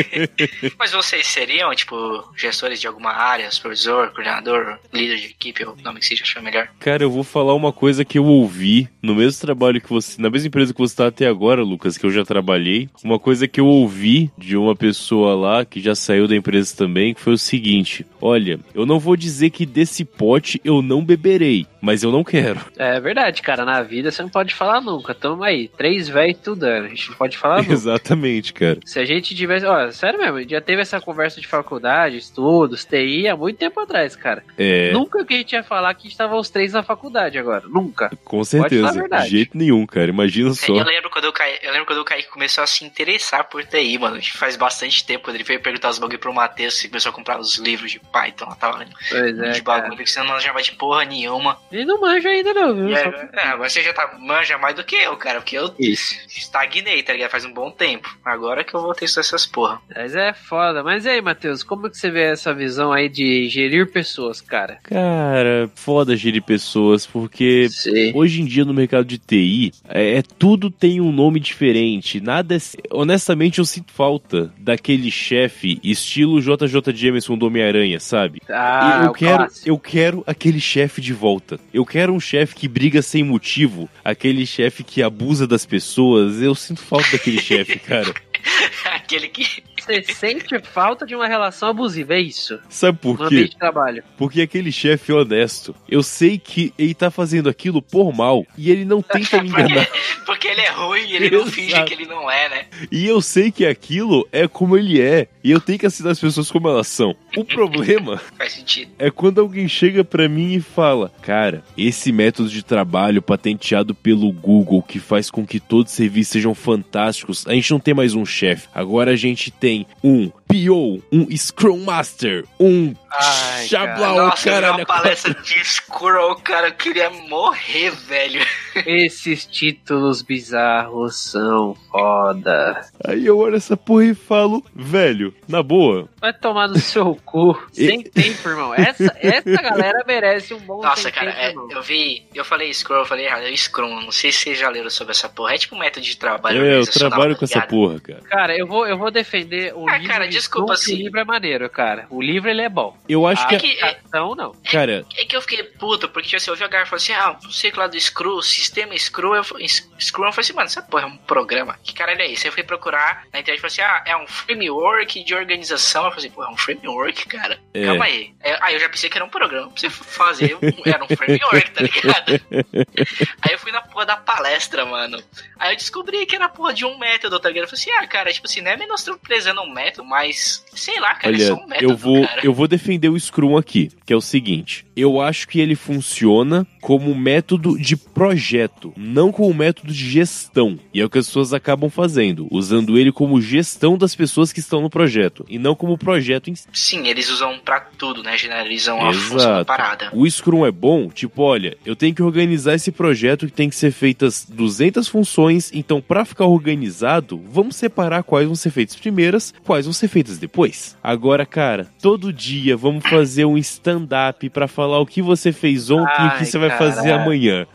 Mas 0.78 0.92
vocês 0.92 1.26
seriam, 1.26 1.74
tipo, 1.74 1.96
gestores 2.36 2.80
de 2.80 2.86
alguma 2.86 3.12
área, 3.12 3.50
supervisor, 3.50 4.10
coordenador, 4.12 4.78
líder 4.92 5.16
de 5.16 5.26
equipe, 5.26 5.64
ou 5.64 5.76
nome 5.82 6.00
que 6.00 6.06
seja 6.06 6.22
achar 6.22 6.42
melhor? 6.42 6.68
Cara, 6.78 7.02
eu 7.02 7.10
vou 7.10 7.24
falar 7.24 7.54
uma 7.54 7.72
coisa 7.72 8.04
que 8.04 8.18
eu 8.18 8.24
ouvi 8.24 8.88
no 9.02 9.14
mesmo 9.14 9.40
trabalho 9.40 9.80
que 9.80 9.88
você. 9.88 10.20
Na 10.20 10.30
mesma 10.30 10.48
empresa 10.48 10.74
que 10.74 10.78
você 10.78 10.96
tá 10.96 11.06
até 11.06 11.26
agora, 11.26 11.62
Lucas, 11.62 11.96
que 11.96 12.04
eu 12.04 12.10
já 12.10 12.24
trabalhei. 12.24 12.88
Uma 13.02 13.18
coisa 13.18 13.48
que 13.48 13.60
eu 13.60 13.66
ouvi 13.66 14.30
de 14.36 14.56
uma 14.56 14.76
pessoa 14.76 15.34
lá 15.34 15.64
que 15.64 15.80
já 15.80 15.94
saiu 15.94 16.28
da 16.28 16.36
empresa 16.36 16.76
também, 16.76 17.14
que 17.14 17.20
foi 17.20 17.32
o 17.32 17.38
seguinte: 17.38 18.04
Olha, 18.20 18.60
eu 18.74 18.84
não 18.84 18.98
vou 18.98 19.16
dizer 19.16 19.50
que 19.50 19.64
desse 19.64 20.04
pote 20.04 20.60
eu 20.64 20.82
não 20.82 21.04
beberei, 21.04 21.66
mas 21.80 22.02
eu 22.02 22.12
não 22.12 22.22
quero. 22.22 22.60
É 22.76 23.00
verdade, 23.00 23.40
cara. 23.40 23.64
Na 23.64 23.82
vida 23.82 24.10
você 24.20 24.22
não 24.22 24.28
pode 24.30 24.54
falar 24.54 24.80
nunca. 24.80 25.14
Tamo 25.14 25.42
aí, 25.42 25.68
três 25.68 26.08
velhos 26.08 26.36
estudando. 26.36 26.84
A 26.86 26.88
gente 26.88 27.10
não 27.10 27.16
pode 27.16 27.36
falar 27.38 27.58
nunca. 27.62 27.72
Exatamente, 27.72 28.52
cara. 28.52 28.78
Se 28.84 28.98
a 28.98 29.04
gente 29.04 29.34
tivesse. 29.34 29.64
Ó, 29.66 29.90
sério 29.90 30.18
mesmo, 30.18 30.48
já 30.48 30.60
teve 30.60 30.82
essa 30.82 31.00
conversa 31.00 31.40
de 31.40 31.46
faculdade, 31.46 32.16
estudos, 32.16 32.84
TI 32.84 33.28
há 33.28 33.36
muito 33.36 33.56
tempo 33.58 33.78
atrás, 33.80 34.14
cara. 34.16 34.42
É. 34.58 34.92
Nunca 34.92 35.24
que 35.24 35.34
a 35.34 35.36
gente 35.38 35.52
ia 35.52 35.62
falar 35.62 35.92
que 35.94 36.08
estava 36.08 36.36
os 36.36 36.50
três 36.50 36.72
na 36.72 36.82
faculdade 36.82 37.38
agora. 37.38 37.64
Nunca. 37.68 38.10
Com 38.24 38.42
falar 38.44 38.66
a 38.66 38.68
certeza. 38.68 38.92
verdade. 38.92 39.24
De 39.24 39.30
jeito 39.30 39.56
nenhum, 39.56 39.86
cara. 39.86 40.08
Imagina 40.10 40.52
só. 40.52 40.72
Eu 40.74 40.84
lembro 40.84 41.10
quando 41.10 41.24
eu 41.24 41.32
caí, 41.32 41.58
eu 41.62 41.72
lembro 41.72 41.86
quando 41.86 42.00
o 42.00 42.04
Kaique 42.04 42.28
começou 42.28 42.62
a 42.64 42.66
se 42.66 42.84
interessar 42.84 43.44
por 43.44 43.64
TI, 43.64 43.98
mano. 43.98 44.20
Faz 44.34 44.56
bastante 44.56 45.04
tempo, 45.04 45.24
quando 45.24 45.36
ele 45.36 45.44
veio 45.44 45.60
perguntar 45.60 45.90
os 45.90 45.98
bagulho 45.98 46.18
pro 46.18 46.32
Matheus, 46.34 46.82
e 46.84 46.88
começou 46.88 47.10
a 47.10 47.14
comprar 47.14 47.38
os 47.38 47.56
livros 47.58 47.90
de 47.90 47.98
Python, 48.00 48.46
lá 48.46 48.54
tava 48.54 48.84
Pois 49.10 49.38
é. 49.38 49.50
de 49.50 49.62
cara. 49.62 49.82
bagulho 49.82 49.96
que 50.04 50.10
você 50.10 50.18
não 50.20 50.26
manjava 50.26 50.62
de 50.62 50.72
porra 50.72 51.04
nenhuma. 51.04 51.58
Ele 51.70 51.84
não 51.84 52.00
manja 52.00 52.28
ainda, 52.28 52.52
não, 52.54 52.74
viu? 52.74 52.96
É, 52.96 53.02
agora 53.48 53.68
você 53.68 53.82
já 53.82 53.92
tá, 53.92 54.09
manja 54.18 54.58
mais 54.58 54.74
do 54.76 54.84
que 54.84 54.96
eu, 54.96 55.16
cara, 55.16 55.40
porque 55.40 55.56
eu 55.56 55.72
Isso. 55.78 56.14
estagnei, 56.28 57.02
tá 57.02 57.12
ligado? 57.12 57.30
Faz 57.30 57.44
um 57.44 57.52
bom 57.52 57.70
tempo. 57.70 58.08
Agora 58.24 58.64
que 58.64 58.74
eu 58.74 58.80
vou 58.82 58.94
testar 58.94 59.20
essas 59.20 59.46
porra. 59.46 59.80
Mas 59.94 60.14
é 60.14 60.32
foda. 60.32 60.82
Mas 60.82 61.04
e 61.04 61.10
aí, 61.10 61.20
Matheus, 61.22 61.62
como 61.62 61.86
é 61.86 61.90
que 61.90 61.96
você 61.96 62.10
vê 62.10 62.22
essa 62.24 62.52
visão 62.54 62.92
aí 62.92 63.08
de 63.08 63.48
gerir 63.48 63.90
pessoas, 63.90 64.40
cara? 64.40 64.78
Cara, 64.82 65.70
foda 65.74 66.16
gerir 66.16 66.42
pessoas, 66.42 67.06
porque 67.06 67.68
Sim. 67.68 68.12
Hoje 68.14 68.42
em 68.42 68.44
dia 68.44 68.64
no 68.64 68.74
mercado 68.74 69.04
de 69.04 69.18
TI, 69.18 69.72
é, 69.88 70.18
é- 70.18 70.22
tudo 70.22 70.70
tem 70.70 71.00
um 71.00 71.12
nome 71.12 71.38
diferente. 71.40 72.20
Nada 72.20 72.56
é, 72.56 72.58
honestamente 72.90 73.58
eu 73.58 73.64
sinto 73.64 73.92
falta 73.92 74.52
daquele 74.58 75.10
chefe 75.10 75.78
estilo 75.82 76.40
JJ 76.40 76.92
Jameson 76.94 77.36
do 77.36 77.46
Homem-Aranha, 77.46 78.00
sabe? 78.00 78.40
Ah, 78.48 79.02
eu 79.04 79.10
o 79.10 79.14
quero, 79.14 79.36
clássico. 79.38 79.68
eu 79.68 79.78
quero 79.78 80.24
aquele 80.26 80.60
chefe 80.60 81.00
de 81.00 81.12
volta. 81.12 81.58
Eu 81.72 81.84
quero 81.84 82.12
um 82.12 82.20
chefe 82.20 82.54
que 82.54 82.68
briga 82.68 83.02
sem 83.02 83.22
motivo, 83.22 83.88
aquele 84.04 84.46
chefe 84.46 84.82
que 84.82 85.02
abusa 85.02 85.46
das 85.46 85.66
pessoas. 85.66 86.40
Eu 86.40 86.54
sinto 86.54 86.80
falta 86.80 87.12
daquele 87.12 87.40
chefe, 87.40 87.78
cara. 87.78 88.12
Aquele 88.84 89.28
que. 89.28 89.62
Você 89.90 90.12
sente 90.14 90.58
falta 90.60 91.04
de 91.06 91.14
uma 91.14 91.26
relação 91.26 91.68
abusiva, 91.70 92.14
é 92.14 92.20
isso? 92.20 92.58
Sabe 92.68 92.98
por 92.98 93.18
No 93.18 93.28
quê? 93.28 93.48
trabalho. 93.58 94.02
Porque 94.16 94.40
aquele 94.40 94.70
chefe 94.72 95.12
é 95.12 95.14
honesto. 95.14 95.74
Eu 95.88 96.02
sei 96.02 96.38
que 96.38 96.72
ele 96.78 96.94
tá 96.94 97.10
fazendo 97.10 97.48
aquilo 97.48 97.82
por 97.82 98.12
mal 98.14 98.46
e 98.56 98.70
ele 98.70 98.84
não 98.84 99.02
tenta 99.02 99.42
me 99.42 99.48
enganar. 99.50 99.86
Porque, 99.86 100.24
porque 100.26 100.48
ele 100.48 100.60
é 100.60 100.70
ruim 100.70 101.02
e 101.08 101.16
ele 101.16 101.30
não 101.30 101.40
Exato. 101.40 101.52
finge 101.52 101.84
que 101.84 101.94
ele 101.94 102.06
não 102.06 102.30
é, 102.30 102.48
né? 102.48 102.64
E 102.90 103.06
eu 103.06 103.20
sei 103.20 103.50
que 103.50 103.66
aquilo 103.66 104.26
é 104.32 104.46
como 104.46 104.76
ele 104.76 105.00
é. 105.00 105.28
E 105.42 105.50
eu 105.50 105.60
tenho 105.60 105.78
que 105.78 105.86
assinar 105.86 106.12
as 106.12 106.20
pessoas 106.20 106.50
como 106.50 106.68
elas 106.68 106.86
são. 106.86 107.16
O 107.36 107.44
problema 107.44 108.20
Faz 108.36 108.52
sentido. 108.52 108.92
é 108.98 109.10
quando 109.10 109.40
alguém 109.40 109.66
chega 109.68 110.04
pra 110.04 110.28
mim 110.28 110.54
e 110.54 110.60
fala: 110.60 111.10
Cara, 111.22 111.64
esse 111.76 112.12
método 112.12 112.48
de 112.48 112.62
trabalho 112.62 113.22
patenteado 113.22 113.94
pelo 113.94 114.30
Google 114.32 114.82
que 114.82 114.98
faz 114.98 115.30
com 115.30 115.46
que 115.46 115.58
todos 115.58 115.90
os 115.92 115.96
serviços 115.96 116.32
sejam 116.32 116.54
fantásticos, 116.54 117.46
a 117.46 117.52
gente 117.54 117.70
não 117.70 117.80
tem 117.80 117.94
mais 117.94 118.14
um 118.14 118.24
chefe. 118.26 118.68
Agora 118.74 119.12
a 119.12 119.16
gente 119.16 119.50
tem 119.50 119.79
um 120.02 120.32
PO, 120.50 121.02
um 121.12 121.36
Scrum 121.36 121.78
Master, 121.84 122.44
um 122.58 122.94
Ai, 123.12 123.66
Xablau, 123.66 124.16
Nossa, 124.16 124.48
eu 124.48 124.54
vi 124.54 124.60
caralho. 124.60 124.74
uma 124.78 124.86
palestra 124.86 125.34
de 125.34 125.64
Squirrel, 125.64 126.34
cara, 126.36 126.68
eu 126.68 126.74
queria 126.74 127.10
morrer, 127.10 127.90
velho. 127.90 128.40
Esses 128.86 129.44
títulos 129.46 130.22
bizarros 130.22 131.16
são 131.16 131.74
foda. 131.90 132.80
Aí 133.04 133.26
eu 133.26 133.36
olho 133.38 133.56
essa 133.56 133.76
porra 133.76 134.04
e 134.04 134.14
falo: 134.14 134.64
Velho, 134.74 135.34
na 135.48 135.60
boa, 135.62 136.08
Vai 136.20 136.32
tomar 136.32 136.68
no 136.68 136.78
seu 136.78 137.16
cu. 137.24 137.60
Sem 137.72 138.02
tempo, 138.02 138.48
irmão. 138.48 138.74
Essa, 138.74 139.12
essa 139.20 139.50
galera 139.62 140.04
merece 140.06 140.54
um 140.54 140.60
bom 140.60 140.80
Nossa, 140.82 141.10
cara, 141.10 141.32
tempo, 141.32 141.68
é, 141.72 141.76
eu 141.76 141.82
vi, 141.82 142.26
eu 142.34 142.44
falei 142.44 142.72
Scrum, 142.72 142.96
eu 142.98 143.06
falei 143.06 143.26
errado, 143.26 143.42
é 143.44 143.56
Scrum, 143.56 144.00
não 144.02 144.12
sei 144.12 144.30
se 144.30 144.38
vocês 144.42 144.58
já 144.58 144.68
leram 144.68 144.90
sobre 144.90 145.12
essa 145.12 145.28
porra. 145.28 145.54
É 145.54 145.58
tipo 145.58 145.74
um 145.74 145.78
método 145.80 146.04
de 146.06 146.16
trabalho. 146.16 146.64
é, 146.64 146.76
eu 146.78 146.86
trabalho 146.86 147.32
tá 147.34 147.38
com 147.40 147.44
essa 147.44 147.60
porra, 147.62 147.98
cara. 148.00 148.20
Cara, 148.28 148.56
eu 148.56 148.66
vou, 148.68 148.86
eu 148.86 148.96
vou 148.96 149.10
defender 149.10 149.74
o 149.74 149.88
Ah, 149.88 149.98
livro. 149.98 150.12
cara, 150.12 150.28
de 150.28 150.38
desculpa, 150.40 150.74
que 150.74 150.80
assim. 150.80 150.94
O 150.94 150.98
livro 150.98 151.20
é 151.20 151.24
maneiro, 151.24 151.70
cara. 151.70 152.06
O 152.10 152.20
livro 152.22 152.50
ele 152.50 152.62
é 152.62 152.68
bom. 152.68 152.96
Eu 153.08 153.26
acho 153.26 153.42
a 153.44 153.46
que. 153.46 153.54
É 153.54 153.58
que, 153.58 153.78
é, 153.80 153.84
aplicação, 153.90 154.34
não. 154.34 154.52
Cara, 154.70 155.04
é 155.16 155.24
que 155.24 155.36
eu 155.36 155.40
fiquei 155.42 155.62
puto, 155.64 156.08
porque 156.08 156.28
tipo 156.28 156.36
assim, 156.36 156.50
eu 156.50 156.56
vi 156.56 156.64
a 156.64 156.68
galera 156.68 156.86
falando 156.88 157.02
assim, 157.02 157.12
ah, 157.12 157.36
não 157.42 157.50
sei 157.50 157.70
que 157.70 157.78
lá 157.78 157.86
do 157.86 157.98
Scrum, 158.00 158.40
sistema 158.42 158.96
Scrum, 158.98 159.34
eu, 159.34 159.44
falei- 159.44 159.66
Scrum, 159.68 160.24
eu 160.26 160.32
falei 160.32 160.44
assim, 160.44 160.52
mano, 160.52 160.66
essa 160.66 160.82
porra 160.82 161.04
é 161.04 161.06
um 161.06 161.16
programa. 161.16 161.78
Que 161.82 161.92
caralho 161.94 162.20
é 162.22 162.26
isso? 162.26 162.44
Aí 162.44 162.48
eu 162.48 162.52
fui 162.52 162.62
procurar 162.62 163.24
na 163.32 163.40
internet 163.40 163.58
e 163.58 163.60
falei 163.60 163.72
assim, 163.72 163.82
ah, 163.82 164.02
é 164.06 164.16
um 164.16 164.26
framework 164.26 165.22
de 165.24 165.34
organização. 165.34 166.04
Eu 166.04 166.10
falei 166.10 166.26
assim, 166.26 166.34
pô, 166.34 166.44
é 166.44 166.48
um 166.48 166.56
framework, 166.56 167.26
cara? 167.28 167.58
É. 167.74 167.84
Calma 167.86 168.04
aí. 168.04 168.32
É, 168.40 168.58
Aí 168.60 168.74
eu 168.74 168.80
já 168.80 168.88
pensei 168.88 169.08
que 169.08 169.16
era 169.16 169.24
um 169.24 169.28
programa 169.30 169.70
pra 169.70 169.80
você 169.80 169.90
fazer, 169.90 170.56
um- 170.56 170.82
era 170.84 171.02
um 171.04 171.08
framework, 171.08 171.70
tá 171.70 171.82
ligado? 171.82 172.40
Aí 173.42 173.52
eu 173.52 173.58
fui 173.58 173.72
na 173.72 173.80
porra 173.82 174.06
da 174.06 174.16
palestra, 174.16 174.84
mano. 174.84 175.22
Aí 175.58 175.72
eu 175.72 175.76
descobri 175.76 176.24
que 176.26 176.34
era 176.36 176.48
porra 176.48 176.72
de 176.72 176.84
um 176.84 176.98
método, 176.98 177.38
tá 177.38 177.48
ligado? 177.48 177.64
Eu 177.64 177.68
falei 177.68 177.80
assim, 177.82 177.90
ah, 177.92 178.06
cara, 178.06 178.32
tipo 178.32 178.46
assim, 178.46 178.60
não 178.60 178.70
é 178.70 178.76
menosprezando 178.76 179.60
um 179.62 179.70
método, 179.72 180.06
mas 180.08 180.29
sei 180.32 180.98
lá, 181.00 181.14
cara, 181.14 181.34
é 181.34 181.36
Olha, 181.36 181.46
só 181.46 181.54
um 181.54 181.66
método, 181.66 181.92
eu 181.92 181.96
vou, 181.96 182.26
cara. 182.26 182.40
eu 182.44 182.54
vou 182.54 182.68
defender 182.68 183.08
o 183.08 183.18
Scrum 183.18 183.56
aqui, 183.56 183.90
que 184.04 184.12
é 184.12 184.16
o 184.16 184.20
seguinte: 184.20 184.84
eu 184.96 185.20
acho 185.20 185.48
que 185.48 185.60
ele 185.60 185.74
funciona 185.74 186.66
como 186.80 187.14
método 187.14 187.78
de 187.78 187.96
projeto, 187.96 188.92
não 188.96 189.32
como 189.32 189.52
método 189.52 189.92
de 189.92 190.10
gestão. 190.10 190.78
E 190.92 191.00
é 191.00 191.04
o 191.04 191.10
que 191.10 191.18
as 191.18 191.26
pessoas 191.26 191.52
acabam 191.52 191.90
fazendo, 191.90 192.46
usando 192.50 192.98
ele 192.98 193.12
como 193.12 193.40
gestão 193.40 193.96
das 193.98 194.14
pessoas 194.14 194.52
que 194.52 194.60
estão 194.60 194.80
no 194.80 194.90
projeto, 194.90 195.44
e 195.48 195.58
não 195.58 195.74
como 195.74 195.98
projeto 195.98 196.50
em 196.50 196.54
si. 196.54 196.66
Sim, 196.72 197.08
eles 197.08 197.28
usam 197.30 197.58
pra 197.58 197.80
tudo, 197.80 198.22
né? 198.22 198.36
Generalizam 198.36 199.00
a 199.00 199.12
função 199.12 199.36
da 199.36 199.42
Exato. 199.42 199.64
parada. 199.66 200.10
O 200.12 200.28
Scrum 200.28 200.64
é 200.66 200.70
bom, 200.70 201.08
tipo, 201.08 201.42
olha, 201.42 201.76
eu 201.84 201.96
tenho 201.96 202.14
que 202.14 202.22
organizar 202.22 202.74
esse 202.74 202.92
projeto 202.92 203.46
que 203.46 203.52
tem 203.52 203.68
que 203.68 203.76
ser 203.76 203.90
feitas 203.90 204.46
200 204.48 205.08
funções, 205.08 205.70
então 205.72 206.00
pra 206.00 206.24
ficar 206.24 206.46
organizado, 206.46 207.40
vamos 207.50 207.76
separar 207.76 208.22
quais 208.22 208.46
vão 208.46 208.54
ser 208.54 208.70
feitas 208.70 208.96
primeiras, 208.96 209.52
quais 209.64 209.86
vão 209.86 209.92
ser 209.92 210.08
feitas 210.08 210.19
depois. 210.22 210.96
Agora, 211.02 211.46
cara, 211.46 211.86
todo 212.00 212.32
dia 212.32 212.76
vamos 212.76 213.04
fazer 213.08 213.44
um 213.44 213.58
stand-up 213.58 214.48
pra 214.50 214.68
falar 214.68 214.98
o 214.98 215.06
que 215.06 215.22
você 215.22 215.52
fez 215.52 215.90
ontem 215.90 216.22
e 216.22 216.26
o 216.26 216.30
que 216.30 216.36
Ai, 216.38 216.44
você 216.44 216.58
vai 216.58 216.70
fazer 216.70 217.12
amanhã. 217.12 217.66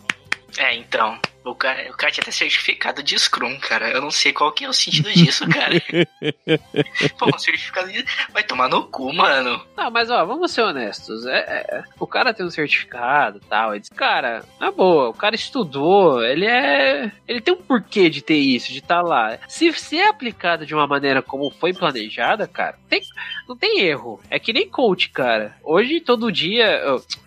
É, 0.58 0.76
então. 0.76 1.18
O 1.46 1.54
cara, 1.54 1.92
o 1.92 1.94
cara 1.94 2.12
tinha 2.12 2.24
até 2.24 2.32
certificado 2.32 3.04
de 3.04 3.18
Scrum, 3.20 3.58
cara. 3.60 3.92
Eu 3.92 4.02
não 4.02 4.10
sei 4.10 4.34
qual 4.34 4.52
que 4.52 4.66
é 4.66 4.70
o 4.70 4.74
sentido 4.74 5.12
disso, 5.14 5.48
cara. 5.48 5.76
Pô, 7.20 7.28
um 7.28 7.38
certificado 7.38 7.92
de... 7.92 8.04
Vai 8.34 8.44
tomar 8.44 8.68
no 8.68 8.84
cu, 8.88 9.14
mano. 9.14 9.64
Não, 9.78 9.92
mas 9.92 10.10
ó, 10.10 10.26
vamos 10.26 10.52
ser 10.52 10.64
honestos. 10.64 11.26
É, 11.28 11.38
é, 11.38 11.84
o 12.00 12.08
cara 12.08 12.34
tem 12.34 12.44
um 12.44 12.50
certificado 12.50 13.38
e 13.38 13.48
tal. 13.48 13.72
Ele 13.72 13.82
diz, 13.82 13.90
cara, 13.90 14.44
na 14.60 14.72
boa, 14.72 15.10
o 15.10 15.14
cara 15.14 15.36
estudou, 15.36 16.24
ele 16.24 16.48
é. 16.48 17.12
Ele 17.28 17.42
tem 17.42 17.54
um 17.54 17.62
porquê 17.62 18.10
de 18.10 18.24
ter 18.24 18.38
isso, 18.38 18.72
de 18.72 18.80
estar 18.80 19.04
lá. 19.04 19.38
Se, 19.48 19.72
se 19.74 20.00
é 20.00 20.08
aplicado 20.08 20.66
de 20.66 20.74
uma 20.74 20.88
maneira 20.88 21.22
como 21.22 21.52
foi 21.52 21.74
planejada, 21.74 22.48
cara, 22.48 22.80
tem, 22.90 23.02
não 23.48 23.56
tem 23.56 23.82
erro. 23.82 24.20
É 24.32 24.40
que 24.40 24.52
nem 24.52 24.68
coach, 24.68 25.10
cara. 25.10 25.56
Hoje, 25.64 26.02
todo 26.02 26.32
dia. 26.32 26.82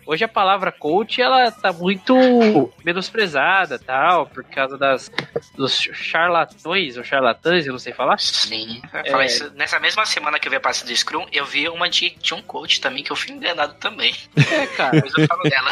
Hoje 0.05 0.23
a 0.23 0.27
palavra 0.27 0.71
coach 0.71 1.21
ela 1.21 1.51
tá 1.51 1.71
muito 1.71 2.13
menosprezada 2.83 3.77
tal, 3.77 4.08
por 4.25 4.43
causa 4.43 4.77
das 4.77 5.11
dos 5.55 5.77
charlatões 5.93 6.97
ou 6.97 7.03
charlatãs, 7.03 7.65
eu 7.65 7.71
não 7.71 7.79
sei 7.79 7.93
falar. 7.93 8.17
Sim. 8.19 8.81
É. 8.93 9.25
Isso, 9.25 9.51
nessa 9.55 9.79
mesma 9.79 10.05
semana 10.05 10.39
que 10.39 10.47
eu 10.47 10.51
vi 10.51 10.57
a 10.57 10.61
pasta 10.61 10.85
do 10.85 10.95
Scrum, 10.95 11.27
eu 11.31 11.45
vi 11.45 11.67
uma 11.69 11.89
de, 11.89 12.11
de 12.11 12.33
um 12.33 12.41
coach 12.41 12.81
também, 12.81 13.03
que 13.03 13.11
eu 13.11 13.15
fui 13.15 13.31
enganado 13.31 13.75
também. 13.75 14.13
É, 14.49 14.65
cara. 14.65 14.91
Depois 14.91 15.13
eu 15.15 15.27
falo 15.27 15.43
dela. 15.43 15.69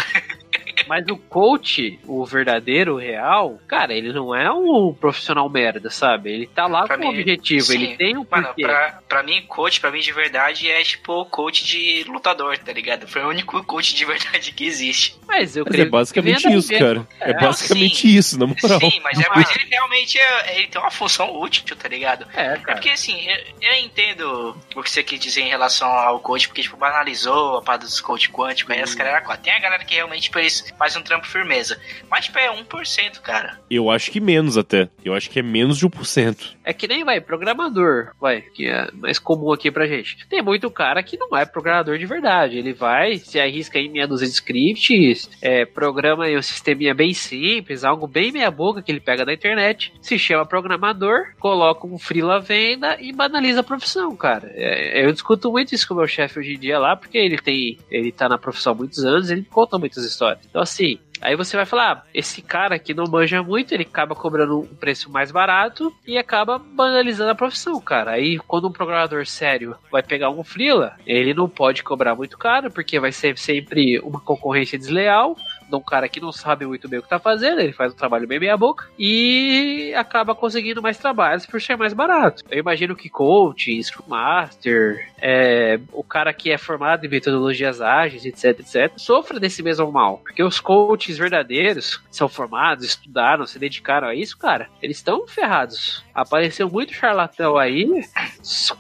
Mas 0.88 1.06
o 1.08 1.18
coach, 1.18 2.00
o 2.06 2.26
verdadeiro, 2.26 2.96
o 2.96 3.00
real, 3.00 3.60
cara, 3.68 3.94
ele 3.94 4.12
não 4.14 4.34
é 4.36 4.52
um 4.52 4.94
profissional 4.94 5.50
merda, 5.50 5.90
sabe? 5.90 6.32
Ele 6.32 6.48
tá 6.48 6.68
lá 6.68 6.86
Pra 6.86 6.98
com 6.98 7.06
um 7.06 7.12
mim, 7.12 7.20
objetivo, 7.20 7.66
sim. 7.66 7.76
ele 7.84 7.98
tem 7.98 8.18
um 8.18 8.26
Mano, 8.30 8.48
porquê. 8.48 8.62
pra, 8.64 9.00
pra 9.08 9.24
mim, 9.24 9.42
coach, 9.48 9.80
pra 9.80 9.92
mim 9.92 10.00
de 10.00 10.12
verdade, 10.12 10.70
é 10.70 10.82
tipo 10.84 11.26
coach 11.26 11.66
de 11.66 12.04
lutador, 12.08 12.58
tá 12.58 12.72
ligado? 12.74 13.08
Foi 13.08 13.24
o 13.24 13.30
único 13.30 13.64
coach 13.64 13.96
de 13.96 14.06
verdade 14.06 14.52
que 14.52 14.66
existe. 14.66 15.16
Mas 15.28 15.56
eu 15.56 15.64
Mas 15.66 15.72
creio 15.74 15.88
é 15.88 15.90
basicamente 15.90 16.48
isso, 16.54 16.70
cara. 16.78 17.08
É, 17.20 17.32
É, 17.32 17.34
basicamente 17.34 18.16
isso, 18.18 18.40
na 18.40 18.48
moral. 18.48 18.80
Sim, 18.80 19.00
mas, 19.04 19.20
é, 19.20 19.26
mas 19.34 19.56
ele 19.56 19.70
realmente 19.70 20.18
é, 20.20 20.58
ele 20.60 20.68
tem 20.68 20.82
uma 20.82 20.92
função 20.92 21.34
útil, 21.40 21.76
tá 21.76 21.88
ligado? 21.88 22.28
É, 22.34 22.54
É 22.54 22.58
cara. 22.58 22.74
porque 22.74 22.90
assim, 22.90 23.20
eu, 23.30 23.38
eu 23.62 23.74
entendo 23.84 24.56
o 24.76 24.84
que 24.84 24.90
você 24.92 25.04
quis 25.04 25.20
dizer 25.20 25.42
em 25.42 25.50
relação 25.50 25.88
ao 25.90 26.20
coach, 26.20 26.48
porque 26.48 26.62
tipo, 26.62 26.78
banalizou 26.78 27.58
a 27.58 27.62
parada 27.62 27.86
dos 27.86 28.00
coach 28.02 28.30
quântico, 28.30 28.72
aí 28.72 28.82
as 28.82 28.94
galera, 28.94 29.22
tem 29.38 29.54
a 29.54 29.60
galera 29.60 29.84
que 29.86 29.96
realmente, 29.96 30.24
tipo, 30.24 30.40
eles 30.40 30.67
faz 30.78 30.96
um 30.96 31.02
trampo 31.02 31.28
firmeza. 31.28 31.80
Mas, 32.10 32.26
tipo, 32.26 32.40
é 32.40 32.50
1%, 32.50 33.22
cara. 33.22 33.60
Eu 33.70 33.90
acho 33.90 34.12
que 34.12 34.20
menos 34.20 34.58
até. 34.58 34.90
Eu 35.04 35.14
acho 35.14 35.30
que 35.30 35.40
é 35.40 35.44
menos 35.44 35.78
de 35.78 35.88
1%. 35.88 36.56
É 36.64 36.74
que 36.74 36.88
nem, 36.88 37.04
vai, 37.04 37.22
programador, 37.22 38.12
vai, 38.20 38.42
que 38.42 38.68
é 38.68 38.90
mais 38.94 39.20
comum 39.20 39.52
aqui 39.52 39.72
pra 39.72 39.88
gente. 39.88 40.28
Tem 40.28 40.42
muito 40.42 40.70
cara 40.70 41.02
que 41.04 41.18
não 41.18 41.36
é 41.38 41.46
programador 41.46 41.98
de 41.98 42.06
verdade. 42.06 42.58
Ele 42.58 42.74
vai, 42.74 43.18
se 43.18 43.40
arrisca 43.40 43.80
em 43.80 43.90
meia 43.90 44.08
dúzia 44.08 44.28
de 44.28 44.34
scripts, 44.34 45.30
é, 45.42 45.66
programa 45.66 46.26
aí 46.26 46.38
um 46.38 46.42
sisteminha 46.42 46.94
bem 46.94 47.14
simples, 47.14 47.84
algo 47.84 48.08
bem 48.08 48.32
meia 48.32 48.52
boca 48.52 48.82
que 48.82 48.92
ele 48.92 49.00
pega 49.00 49.26
da 49.26 49.34
internet, 49.34 49.94
se 50.02 50.18
chama 50.18 50.46
programador, 50.46 51.34
coloca 51.40 51.88
um 51.88 51.98
freela 51.98 52.36
à 52.36 52.40
venda 52.40 52.98
e 53.00 53.14
banaliza 53.14 53.62
a 53.62 53.64
profissão, 53.64 54.16
cara. 54.16 54.52
É, 54.54 55.06
eu 55.06 55.12
discuto 55.12 55.52
muito 55.52 55.74
isso 55.74 55.88
com 55.88 55.94
o 55.94 55.98
meu 55.98 56.08
chefe 56.08 56.40
hoje 56.40 56.54
em 56.54 56.60
dia 56.60 56.80
lá, 56.80 56.96
porque 56.96 57.18
ele 57.18 57.38
tem, 57.38 57.78
ele 57.90 58.12
tá 58.12 58.28
na 58.28 58.38
profissão 58.38 58.74
há 58.74 58.76
muitos 58.76 59.04
anos, 59.04 59.30
ele 59.30 59.44
conta 59.44 59.78
muitas 59.78 60.04
histórias. 60.04 60.46
Então 60.58 60.64
assim, 60.64 60.98
Aí 61.20 61.36
você 61.36 61.58
vai 61.58 61.66
falar, 61.66 61.92
ah, 61.92 62.04
esse 62.14 62.42
cara 62.42 62.78
que 62.78 62.94
não 62.94 63.06
manja 63.06 63.42
muito, 63.42 63.74
ele 63.74 63.84
acaba 63.84 64.14
cobrando 64.14 64.60
um 64.60 64.76
preço 64.76 65.12
mais 65.12 65.32
barato 65.32 65.92
e 66.06 66.18
acaba 66.18 66.60
banalizando 66.60 67.32
a 67.32 67.36
profissão, 67.36 67.82
cara. 67.82 68.12
Aí 68.12 68.38
quando 68.48 68.68
um 68.68 68.72
programador 68.72 69.26
sério 69.26 69.76
vai 69.92 70.04
pegar 70.04 70.30
um 70.30 70.44
freela, 70.44 70.96
ele 71.06 71.34
não 71.34 71.50
pode 71.50 71.84
cobrar 71.84 72.16
muito 72.16 72.38
caro, 72.38 72.70
porque 72.70 73.00
vai 73.00 73.12
ser 73.12 73.38
sempre 73.38 74.00
uma 74.00 74.20
concorrência 74.20 74.78
desleal 74.78 75.36
de 75.68 75.76
um 75.76 75.82
cara 75.82 76.08
que 76.08 76.20
não 76.20 76.32
sabe 76.32 76.66
muito 76.66 76.88
bem 76.88 77.00
o 77.00 77.04
que 77.04 77.10
tá 77.10 77.20
fazendo, 77.20 77.60
ele 77.60 77.74
faz 77.74 77.94
um 77.94 77.96
trabalho 77.96 78.28
bem 78.28 78.40
meia 78.40 78.58
boca 78.58 78.88
e 78.98 79.94
acaba 79.96 80.36
conseguindo 80.36 80.82
mais 80.82 80.98
trabalhos 80.98 81.46
por 81.46 81.62
ser 81.62 81.78
mais 81.78 81.94
barato. 81.94 82.44
Eu 82.50 82.60
imagino 82.60 82.96
que 82.96 83.10
coach, 83.10 83.82
Scrum 83.84 84.08
Master, 84.08 85.12
é, 85.20 85.80
o 85.92 86.04
cara 86.04 86.34
que 86.34 86.52
é 86.52 86.58
formado 86.58 87.06
em 87.06 87.10
metodologias 87.10 87.82
ágeis, 87.82 88.26
etc, 88.26 88.60
etc, 88.60 88.94
sofra 88.98 89.40
desse 89.40 89.62
mesmo 89.62 89.92
mal. 89.92 90.20
Porque 90.20 90.44
os 90.44 90.60
coaches 90.60 91.18
verdadeiros 91.18 92.02
são 92.12 92.28
formados, 92.28 92.86
estudaram, 92.86 93.46
se 93.46 93.60
dedicaram 93.60 94.08
a 94.08 94.16
isso, 94.16 94.38
cara, 94.38 94.70
eles 94.82 94.98
estão 94.98 95.28
ferrados. 95.28 96.04
Apareceu 96.14 96.70
muito 96.70 96.94
charlatão 96.94 97.58
aí 97.58 97.88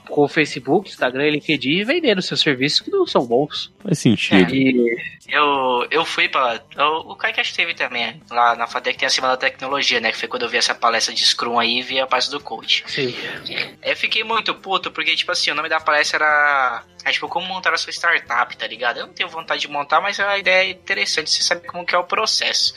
com 0.09 0.23
o 0.23 0.27
Facebook, 0.27 0.89
Instagram, 0.89 1.29
LinkedIn 1.29 1.83
vendendo 1.83 2.21
seus 2.21 2.41
serviços 2.41 2.81
que 2.81 2.91
não 2.91 3.05
são 3.05 3.25
bons. 3.25 3.73
Faz 3.79 3.99
sentido. 3.99 4.53
E 4.53 4.97
eu, 5.29 5.85
eu 5.91 6.05
fui 6.05 6.27
pra. 6.27 6.59
O, 6.77 7.11
o 7.11 7.15
Kaique 7.15 7.39
acho 7.39 7.51
que 7.51 7.57
teve 7.57 7.73
também. 7.73 8.21
Lá 8.29 8.55
na 8.55 8.67
FATEC 8.67 8.97
tem 8.97 9.07
a 9.07 9.09
Semana 9.09 9.33
da 9.33 9.39
Tecnologia, 9.39 9.99
né? 9.99 10.11
Que 10.11 10.17
foi 10.17 10.27
quando 10.27 10.43
eu 10.43 10.49
vi 10.49 10.57
essa 10.57 10.75
palestra 10.75 11.13
de 11.13 11.25
Scrum 11.25 11.59
aí 11.59 11.79
e 11.79 11.81
vi 11.81 11.99
a 11.99 12.07
parte 12.07 12.29
do 12.29 12.39
coach. 12.39 12.83
Sim. 12.87 13.15
Eu 13.81 13.95
fiquei 13.95 14.23
muito 14.23 14.53
puto, 14.55 14.91
porque, 14.91 15.15
tipo 15.15 15.31
assim, 15.31 15.51
o 15.51 15.55
nome 15.55 15.69
da 15.69 15.79
palestra 15.79 16.17
era. 16.17 16.83
É, 17.05 17.11
tipo, 17.11 17.29
como 17.29 17.47
montar 17.47 17.73
a 17.73 17.77
sua 17.77 17.91
startup, 17.91 18.57
tá 18.57 18.67
ligado? 18.67 18.99
Eu 18.99 19.07
não 19.07 19.13
tenho 19.13 19.29
vontade 19.29 19.61
de 19.61 19.69
montar, 19.69 20.01
mas 20.01 20.19
a 20.19 20.37
ideia 20.37 20.67
é 20.67 20.71
interessante, 20.71 21.29
você 21.29 21.41
sabe 21.41 21.65
como 21.65 21.85
que 21.85 21.95
é 21.95 21.97
o 21.97 22.03
processo. 22.03 22.73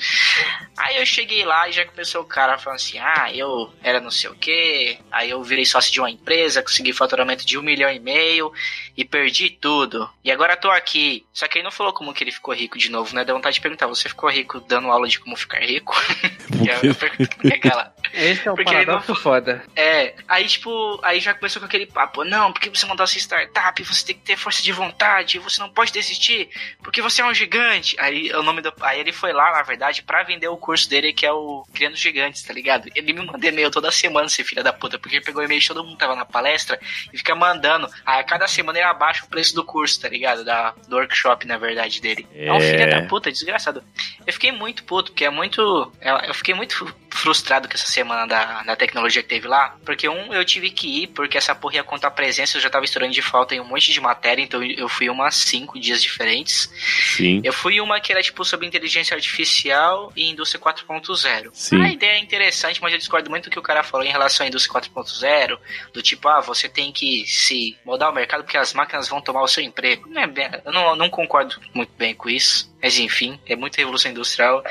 Aí 0.79 0.99
eu 0.99 1.07
cheguei 1.07 1.45
lá 1.45 1.69
e 1.69 1.73
já 1.73 1.85
começou 1.85 2.23
o 2.23 2.27
cara 2.27 2.57
falando 2.57 2.77
assim, 2.77 2.99
ah, 2.99 3.29
eu 3.35 3.73
era 3.83 4.01
não 4.01 4.11
sei 4.11 4.31
o 4.31 4.35
que, 4.37 4.99
aí 5.11 5.31
eu 5.31 5.43
virei 5.43 5.65
sócio 5.65 5.93
de 5.93 5.99
uma 5.99 6.11
empresa, 6.11 6.63
consegui 6.63 6.93
faturamento 6.93 7.45
de 7.45 7.59
um 7.59 7.63
milhão 7.63 7.91
e 7.91 7.99
meio 7.99 8.53
e 8.97 9.05
perdi 9.05 9.51
tudo. 9.51 10.09
E 10.23 10.31
agora 10.31 10.57
tô 10.57 10.71
aqui. 10.71 11.27
Só 11.33 11.49
que 11.49 11.59
ele 11.59 11.65
não 11.65 11.73
falou 11.73 11.93
como 11.93 12.15
que 12.15 12.23
ele 12.23 12.31
ficou 12.31 12.55
rico 12.55 12.79
de 12.79 12.91
novo, 12.91 13.15
né? 13.15 13.25
Dá 13.25 13.33
vontade 13.33 13.55
de 13.55 13.61
perguntar, 13.61 13.89
você 13.95 14.09
ficou 14.09 14.31
rico 14.31 14.61
dando 14.61 14.89
aula 14.91 15.07
de 15.09 15.19
como 15.21 15.37
ficar 15.37 15.61
rico? 15.61 15.95
é 16.67 17.49
é 17.51 17.55
aquela. 17.55 17.95
Esse 18.13 18.49
é 18.49 18.53
um 18.53 18.55
Porque 18.57 18.71
ele 18.75 18.87
não 18.87 18.95
paradoxo 18.95 19.23
foda. 19.23 19.63
É, 19.77 20.15
aí 20.29 20.47
tipo, 20.47 20.99
aí 21.03 21.21
já 21.21 21.33
começou 21.33 21.61
com 21.61 21.67
aquele 21.67 21.87
papo, 21.87 22.25
não, 22.25 22.53
porque 22.53 22.69
você 22.69 22.85
montar 22.87 23.07
sua 23.07 23.19
startup, 23.21 23.83
você 23.85 24.07
tem 24.07 24.17
que 24.17 24.23
ter 24.23 24.37
força 24.37 24.63
de 24.63 24.73
vontade, 24.73 25.39
você 25.39 25.61
não 25.61 25.69
pode 25.71 25.93
desistir, 25.93 26.49
porque 26.83 27.01
você 27.01 27.23
é 27.23 27.25
um 27.25 27.33
gigante. 27.35 27.97
Aí 28.01 28.33
o 28.33 28.43
nome 28.43 28.63
do. 28.63 28.73
Aí 28.81 28.99
ele 29.01 29.13
foi 29.13 29.33
lá, 29.33 29.53
na 29.53 29.63
verdade, 29.63 30.03
pra 30.03 30.23
vender 30.23 30.49
o 30.49 30.57
curso 30.57 30.89
dele, 30.91 31.13
que 31.13 31.25
é 31.25 31.33
o 31.33 31.65
Criando 31.73 31.97
Gigantes, 31.97 32.43
tá 32.43 32.53
ligado? 32.53 32.89
Ele 32.95 33.13
me 33.13 33.25
manda 33.27 33.47
e-mail 33.47 33.71
toda 33.71 33.91
semana, 33.93 34.27
esse 34.27 34.43
filho 34.43 34.65
da 34.65 34.73
puta, 34.73 34.99
porque 34.99 35.17
ele 35.17 35.25
pegou 35.25 35.43
e-mail 35.43 35.61
de 35.61 35.69
todo 35.69 35.85
mundo 35.85 35.97
tava 35.97 36.17
na 36.17 36.25
palestra 36.25 36.79
e 37.13 37.19
fica 37.19 37.35
mandando. 37.35 37.89
Aí 38.05 38.21
a 38.21 38.25
cada 38.25 38.49
semana 38.49 38.79
ele 38.79 38.87
abaixa 38.89 39.25
o 39.25 39.29
preço 39.29 39.55
do 39.55 39.65
curso, 39.65 40.01
tá 40.01 40.09
ligado? 40.09 40.45
Da, 40.45 40.75
do 40.89 40.97
workshop, 40.97 41.47
na 41.47 41.57
verdade, 41.59 42.01
dele. 42.01 42.27
É, 42.35 42.53
um 42.53 42.57
É. 42.57 42.61
filho 42.61 42.91
da 42.91 43.03
puta, 43.07 43.31
desgraçado. 43.31 43.80
Eu 44.27 44.33
fiquei 44.33 44.53
muito 44.53 44.85
puto, 44.85 45.11
porque 45.13 45.25
é 45.25 45.31
muito. 45.31 45.61
Eu 46.01 46.17
eu 46.29 46.35
fiquei 46.35 46.55
muito 46.55 46.87
frustrado 47.11 47.67
com 47.69 47.75
essa 47.75 47.87
semana 47.91 48.27
da, 48.27 48.63
da 48.63 48.77
tecnologia 48.77 49.23
que 49.23 49.29
teve 49.29 49.49
lá. 49.49 49.77
Porque, 49.85 50.09
um, 50.09 50.33
eu 50.33 50.45
tive 50.45 50.71
que 50.71 51.03
ir, 51.03 51.07
porque 51.09 51.37
essa 51.37 51.55
porra 51.55 51.77
ia 51.77 51.85
contar 51.85 52.11
presença, 52.13 52.57
eu 52.57 52.61
já 52.61 52.71
tava 52.71 52.85
estourando 52.85 53.13
de 53.13 53.21
falta 53.21 53.55
em 53.55 53.61
um 53.61 53.65
monte 53.65 53.93
de 53.93 54.01
matéria, 54.01 54.43
então 54.43 54.63
eu 54.63 54.89
fui 54.89 55.09
umas 55.11 55.35
cinco 55.35 55.79
dias 55.79 56.01
diferentes. 56.03 56.71
Sim. 57.17 57.41
Eu 57.45 57.53
fui 57.53 57.81
uma 57.81 57.99
que 58.01 58.13
era 58.13 58.23
tipo 58.23 58.45
sobre 58.45 58.67
inteligência 58.67 59.15
artificial 59.15 60.13
e 60.15 60.31
indústria 60.31 60.61
4.0. 60.61 61.51
Sim. 61.53 61.83
A 61.83 61.89
ideia 61.91 62.13
é 62.13 62.19
interessante, 62.21 62.81
mas 62.81 62.93
eu 62.93 62.99
discordo 62.99 63.29
muito 63.29 63.45
do 63.51 63.53
que 63.53 63.59
o 63.59 63.63
cara 63.63 63.83
falou 63.83 64.07
em 64.07 64.11
relação 64.11 64.45
à 64.45 64.49
indústria 64.49 64.81
4.0, 64.81 65.59
do 65.93 66.03
tipo, 66.03 66.29
ah, 66.29 66.41
você 66.41 66.69
tem 66.69 66.93
que 66.93 67.25
se 67.27 67.77
mudar 67.85 68.11
o 68.11 68.15
mercado 68.15 68.45
porque 68.45 68.57
as 68.57 68.73
máquinas 68.73 69.09
vão 69.09 69.21
tomar 69.21 69.43
o 69.43 69.49
seu 69.49 69.63
emprego. 69.65 70.09
Não 70.09 70.23
é 70.23 70.27
bem- 70.27 70.49
eu 70.65 70.73
não, 70.73 70.95
não 70.95 71.11
concordo 71.11 71.57
muito 71.75 71.93
bem 71.99 72.15
com 72.15 72.29
isso. 72.31 72.70
Mas 72.83 72.99
enfim, 72.99 73.39
é 73.47 73.55
muita 73.57 73.79
revolução 73.79 74.11
industrial. 74.11 74.63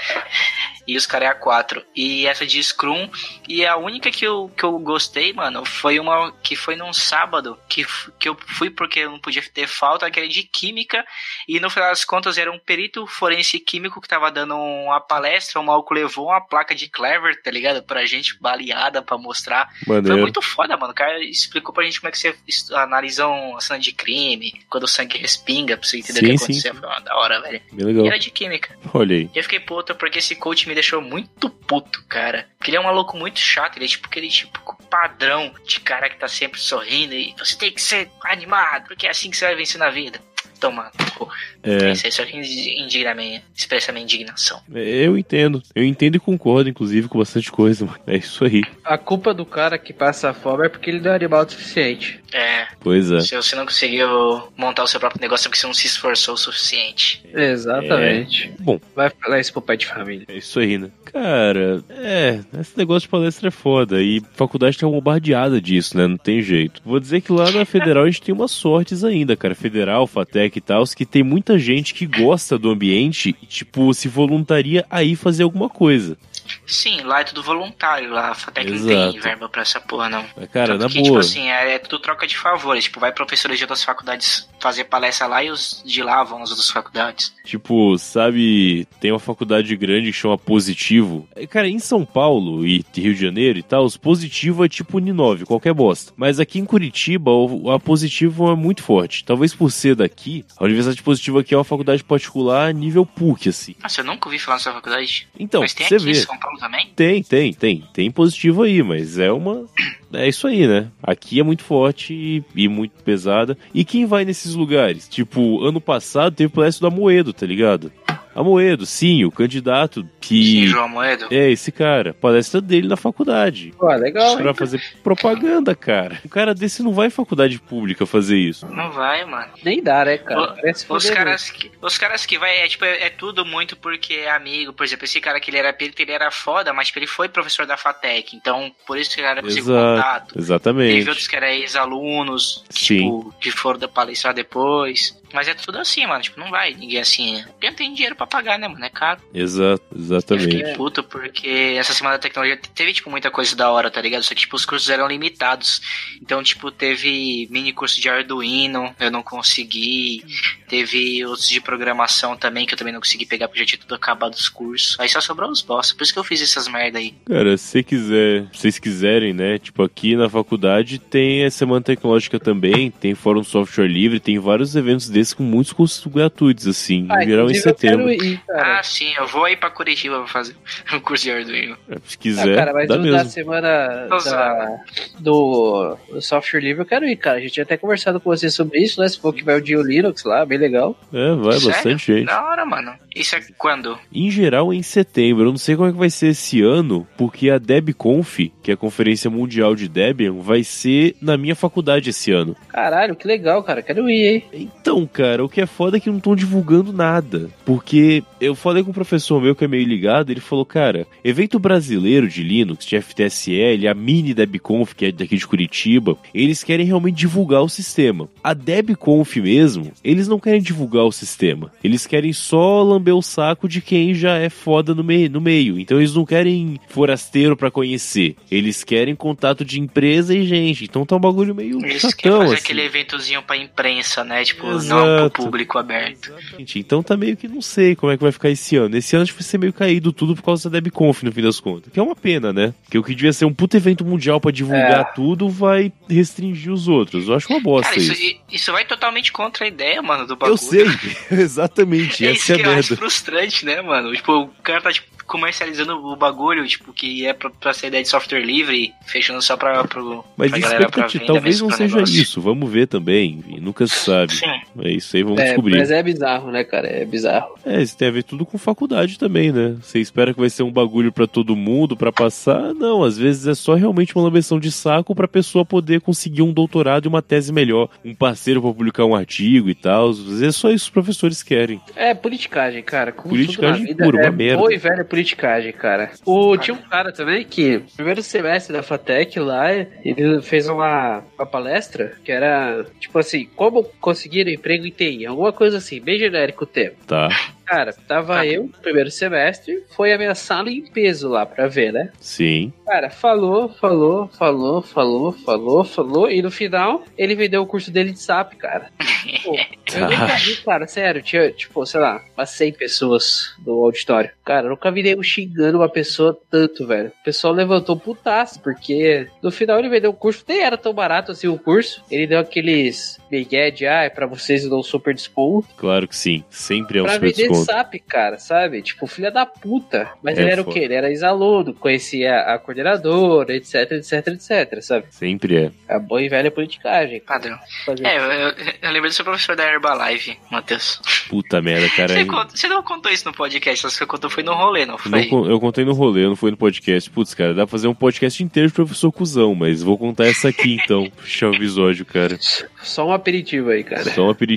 E 0.88 0.98
os 0.98 1.06
caras 1.06 1.28
é 1.28 1.32
a 1.32 1.36
4. 1.36 1.84
E 1.96 2.26
essa 2.26 2.48
de 2.48 2.62
Scrum. 2.64 3.10
E 3.48 3.64
a 3.64 3.78
única 3.78 4.10
que 4.10 4.26
eu, 4.26 4.52
que 4.58 4.64
eu 4.64 4.80
gostei, 4.80 5.32
mano, 5.34 5.64
foi 5.64 6.00
uma 6.00 6.32
que 6.42 6.56
foi 6.56 6.76
num 6.76 6.92
sábado. 6.92 7.60
Que, 7.70 7.86
que 8.18 8.28
eu 8.28 8.36
fui 8.58 8.72
porque 8.72 9.02
eu 9.02 9.12
não 9.12 9.20
podia 9.20 9.44
ter 9.54 9.68
falta, 9.68 10.10
que 10.10 10.20
era 10.20 10.28
de 10.28 10.42
Química. 10.42 11.06
E 11.48 11.60
no 11.60 11.70
final 11.70 11.90
das 11.90 12.04
contas 12.04 12.40
era 12.40 12.52
um 12.52 12.58
perito 12.58 13.06
forense 13.06 13.60
químico 13.60 14.02
que 14.02 14.08
tava 14.08 14.32
dando 14.32 14.56
uma 14.56 15.00
palestra. 15.00 15.60
O 15.60 15.64
maluco 15.64 15.94
levou 15.94 16.30
uma 16.30 16.42
placa 16.42 16.74
de 16.74 16.90
Clever, 16.90 17.40
tá 17.44 17.52
ligado? 17.52 17.84
Pra 17.84 18.06
gente, 18.06 18.40
baleada 18.42 19.02
pra 19.02 19.16
mostrar. 19.18 19.70
Foi 19.86 19.98
Maneiro. 19.98 20.22
muito 20.22 20.42
foda, 20.42 20.76
mano. 20.76 20.92
O 20.92 20.96
cara 20.96 21.24
explicou 21.24 21.72
pra 21.72 21.84
gente 21.84 22.02
como 22.02 22.10
é 22.10 22.12
que 22.12 22.18
você 22.18 22.36
analisa 22.74 23.28
uma 23.28 23.62
cena 23.62 23.80
de 23.80 23.92
crime, 23.92 24.60
quando 24.68 24.86
o 24.86 24.88
sangue 24.88 25.20
respinga, 25.20 25.78
pra 25.78 25.88
você 25.88 26.00
entender 26.00 26.20
Sim, 26.20 26.26
o 26.26 26.32
que 26.32 26.38
sim. 26.38 26.44
aconteceu. 26.46 26.76
Foi 26.76 26.90
uma 26.90 27.00
da 27.00 27.16
hora, 27.16 27.42
velho. 27.42 27.62
Bem 27.72 27.90
E 27.90 27.99
legal. 28.04 28.14
era 28.14 28.20
de 28.20 28.32
química. 28.32 28.78
Olha 28.94 29.16
aí. 29.16 29.30
E 29.34 29.38
eu 29.38 29.44
fiquei 29.44 29.60
puto 29.60 29.96
porque 29.96 30.20
esse 30.20 30.36
coach 30.36 30.68
me 30.68 30.74
deixou 30.74 31.02
muito 31.02 31.50
puto, 31.50 32.04
cara. 32.08 32.48
Porque 32.58 32.72
ele 32.72 32.78
é 32.78 32.80
um 32.80 32.86
maluco 32.86 33.18
muito 33.18 33.40
chato, 33.40 33.78
ele 33.78 33.86
é 33.86 33.88
tipo 33.88 34.08
aquele 34.08 34.30
tipo 34.30 34.60
padrão 34.90 35.54
de 35.66 35.80
cara 35.80 36.10
que 36.10 36.18
tá 36.18 36.28
sempre 36.28 36.60
sorrindo 36.60 37.14
e 37.14 37.34
você 37.38 37.56
tem 37.56 37.72
que 37.72 37.82
ser 37.82 38.10
animado, 38.24 38.88
porque 38.88 39.06
é 39.06 39.12
assim 39.12 39.30
que 39.30 39.38
você 39.38 39.46
vai 39.46 39.56
vencer 39.56 39.80
na 39.80 39.90
vida. 39.90 40.20
Toma, 40.60 40.92
pô. 41.18 41.28
É. 41.64 41.92
Isso 41.92 42.06
aí 42.06 42.12
só 42.12 42.26
que 42.26 42.36
indigna 42.38 43.14
minha, 43.16 43.42
expressa 43.56 43.92
minha 43.92 44.04
indignação. 44.04 44.60
Eu 44.74 45.18
entendo. 45.18 45.62
Eu 45.74 45.84
entendo 45.84 46.16
e 46.16 46.20
concordo, 46.20 46.70
inclusive, 46.70 47.08
com 47.08 47.18
bastante 47.20 47.52
coisa, 47.52 47.86
mano. 47.86 48.00
É 48.06 48.18
isso 48.18 48.44
aí. 48.46 48.62
A 48.84 48.98
culpa 48.98 49.34
do 49.34 49.46
cara 49.46 49.78
que 49.78 49.94
passa 49.94 50.34
fome 50.34 50.66
é 50.66 50.70
porque 50.70 50.90
ele 50.90 51.00
não 51.00 51.12
é 51.12 51.16
animal 51.16 51.46
o 51.46 51.50
suficiente. 51.50 52.20
É, 52.34 52.68
Pois 52.80 53.10
é. 53.12 53.22
se 53.22 53.36
você 53.36 53.56
não 53.56 53.66
conseguiu 53.66 54.08
montar 54.56 54.84
o 54.84 54.88
seu 54.88 55.00
próprio 55.00 55.22
negócio 55.22 55.48
é 55.48 55.50
porque 55.50 55.60
você 55.60 55.66
não 55.68 55.74
se 55.74 55.88
esforçou 55.88 56.36
o 56.36 56.38
suficiente. 56.38 57.22
Exatamente. 57.34 58.52
Bom, 58.60 58.80
Vai 58.96 59.10
falar 59.10 59.40
isso 59.40 59.52
pro 59.54 59.62
pai 59.62 59.78
de 59.78 59.86
família. 59.86 60.26
é 60.28 60.38
isso 60.38 60.60
aí, 60.60 60.78
né? 60.78 60.90
Cara, 61.06 61.84
é, 61.90 62.40
esse 62.60 62.78
negócio 62.78 63.02
de 63.02 63.10
palestra 63.10 63.48
é 63.48 63.52
foda. 63.52 64.02
E 64.02 64.22
faculdade 64.34 64.78
tá 64.78 64.88
bombardeada 64.88 65.60
disso, 65.60 65.98
né? 65.98 66.08
Não 66.08 66.18
tem 66.18 66.42
jeito. 66.42 66.82
Vou 66.86 67.00
dizer 67.00 67.22
que 67.22 67.32
lá 67.32 67.50
na 67.52 67.66
Federal 67.66 68.04
a 68.04 68.08
gente 68.10 68.22
tem 68.22 68.34
umas 68.34 68.52
sortes 68.52 69.04
ainda, 69.04 69.36
cara. 69.36 69.56
Federal, 69.56 70.06
Fatec 70.08 70.49
e 70.58 70.62
tal, 70.62 70.84
que 70.96 71.06
tem 71.06 71.24
muita 71.24 71.60
gente 71.60 71.94
que 71.94 72.06
gosta 72.06 72.58
do 72.58 72.70
ambiente 72.70 73.36
e, 73.42 73.46
tipo, 73.46 73.94
se 73.94 74.08
voluntaria 74.08 74.86
a 74.90 75.04
ir 75.04 75.16
fazer 75.16 75.44
alguma 75.44 75.70
coisa. 75.70 76.18
Sim, 76.66 77.02
lá 77.02 77.22
é 77.22 77.24
tudo 77.24 77.42
voluntário, 77.44 78.10
lá 78.12 78.30
a 78.32 78.36
FATEC 78.36 78.70
não 78.70 78.76
Exato. 78.78 79.12
tem 79.14 79.20
verba 79.22 79.50
pra 79.50 79.62
essa 79.62 79.80
porra, 79.80 80.10
não. 80.10 80.26
Mas, 80.36 80.50
Cara, 80.50 80.74
Tanto 80.74 80.82
na 80.84 80.90
que, 80.90 80.96
boa. 80.96 81.04
tipo 81.06 81.18
assim, 81.20 81.50
é, 81.50 81.76
é 81.76 81.80
tudo 81.80 82.00
troca 82.00 82.26
de 82.28 82.38
favores. 82.38 82.86
Tipo, 82.86 83.00
vai 83.00 83.12
professores 83.12 83.58
de 83.58 83.64
outras 83.64 83.84
faculdades 83.84 84.48
fazer 84.60 84.86
palestra 84.86 85.28
lá 85.28 85.44
e 85.44 85.50
os 85.50 85.82
de 85.86 86.02
lá 86.04 86.24
vão 86.24 86.40
nas 86.40 86.50
outras 86.50 86.70
faculdades. 86.70 87.34
Tipo, 87.46 87.98
sabe, 87.98 88.88
tem 89.00 89.12
uma 89.12 89.20
faculdade 89.20 89.76
grande 89.76 90.12
que 90.12 90.18
chama 90.18 90.38
Positivo. 90.38 91.28
É, 91.36 91.48
Cara, 91.48 91.68
em 91.68 91.80
São 91.80 92.06
Paulo 92.06 92.66
e 92.66 92.84
Rio 92.96 93.14
de 93.14 93.22
Janeiro 93.22 93.58
e 93.60 93.64
tal, 93.64 93.86
os 93.86 93.96
Positivo 93.98 94.66
é 94.66 94.70
tipo 94.70 94.98
Uninove, 94.98 95.46
qualquer 95.46 95.74
bosta. 95.74 96.14
Mas 96.18 96.40
aqui 96.40 96.60
em 96.60 96.66
Curitiba, 96.66 97.32
o- 97.32 97.72
a 97.72 97.80
Positivo 97.80 98.52
é 98.52 98.56
muito 98.56 98.84
forte. 98.84 99.24
Talvez 99.24 99.54
por 99.54 99.72
ser 99.72 99.96
daqui, 99.96 100.46
a 100.58 100.64
Universidade 100.64 101.02
Positivo 101.02 101.40
aqui 101.40 101.54
é 101.54 101.58
uma 101.58 101.64
faculdade 101.64 102.04
particular 102.04 102.74
nível 102.74 103.06
PUC, 103.06 103.50
assim. 103.50 103.76
Nossa, 103.82 104.02
eu 104.02 104.06
nunca 104.06 104.28
ouvi 104.28 104.40
falar 104.40 104.58
nessa 104.58 104.74
faculdade. 104.74 105.28
Então, 105.40 105.62
você 105.68 105.98
vê. 105.98 106.14
São 106.16 106.38
Paulo 106.40 106.58
também? 106.58 106.88
Tem, 106.96 107.22
tem, 107.24 107.54
tem. 107.54 107.84
Tem 107.94 108.12
positivo 108.12 108.64
aí, 108.64 108.82
mas 108.82 109.18
é 109.18 109.32
uma. 109.32 109.66
É 110.14 110.28
isso 110.28 110.48
aí, 110.48 110.68
né? 110.68 110.90
Aqui 111.04 111.40
é 111.40 111.44
muito 111.44 111.64
forte 111.64 112.14
e, 112.14 112.44
e 112.56 112.68
muito 112.68 113.04
pesada. 113.04 113.58
E 113.74 113.86
quem 113.86 114.06
vai 114.06 114.26
nesses 114.26 114.56
lugares? 114.56 115.08
Tipo, 115.08 115.64
ano 115.64 115.80
passado 115.80 116.36
teve 116.36 116.52
palestra 116.52 116.90
do 116.90 116.94
Amoedo, 116.94 117.32
tá 117.32 117.46
ligado? 117.46 117.92
Amoedo, 118.40 118.86
sim, 118.86 119.26
o 119.26 119.32
candidato 119.32 120.02
Sim, 120.02 120.08
que. 120.22 120.68
João 120.68 120.88
Moedo. 120.88 121.28
É, 121.30 121.52
esse 121.52 121.72
cara. 121.74 122.14
Palestra 122.14 122.62
dele 122.62 122.88
na 122.88 122.96
faculdade. 122.96 123.74
Pô, 123.78 123.88
legal. 123.96 124.38
Pra 124.38 124.50
hein? 124.52 124.56
fazer 124.56 124.82
propaganda, 125.04 125.76
cara. 125.76 126.20
Um 126.26 126.30
cara 126.30 126.56
desse 126.56 126.82
não 126.82 126.94
vai 126.94 127.08
em 127.08 127.10
faculdade 127.12 127.60
pública 127.60 128.06
fazer 128.06 128.38
isso. 128.38 128.66
Não 128.68 128.92
vai, 128.92 129.26
mano. 129.26 129.52
Nem 129.64 129.84
dá, 129.84 130.06
né, 130.06 130.18
cara? 130.18 130.56
O- 130.90 130.96
Os 130.96 131.10
caras, 131.10 131.50
que, 131.52 131.70
os 131.82 131.98
caras 131.98 132.26
que 132.26 132.38
vai, 132.38 132.60
é, 132.60 132.68
tipo, 132.70 132.86
é, 132.86 133.08
é 133.08 133.10
tudo 133.10 133.44
muito 133.46 133.76
porque 133.76 134.14
é 134.14 134.32
amigo. 134.32 134.72
Por 134.72 134.86
exemplo, 134.86 135.04
esse 135.04 135.20
cara 135.20 135.40
que 135.40 135.52
ele 135.52 135.58
era 135.58 135.74
perito, 135.74 136.02
ele 136.02 136.12
era 136.14 136.32
foda, 136.32 136.72
mas 136.72 136.88
tipo, 136.88 137.00
ele 137.00 137.08
foi 137.08 137.28
professor 137.28 137.66
da 137.66 137.76
FATEC. 137.76 138.36
Então, 138.38 138.72
por 138.88 138.98
isso 138.98 139.14
que 139.16 139.20
ele 139.20 139.28
era 139.28 139.46
Exato. 139.46 139.66
contato. 139.96 140.28
Teve 140.34 140.40
Exatamente. 140.46 141.10
outros 141.10 141.28
que 141.28 141.36
eram 141.36 141.48
ex-alunos, 141.48 142.64
que, 142.70 142.80
Sim. 142.80 142.98
tipo, 143.00 143.36
que 143.42 143.52
foram 143.52 143.80
da 143.80 143.88
palestrar 143.88 144.34
depois. 144.34 145.19
Mas 145.34 145.48
é 145.48 145.54
tudo 145.54 145.78
assim, 145.80 146.06
mano. 146.06 146.22
Tipo, 146.22 146.40
não 146.40 146.50
vai 146.50 146.74
ninguém 146.74 147.00
assim. 147.00 147.44
Porque 147.52 147.68
não 147.70 147.76
tem 147.76 147.94
dinheiro 147.94 148.16
pra 148.16 148.26
pagar, 148.28 148.58
né, 148.58 148.68
mano? 148.68 148.84
É 148.84 148.90
caro. 148.90 149.22
Exato, 149.34 149.84
Eu 149.92 150.00
exatamente. 150.00 150.58
fiquei 150.58 150.74
puto 150.74 151.04
porque 151.04 151.76
essa 151.78 151.94
semana 151.94 152.16
da 152.18 152.22
tecnologia 152.22 152.60
teve, 152.76 152.94
tipo, 152.94 153.10
muita 153.10 153.30
coisa 153.32 153.56
da 153.56 153.70
hora, 153.72 153.90
tá 153.92 154.02
ligado? 154.02 154.24
Só 154.24 154.30
que, 154.34 154.42
tipo, 154.42 154.56
os 154.56 154.66
cursos 154.66 154.90
eram 154.90 155.08
limitados. 155.08 155.82
Então, 156.22 156.42
tipo, 156.44 156.72
teve 156.72 157.48
mini 157.50 157.72
curso 157.74 158.00
de 158.02 158.10
Arduino, 158.10 158.94
eu 159.00 159.12
não 159.12 159.22
consegui. 159.24 160.24
Teve 160.68 161.26
outros 161.26 161.50
de 161.50 161.60
programação 161.62 162.38
também, 162.38 162.66
que 162.66 162.74
eu 162.74 162.78
também 162.78 162.94
não 162.94 163.02
consegui 163.02 163.26
pegar, 163.26 163.48
porque 163.48 163.60
já 163.62 163.66
tinha 163.66 163.80
tudo 163.80 163.96
acabado 163.96 164.34
os 164.34 164.50
cursos. 164.50 165.00
Aí 165.00 165.10
só 165.10 165.20
sobrou 165.22 165.50
os 165.50 165.62
bosta. 165.62 165.96
Por 165.96 166.04
isso 166.04 166.14
que 166.14 166.20
eu 166.20 166.24
fiz 166.24 166.42
essas 166.42 166.68
merda 166.68 167.00
aí. 167.00 167.14
Cara, 167.26 167.58
se 167.58 167.84
quiser, 167.84 168.48
se 168.54 168.60
vocês 168.62 168.80
quiserem, 168.80 169.34
né? 169.34 169.58
Tipo, 169.58 169.84
aqui 169.84 170.16
na 170.16 170.30
faculdade 170.30 171.00
tem 171.00 171.44
a 171.46 171.52
Semana 171.52 171.82
Tecnológica 171.82 172.40
também, 172.40 172.92
tem 172.92 173.16
Fórum 173.16 173.44
Software 173.44 173.88
Livre, 173.88 174.20
tem 174.20 174.38
vários 174.40 174.76
eventos 174.76 175.10
com 175.36 175.44
muitos 175.44 175.74
cursos 175.74 176.06
gratuitos, 176.12 176.68
assim, 176.68 177.08
Ah, 177.10 177.24
em 177.24 177.28
geral 177.28 177.50
em 177.50 177.54
setembro. 177.56 178.12
ir. 178.12 178.42
Ah, 178.52 178.82
sim, 178.84 179.14
eu 179.18 179.28
vou 179.28 179.46
aí 179.46 179.56
pra 179.56 179.70
Curitiba 179.70 180.18
pra 180.20 180.28
fazer 180.28 180.56
um 180.94 181.00
curso 181.00 181.24
de 181.26 181.32
Arduino. 181.32 181.78
É, 181.90 181.96
Se 182.06 182.16
Ah, 182.16 182.18
quiser, 182.20 182.56
cara, 182.56 182.74
mas 182.74 182.88
dá 182.88 182.96
o 182.96 182.98
da 182.98 183.04
mesmo. 183.04 183.30
semana 183.30 184.08
da- 184.08 184.80
do, 185.20 185.98
do 186.12 186.22
software 186.22 186.60
livre 186.62 186.82
eu 186.82 186.86
quero 186.86 187.06
ir, 187.06 187.16
cara. 187.16 187.38
A 187.38 187.42
gente 187.42 187.54
tinha 187.54 187.64
até 187.64 187.78
conversado 187.78 188.20
com 188.20 188.30
você 188.30 188.50
sobre 188.50 188.80
isso, 188.80 189.00
né? 189.02 189.08
Se 189.08 189.20
for 189.20 189.34
que 189.34 189.44
vai 189.44 189.58
o 189.58 189.62
dia 189.62 189.78
Linux 189.78 190.24
lá, 190.24 190.46
bem 190.46 190.58
legal. 190.58 190.98
É, 191.14 191.36
vai 191.36 191.54
Sério? 191.54 191.68
bastante 191.70 192.14
gente. 192.14 192.26
Da 192.26 192.44
hora, 192.46 192.66
mano. 192.66 192.94
Isso 193.16 193.36
é 193.36 193.42
quando? 193.58 193.98
Em 194.14 194.30
geral, 194.30 194.74
em 194.74 194.82
setembro. 194.82 195.46
Eu 195.46 195.52
não 195.52 195.58
sei 195.58 195.76
como 195.76 195.90
é 195.90 195.92
que 195.92 195.98
vai 195.98 196.10
ser 196.10 196.28
esse 196.30 196.62
ano, 196.62 197.08
porque 197.18 197.50
a 197.50 197.58
DebConf, 197.58 198.40
que 198.62 198.72
é 198.72 198.74
a 198.74 198.78
Conferência 198.78 199.30
Mundial 199.30 199.76
de 199.76 199.88
Debian, 199.88 200.34
vai 200.40 200.64
ser 200.64 201.16
na 201.22 201.38
minha 201.38 201.56
faculdade 201.56 202.10
esse 202.10 202.32
ano. 202.32 202.56
Caralho, 202.70 203.16
que 203.16 203.28
legal, 203.28 203.64
cara. 203.64 203.82
Quero 203.82 204.10
ir, 204.10 204.26
hein? 204.28 204.46
Então, 204.54 205.09
cara, 205.10 205.44
o 205.44 205.50
que 205.50 205.62
é 205.62 205.66
foda 205.66 205.98
é 205.98 206.00
que 206.00 206.10
não 206.10 206.18
estão 206.18 206.36
divulgando 206.36 206.94
nada. 206.94 207.50
Porque 207.66 208.24
eu 208.40 208.56
falei 208.56 208.84
com 208.84 208.92
um 208.92 208.94
professor 208.94 209.42
meu 209.42 209.56
que 209.56 209.66
é 209.66 209.68
meio 209.68 209.88
ligado, 209.88 210.30
ele 210.32 210.40
falou, 210.40 210.66
cara, 210.66 211.06
evento 211.24 211.60
brasileiro 211.60 212.28
de 212.28 212.44
Linux, 212.44 212.86
de 212.86 213.00
FTSL, 213.02 213.88
a 213.88 213.94
mini 213.94 214.34
DebConf, 214.34 214.94
que 214.94 215.06
é 215.06 215.12
daqui 215.12 215.38
de 215.38 215.48
Curitiba, 215.48 216.18
eles 216.34 216.64
querem 216.64 216.86
realmente 216.86 217.18
divulgar 217.18 217.62
o 217.62 217.70
sistema. 217.70 218.30
A 218.44 218.54
DebConf 218.54 219.38
mesmo, 219.38 219.92
eles 220.04 220.28
não 220.28 220.40
querem 220.40 220.62
divulgar 220.62 221.06
o 221.06 221.12
sistema. 221.12 221.72
Eles 221.84 222.06
querem 222.06 222.34
só 222.34 222.84
lamber 222.84 223.16
o 223.16 223.22
saco 223.22 223.68
de 223.68 223.82
quem 223.82 224.14
já 224.14 224.38
é 224.38 224.50
foda 224.50 224.94
no, 224.94 225.04
no 225.04 225.42
meio. 225.42 225.80
Então 225.80 225.98
eles 225.98 226.14
não 226.14 226.26
querem 226.26 226.80
forasteiro 226.90 227.56
pra 227.58 227.72
conhecer. 227.72 228.36
Eles 228.50 228.84
querem 228.84 229.16
contato 229.16 229.66
de 229.66 229.80
empresa 229.80 230.36
e 230.36 230.46
gente. 230.46 230.86
Então 230.86 231.06
tá 231.06 231.16
um 231.16 231.20
bagulho 231.20 231.56
meio 231.56 231.78
Eles 231.84 232.14
querem 232.14 232.32
chatão, 232.32 232.42
fazer 232.42 232.54
assim. 232.56 232.64
aquele 232.64 232.82
eventozinho 232.84 233.42
pra 233.42 233.58
imprensa, 233.58 234.24
né? 234.24 234.44
Tipo, 234.44 234.68
não 234.84 234.99
Exato. 235.06 235.30
pro 235.32 235.44
público 235.46 235.78
aberto. 235.78 236.32
Exatamente. 236.38 236.80
Então 236.80 237.02
tá 237.04 237.16
meio 237.18 237.36
que 237.38 237.48
não 237.48 237.62
sei 237.62 237.96
como 237.96 238.12
é 238.12 238.18
que 238.18 238.24
vai 238.24 238.32
ficar 238.32 238.50
esse 238.50 238.76
ano. 238.76 238.96
Esse 238.98 239.16
ano 239.16 239.24
acho 239.24 239.34
que 239.34 239.40
vai 239.42 239.48
ser 239.50 239.58
meio 239.58 239.74
caído 239.74 240.12
tudo 240.12 240.36
por 240.36 240.44
causa 240.44 240.70
da 240.70 240.80
DebConf, 240.80 241.24
no 241.24 241.32
fim 241.32 241.42
das 241.42 241.60
contas. 241.60 241.92
Que 241.94 242.00
é 242.00 242.04
uma 242.04 242.16
pena, 242.16 242.52
né? 242.54 242.74
Porque 242.84 242.98
o 242.98 243.04
que 243.04 243.16
devia 243.16 243.34
ser 243.34 243.46
um 243.46 243.54
puto 243.54 243.76
evento 243.78 244.04
mundial 244.06 244.40
pra 244.40 244.52
divulgar 244.52 245.02
É. 245.02 245.04
tudo 245.16 245.50
vai 245.50 245.92
restringir 246.10 246.72
os 246.72 246.88
outros. 246.88 247.28
Eu 247.28 247.36
acho 247.36 247.52
uma 247.52 247.60
bosta 247.60 247.90
Cara, 247.90 248.00
isso, 248.02 248.12
isso. 248.14 248.36
isso 248.52 248.72
vai 248.72 248.86
totalmente 248.86 249.32
contra 249.32 249.66
a 249.66 249.68
ideia, 249.68 250.02
mano, 250.02 250.26
do 250.28 250.36
bagulho. 250.36 250.54
Eu 250.54 250.58
sei, 250.58 250.86
exatamente. 251.32 252.26
É 252.26 252.32
essa 252.32 252.40
isso 252.40 252.52
é 252.52 252.56
a 252.56 252.58
que 252.58 252.64
eu 252.66 252.72
acho 252.72 252.90
merda. 252.92 252.96
frustrante, 252.98 253.66
né, 253.66 253.82
mano? 253.82 254.14
Tipo, 254.14 254.34
o 254.44 254.48
cara 254.64 254.82
tá, 254.82 254.92
tipo, 254.92 255.08
comercializando 255.26 255.94
o 255.96 256.16
bagulho, 256.16 256.66
tipo, 256.68 256.92
que 256.92 257.26
é 257.26 257.34
pra, 257.34 257.50
pra 257.52 257.72
ser 257.72 257.88
ideia 257.88 258.02
de 258.04 258.10
software 258.10 258.40
livre, 258.44 258.92
fechando 259.06 259.40
só 259.44 259.56
pra, 259.56 259.84
pro, 259.84 260.26
Mas 260.36 260.50
pra 260.50 260.60
galera 260.60 260.90
pra 260.90 261.06
venda, 261.08 261.26
talvez 261.28 261.62
não 261.62 261.70
seja 261.70 261.96
negócio. 261.98 262.20
isso. 262.22 262.42
Vamos 262.42 262.72
ver 262.72 262.88
também. 262.88 263.44
Nunca 263.62 263.86
se 263.86 263.96
sabe. 263.96 264.34
Sim. 264.36 264.48
É 264.90 264.94
isso 264.94 265.16
aí, 265.16 265.24
vamos 265.24 265.40
É, 265.40 265.46
descobrir. 265.46 265.78
mas 265.78 265.92
é 265.92 266.02
bizarro, 266.02 266.52
né, 266.52 266.64
cara? 266.64 266.88
É 266.88 267.06
bizarro. 267.06 267.56
É, 267.66 267.82
isso 267.82 267.98
tem 267.98 268.08
a 268.08 268.12
ver 268.12 268.24
tudo 268.24 268.46
com 268.46 268.58
faculdade 268.58 269.18
também, 269.20 269.52
né? 269.52 269.76
Você 269.82 270.00
espera 270.00 270.34
que 270.34 270.40
vai 270.40 270.50
ser 270.50 270.64
um 270.64 270.72
bagulho 270.72 271.12
pra 271.12 271.28
todo 271.28 271.56
mundo, 271.56 271.96
pra 271.96 272.12
passar? 272.12 272.74
Não, 272.74 273.04
às 273.04 273.18
vezes 273.18 273.48
é 273.48 273.54
só 273.54 273.76
realmente 273.76 274.16
uma 274.16 274.24
lambeção 274.24 274.60
de 274.60 274.72
saco 274.72 275.14
pra 275.14 275.28
pessoa 275.28 275.64
poder 275.66 276.02
conseguir 276.02 276.42
um 276.42 276.52
doutorado 276.54 277.06
e 277.06 277.08
uma 277.08 277.22
tese 277.22 277.54
melhor, 277.54 277.90
um 278.04 278.16
parceiro 278.16 278.62
pra 278.62 278.72
publicar 278.72 279.06
um 279.06 279.16
artigo 279.16 279.70
e 279.70 279.76
tal. 279.76 280.10
Às 280.10 280.20
vezes 280.20 280.42
é 280.44 280.52
só 280.52 280.70
isso 280.72 280.86
que 280.86 280.90
os 280.90 280.94
professores 280.94 281.44
querem. 281.44 281.80
É 281.96 282.14
politicagem, 282.14 282.82
cara. 282.82 283.12
Como 283.12 283.30
Politicagem 283.30 283.86
tudo 283.86 283.88
na 283.88 283.88
vida, 283.94 284.04
pura, 284.06 284.18
uma 284.18 284.28
é 284.28 284.32
merda. 284.32 284.58
boa 284.58 284.74
e 284.74 284.78
velha 284.78 285.06
politicagem, 285.06 285.72
cara. 285.74 286.12
O, 286.26 286.58
tinha 286.58 286.74
um 286.76 286.82
cara 286.82 287.12
também 287.12 287.44
que, 287.46 287.78
no 287.78 287.84
primeiro 287.96 288.24
semestre 288.24 288.74
da 288.74 288.82
FATEC 288.82 289.40
lá, 289.40 289.72
ele 289.74 290.42
fez 290.42 290.68
uma, 290.68 291.24
uma 291.38 291.46
palestra 291.46 292.14
que 292.24 292.32
era, 292.32 292.86
tipo 293.00 293.18
assim, 293.20 293.48
como 293.56 293.84
conseguir 294.00 294.48
um 294.48 294.50
emprego 294.80 294.88
em 294.88 294.92
TI. 294.92 295.26
Alguma 295.26 295.52
coisa 295.52 295.78
assim, 295.78 296.00
bem 296.00 296.18
genérico 296.18 296.64
o 296.64 296.68
tema. 296.68 296.96
Tá, 297.06 297.30
Cara, 297.66 297.94
tava 297.94 298.34
Tá. 298.38 298.46
eu 298.48 298.64
no 298.64 298.70
primeiro 298.70 299.12
semestre, 299.12 299.84
foi 299.96 300.12
a 300.12 300.18
minha 300.18 300.34
sala 300.34 300.72
em 300.72 300.82
peso 300.82 301.30
lá 301.30 301.46
pra 301.46 301.68
ver, 301.68 301.94
né? 301.94 302.10
sim. 302.20 302.74
Cara, 302.84 303.12
falou, 303.12 303.70
falou, 303.70 304.28
falou, 304.30 304.82
falou, 304.82 305.32
falou, 305.32 305.84
falou, 305.84 306.32
e 306.32 306.42
no 306.42 306.50
final 306.50 307.04
ele 307.16 307.36
vendeu 307.36 307.62
o 307.62 307.68
curso 307.68 307.92
dele 307.92 308.12
de 308.12 308.18
SAP, 308.20 308.56
cara. 308.56 308.90
Pô, 309.46 309.56
eu 309.94 310.10
nunca 310.10 310.36
vi, 310.38 310.56
cara, 310.64 310.88
sério, 310.88 311.22
tinha, 311.22 311.52
tipo, 311.52 311.86
sei 311.86 312.00
lá, 312.00 312.20
umas 312.36 312.50
100 312.50 312.74
pessoas 312.74 313.54
no 313.64 313.74
auditório. 313.86 314.32
Cara, 314.44 314.66
eu 314.66 314.72
nunca 314.72 314.90
vi 314.92 315.04
nego 315.04 315.24
xingando 315.24 315.78
uma 315.78 315.88
pessoa 315.90 316.36
tanto, 316.50 316.88
velho. 316.88 317.10
O 317.22 317.24
pessoal 317.24 317.54
levantou 317.54 317.96
putaço, 317.96 318.60
porque 318.60 319.28
no 319.44 319.52
final 319.52 319.78
ele 319.78 319.90
vendeu 319.90 320.10
o 320.10 320.16
curso, 320.16 320.44
nem 320.48 320.62
era 320.64 320.76
tão 320.76 320.92
barato 320.92 321.32
assim 321.32 321.48
o 321.48 321.60
curso. 321.60 322.04
Ele 322.10 322.26
deu 322.26 322.40
aqueles 322.40 323.20
migué 323.30 323.70
de, 323.70 323.86
ah, 323.86 324.02
é 324.06 324.10
pra 324.10 324.26
vocês 324.26 324.66
um 324.76 324.84
super 324.84 325.14
desconto. 325.14 325.68
Claro 325.78 326.08
que 326.08 326.16
sim. 326.16 326.44
Sempre 326.50 327.00
é 327.00 327.02
um 327.02 327.06
pra 327.06 327.14
super 327.16 327.28
vender 327.32 327.48
desconto. 327.50 327.66
SAP, 327.72 327.94
cara, 328.08 328.38
sabe? 328.38 328.82
Tipo, 328.82 329.08
filha 329.08 329.32
da 329.32 329.46
puta. 329.46 330.10
Mas 330.24 330.38
É 330.38 330.42
ele 330.42 330.52
era 330.52 330.62
o 330.62 330.66
foda. 330.66 330.78
quê? 330.80 330.86
Ele 330.86 330.94
era 330.94 331.10
ex-aluno, 331.10 331.74
conhecia 331.74 332.40
a 332.42 332.58
coordenadora, 332.58 333.56
etc, 333.56 333.92
etc, 333.92 334.28
etc, 334.28 334.82
sabe? 334.82 335.06
Sempre 335.10 335.56
é. 335.58 335.72
A 335.88 336.00
boa 336.00 336.22
e 336.22 336.30
velha 336.30 336.52
politicagem. 336.52 337.20
Padrão. 337.22 337.58
Fazer- 337.86 338.06
É, 338.06 338.18
eu, 338.18 338.22
eu, 338.24 338.50
eu 338.82 338.92
lembrei 338.92 339.10
do 339.10 339.14
seu 339.14 339.26
professor 339.26 339.56
da 339.56 339.66
Herbalife, 339.72 340.38
Matheus. 340.52 341.02
Puta 341.30 341.62
merda, 341.62 341.90
cara. 341.96 342.14
Você, 342.14 342.26
conta- 342.26 342.56
você 342.58 342.68
não 342.68 342.84
contou 342.84 343.12
isso 343.12 343.26
no 343.26 343.34
podcast, 343.34 343.82
só 343.82 343.88
que 343.88 343.94
você 343.96 344.06
contou 344.06 344.30
foi 344.30 344.44
no 344.44 344.54
rolê, 344.54 344.86
não 344.86 344.96
Eu 344.96 345.00
foi? 345.00 345.12
não 345.30 345.50
eu 345.50 345.60
contei 345.60 345.86
no 345.86 345.94
rolê, 345.94 346.24
não 346.26 346.36
foi 346.36 346.52
no 346.52 346.58
podcast. 346.58 347.10
Putz, 347.10 347.34
cara, 347.34 347.54
dá 347.54 347.64
pra 347.66 347.72
fazer 347.72 347.88
um 347.88 347.94
podcast 347.96 348.44
inteiro 348.44 348.70
de 348.70 348.74
professor 348.74 349.12
cuzão, 349.12 349.54
mas 349.56 349.82
vou 349.84 349.98
contar 349.98 350.26
essa 350.28 350.50
aqui 350.50 350.78
então. 350.84 351.10
Puxar 351.16 351.50
o 351.50 351.56
episódio, 351.56 352.06
cara. 352.06 352.38
Só 352.82 353.08
um 353.08 353.14
aperitivo 353.14 353.70
aí, 353.70 353.84
cara. 353.84 354.04
Só 354.06 354.28
um 354.28 354.30
aperitivo. 354.30 354.49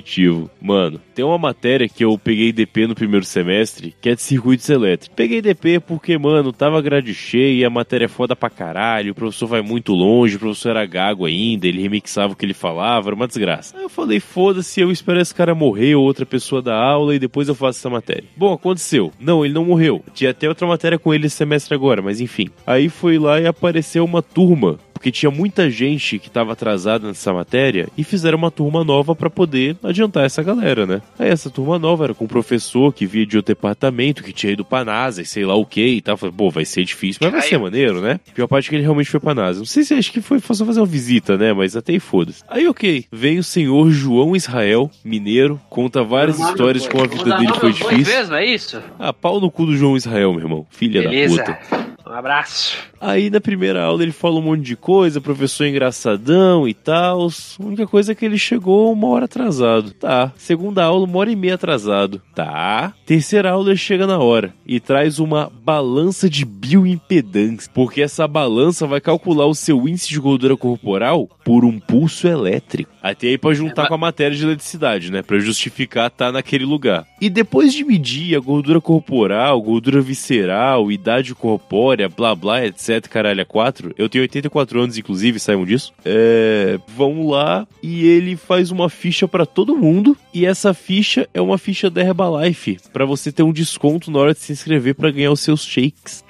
Mano, 0.61 1.01
tem 1.14 1.24
uma 1.24 1.38
matéria 1.38 1.88
que 1.88 2.05
eu 2.05 2.16
peguei 2.18 2.53
DP 2.53 2.86
no 2.86 2.95
primeiro 2.95 3.24
semestre, 3.24 3.95
que 4.01 4.09
é 4.09 4.14
de 4.14 4.22
circuitos 4.22 4.68
elétricos. 4.68 5.14
Peguei 5.14 5.43
DP 5.43 5.80
porque, 5.80 6.16
mano, 6.16 6.53
tava 6.53 6.80
grade 6.80 7.12
cheia, 7.14 7.66
a 7.66 7.70
matéria 7.70 8.07
é 8.07 8.09
foda 8.09 8.34
pra 8.34 8.51
caralho, 8.51 9.12
o 9.12 9.14
professor 9.14 9.47
vai 9.47 9.62
muito 9.62 9.93
longe, 9.93 10.36
o 10.36 10.38
professor 10.38 10.70
era 10.70 10.86
gago 10.86 11.26
ainda, 11.26 11.66
ele 11.66 11.82
remixava 11.82 12.32
o 12.32 12.36
que 12.36 12.45
ele 12.45 12.55
falava, 12.55 13.09
era 13.09 13.16
uma 13.16 13.26
desgraça. 13.26 13.76
Aí 13.76 13.82
eu 13.82 13.88
falei, 13.88 14.20
foda-se, 14.20 14.80
eu 14.80 14.90
espero 14.90 15.20
esse 15.20 15.34
cara 15.34 15.55
morrer 15.55 15.95
ou 15.95 16.05
outra 16.05 16.24
pessoa 16.24 16.62
da 16.62 16.76
aula 16.76 17.14
e 17.14 17.18
depois 17.18 17.49
eu 17.49 17.55
faço 17.55 17.78
essa 17.78 17.90
matéria. 17.90 18.24
Bom, 18.36 18.53
aconteceu. 18.53 19.12
Não, 19.20 19.45
ele 19.45 19.55
não 19.55 19.64
morreu. 19.64 20.03
Tinha 20.14 20.30
até 20.30 20.49
outra 20.49 20.66
matéria 20.66 20.99
com 20.99 21.12
ele 21.12 21.26
esse 21.26 21.36
semestre 21.36 21.74
agora, 21.74 22.03
mas 22.03 22.20
enfim. 22.20 22.49
Aí 22.66 22.88
foi 22.88 23.18
lá 23.18 23.40
e 23.40 23.47
apareceu 23.47 24.05
uma 24.05 24.22
turma 24.22 24.78
porque 25.03 25.11
tinha 25.11 25.32
muita 25.32 25.68
gente 25.68 26.16
que 26.20 26.28
estava 26.28 26.53
atrasada 26.53 27.09
nessa 27.09 27.32
matéria 27.32 27.88
e 27.99 28.05
fizeram 28.05 28.38
uma 28.38 28.53
turma 28.53 28.84
nova 28.84 29.16
para 29.16 29.28
poder 29.28 29.76
adiantar 29.83 30.24
essa 30.24 30.43
galera, 30.43 30.87
né? 30.87 31.03
Aí 31.18 31.28
essa 31.28 31.51
turma 31.51 31.78
nova 31.78 32.05
era 32.05 32.14
com 32.14 32.24
um 32.24 32.28
professor 32.28 32.93
que 32.93 33.07
via 33.07 33.26
de 33.26 33.37
outro 33.37 33.55
departamento, 33.55 34.22
que 34.22 34.33
tinha 34.33 34.53
ido 34.53 34.64
pra 34.64 34.85
NASA 34.85 35.22
e 35.22 35.24
sei 35.24 35.45
lá 35.45 35.55
o 35.55 35.64
que 35.66 35.85
e 35.85 36.01
tal. 36.01 36.16
Falei, 36.16 36.35
pô, 36.37 36.51
vai 36.51 36.64
ser 36.64 36.85
difícil, 36.85 37.20
mas 37.22 37.30
vai 37.33 37.41
Ai. 37.41 37.49
ser 37.49 37.59
maneiro, 37.59 38.01
né? 38.01 38.20
Pior 38.35 38.47
parte 38.47 38.66
é 38.66 38.70
que 38.70 38.76
ele 38.76 38.83
realmente 38.83 39.11
foi 39.11 39.20
pra 39.20 39.35
NASA. 39.35 39.59
Não 39.59 39.66
sei 39.66 39.85
se 39.85 39.95
acho 39.95 40.12
que 40.12 40.20
foi 40.20 40.39
só 40.41 40.64
fazer 40.64 40.80
uma 40.80 40.87
visita, 40.87 41.37
né? 41.37 41.53
Mas 41.53 41.76
até 41.76 41.93
aí 41.93 42.01
foda-se. 42.01 42.43
Aí, 42.49 42.66
ok, 42.66 43.05
vem 43.11 43.39
o 43.39 43.45
senhor 43.45 43.91
João 43.91 44.35
Israel, 44.37 44.91
mineiro, 45.05 45.61
conta 45.68 46.03
várias 46.03 46.39
histórias 46.39 46.83
de 46.85 46.89
como 46.89 47.05
a 47.05 47.07
vida 47.07 47.37
dele 47.37 47.53
foi 47.55 47.72
difícil. 47.72 48.14
mesmo, 48.14 48.35
é 48.35 48.45
isso? 48.47 48.83
Ah, 48.99 49.12
pau 49.12 49.41
no 49.41 49.51
cu 49.51 49.66
do 49.66 49.76
João 49.76 49.97
Israel, 49.97 50.33
meu 50.33 50.43
irmão. 50.43 50.66
Filha 50.70 51.03
Beleza. 51.03 51.37
da 51.37 51.55
puta. 51.55 51.91
Um 52.12 52.14
abraço. 52.14 52.76
Aí 53.00 53.30
na 53.30 53.40
primeira 53.40 53.82
aula 53.82 54.02
ele 54.02 54.12
fala 54.12 54.38
um 54.38 54.42
monte 54.42 54.60
de 54.60 54.76
coisa, 54.76 55.18
professor 55.18 55.66
engraçadão 55.66 56.68
e 56.68 56.74
tal. 56.74 57.26
A 57.26 57.64
única 57.64 57.86
coisa 57.86 58.12
é 58.12 58.14
que 58.14 58.22
ele 58.22 58.36
chegou 58.36 58.92
uma 58.92 59.08
hora 59.08 59.24
atrasado. 59.24 59.92
Tá. 59.92 60.30
Segunda 60.36 60.84
aula, 60.84 61.06
uma 61.06 61.18
hora 61.18 61.32
e 61.32 61.36
meia 61.36 61.54
atrasado. 61.54 62.20
Tá. 62.34 62.92
Terceira 63.06 63.52
aula 63.52 63.70
ele 63.70 63.78
chega 63.78 64.06
na 64.06 64.18
hora 64.18 64.52
e 64.66 64.78
traz 64.78 65.18
uma 65.18 65.50
balança 65.64 66.28
de 66.28 66.44
bioimpedância. 66.44 67.70
Porque 67.72 68.02
essa 68.02 68.28
balança 68.28 68.86
vai 68.86 69.00
calcular 69.00 69.46
o 69.46 69.54
seu 69.54 69.88
índice 69.88 70.10
de 70.10 70.20
gordura 70.20 70.54
corporal 70.54 71.26
por 71.42 71.64
um 71.64 71.80
pulso 71.80 72.28
elétrico. 72.28 72.91
Até 73.03 73.28
aí 73.28 73.38
pra 73.38 73.53
juntar 73.53 73.88
com 73.88 73.94
a 73.94 73.98
matéria 73.98 74.36
de 74.36 74.44
eletricidade, 74.44 75.11
né? 75.11 75.22
Pra 75.22 75.38
justificar 75.38 76.07
estar 76.07 76.26
tá 76.26 76.32
naquele 76.32 76.64
lugar. 76.64 77.07
E 77.20 77.28
depois 77.28 77.74
de 77.74 77.84
medir 77.84 78.36
a 78.36 78.40
gordura 78.40 78.80
corporal, 78.80 79.61
gordura 79.61 80.00
visceral, 80.00 80.90
idade 80.92 81.34
corpórea, 81.34 82.09
blá 82.09 82.34
blá, 82.34 82.64
etc, 82.64 83.07
caralho, 83.09 83.40
é 83.40 83.44
4. 83.44 83.94
Eu 83.98 84.09
tenho 84.09 84.22
84 84.22 84.80
anos, 84.80 84.98
inclusive, 84.98 85.40
saibam 85.40 85.66
disso. 85.66 85.92
É... 86.05 86.78
Vamos 86.96 87.30
lá 87.30 87.66
e 87.82 88.07
ele 88.07 88.36
faz 88.36 88.70
uma 88.70 88.88
ficha 88.88 89.26
para 89.26 89.44
todo 89.44 89.76
mundo. 89.76 90.16
E 90.32 90.46
essa 90.46 90.72
ficha 90.72 91.28
é 91.34 91.40
uma 91.40 91.59
ficha 91.59 91.90
da 91.90 92.00
Herbalife. 92.00 92.78
para 92.92 93.05
você 93.05 93.32
ter 93.32 93.42
um 93.42 93.53
desconto 93.53 94.11
na 94.11 94.18
hora 94.18 94.32
de 94.32 94.40
se 94.40 94.53
inscrever 94.53 94.94
para 94.94 95.11
ganhar 95.11 95.32
os 95.32 95.40
seus 95.40 95.64
shakes. 95.64 96.24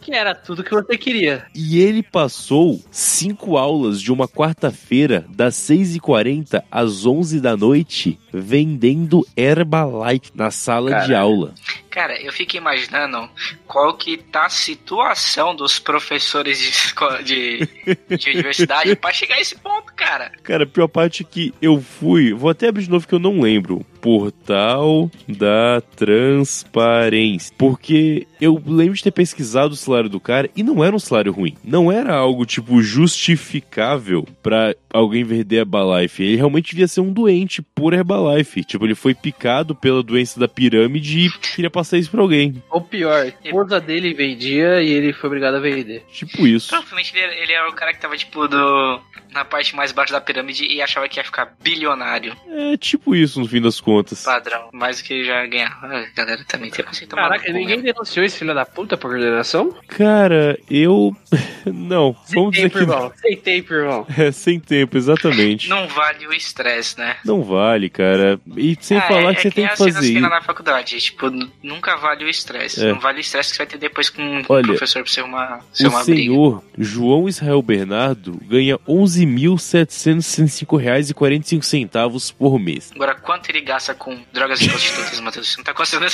Que 0.00 0.12
era 0.12 0.34
tudo 0.34 0.64
que 0.64 0.70
você 0.70 0.98
queria. 0.98 1.46
E 1.54 1.78
ele 1.78 2.02
passou 2.02 2.80
cinco 2.90 3.56
aulas 3.56 4.00
de 4.00 4.12
uma 4.12 4.26
quarta-feira, 4.26 5.24
das 5.28 5.54
6h40 5.82 6.62
às 6.70 7.04
11 7.06 7.40
da 7.40 7.56
noite, 7.56 8.18
vendendo 8.32 9.26
Herbalife 9.36 10.30
na 10.34 10.50
sala 10.50 10.90
Cara. 10.90 11.06
de 11.06 11.14
aula. 11.14 11.54
Cara, 11.90 12.20
eu 12.20 12.32
fico 12.32 12.56
imaginando 12.56 13.28
qual 13.66 13.94
que 13.94 14.16
tá 14.16 14.46
a 14.46 14.50
situação 14.50 15.54
dos 15.54 15.78
professores 15.78 16.58
de, 16.58 16.68
escola, 16.68 17.22
de, 17.22 17.68
de 18.08 18.30
universidade 18.30 18.96
para 18.96 19.12
chegar 19.12 19.36
a 19.36 19.40
esse 19.40 19.56
ponto, 19.56 19.92
cara. 19.94 20.32
Cara, 20.42 20.64
a 20.64 20.66
pior 20.66 20.88
parte 20.88 21.22
é 21.22 21.26
que 21.26 21.52
eu 21.60 21.80
fui, 21.80 22.32
vou 22.32 22.48
até 22.48 22.68
abrir 22.68 22.84
de 22.84 22.90
novo 22.90 23.06
que 23.06 23.14
eu 23.14 23.18
não 23.18 23.40
lembro. 23.40 23.84
Portal 24.02 25.08
da 25.28 25.80
Transparência. 25.94 27.54
Porque 27.56 28.26
eu 28.40 28.60
lembro 28.66 28.94
de 28.94 29.04
ter 29.04 29.12
pesquisado 29.12 29.74
o 29.74 29.76
salário 29.76 30.10
do 30.10 30.18
cara 30.18 30.50
e 30.56 30.62
não 30.64 30.82
era 30.82 30.94
um 30.94 30.98
salário 30.98 31.32
ruim. 31.32 31.56
Não 31.64 31.90
era 31.90 32.12
algo, 32.12 32.44
tipo, 32.44 32.82
justificável 32.82 34.26
para 34.42 34.74
alguém 34.92 35.22
vender 35.22 35.58
Herbalife. 35.58 36.22
Ele 36.22 36.36
realmente 36.36 36.70
devia 36.70 36.88
ser 36.88 37.00
um 37.00 37.12
doente 37.12 37.62
por 37.62 37.94
Herbalife. 37.94 38.64
Tipo, 38.64 38.84
ele 38.84 38.96
foi 38.96 39.14
picado 39.14 39.74
pela 39.74 40.02
doença 40.02 40.40
da 40.40 40.48
pirâmide 40.48 41.26
e 41.26 41.30
queria 41.54 41.70
passar 41.70 41.98
isso 41.98 42.10
pra 42.10 42.20
alguém. 42.20 42.60
Ou 42.68 42.80
pior, 42.80 43.26
a 43.26 43.46
esposa 43.48 43.80
dele 43.80 44.12
vendia 44.12 44.82
e 44.82 44.90
ele 44.90 45.12
foi 45.12 45.28
obrigado 45.28 45.54
a 45.54 45.60
vender. 45.60 46.04
Tipo 46.12 46.44
isso. 46.44 46.70
Provavelmente 46.70 47.16
ele, 47.16 47.34
ele 47.40 47.52
era 47.52 47.68
o 47.70 47.74
cara 47.74 47.94
que 47.94 48.00
tava, 48.00 48.16
tipo, 48.16 48.48
do, 48.48 49.00
na 49.32 49.44
parte 49.44 49.74
mais 49.74 49.92
baixa 49.92 50.12
da 50.12 50.20
pirâmide 50.20 50.66
e 50.66 50.82
achava 50.82 51.08
que 51.08 51.20
ia 51.20 51.24
ficar 51.24 51.54
bilionário. 51.62 52.36
É, 52.48 52.76
tipo 52.76 53.14
isso, 53.14 53.38
no 53.38 53.46
fim 53.46 53.60
das 53.60 53.80
contas. 53.80 53.91
Padrão. 54.24 54.68
Mais 54.72 54.98
do 54.98 55.04
que 55.04 55.24
já 55.24 55.44
ganhar. 55.46 55.78
A 55.82 56.06
galera 56.14 56.44
também 56.46 56.70
tem 56.70 56.84
que 56.84 57.06
Caraca, 57.06 57.50
ninguém 57.52 57.78
né? 57.78 57.92
denunciou 57.92 58.24
esse 58.24 58.38
filho 58.38 58.54
da 58.54 58.64
puta 58.64 58.96
por 58.96 59.10
coordenação? 59.10 59.74
Cara, 59.88 60.56
eu. 60.70 61.14
Não, 61.66 62.14
sem 62.24 62.34
vamos 62.34 62.56
tempo, 62.56 62.68
dizer 62.68 62.70
que. 62.70 62.78
Irmão. 62.78 63.12
Sem 63.16 63.36
tempo, 63.36 63.74
irmão. 63.74 64.06
É, 64.22 64.30
sem 64.30 64.60
tempo, 64.60 64.96
exatamente. 64.96 65.68
Não 65.68 65.88
vale 65.88 66.28
o 66.28 66.32
estresse, 66.32 66.96
né? 66.98 67.16
Não 67.24 67.42
vale, 67.42 67.90
cara. 67.90 68.38
E 68.56 68.78
sem 68.80 68.98
ah, 68.98 69.02
falar 69.02 69.32
é, 69.32 69.34
que 69.34 69.42
você 69.42 69.48
é 69.48 69.50
tem 69.50 69.66
que 69.66 69.76
fazer. 69.76 70.20
na 70.20 70.40
faculdade, 70.42 71.00
tipo, 71.00 71.28
nunca 71.62 71.96
vale 71.96 72.24
o 72.24 72.28
estresse. 72.28 72.84
É. 72.84 72.92
Não 72.92 73.00
vale 73.00 73.18
o 73.18 73.20
estresse 73.20 73.50
que 73.50 73.56
você 73.56 73.64
vai 73.64 73.72
ter 73.72 73.78
depois 73.78 74.08
com, 74.10 74.42
Olha, 74.48 74.62
o 74.62 74.66
professor 74.66 75.02
pra 75.02 75.12
ser 75.12 75.22
uma, 75.22 75.58
ser 75.72 75.86
o 75.86 75.90
uma 75.90 76.04
senhor 76.04 76.60
briga. 76.60 76.72
João 76.78 77.28
Israel 77.28 77.60
Bernardo 77.62 78.38
ganha 78.46 78.78
11.765 78.78 81.62
centavos 81.62 82.30
por 82.30 82.58
mês. 82.58 82.92
Agora, 82.94 83.14
quanto 83.14 83.48
ele 83.50 83.62
gasta 83.62 83.81
com 83.94 84.20
drogas 84.32 84.60
e 84.60 84.68
prostitutas, 84.68 85.20
Matheus? 85.20 85.50
Você 85.50 85.56
não 85.56 85.64
tá 85.64 85.74
considerando 85.74 86.12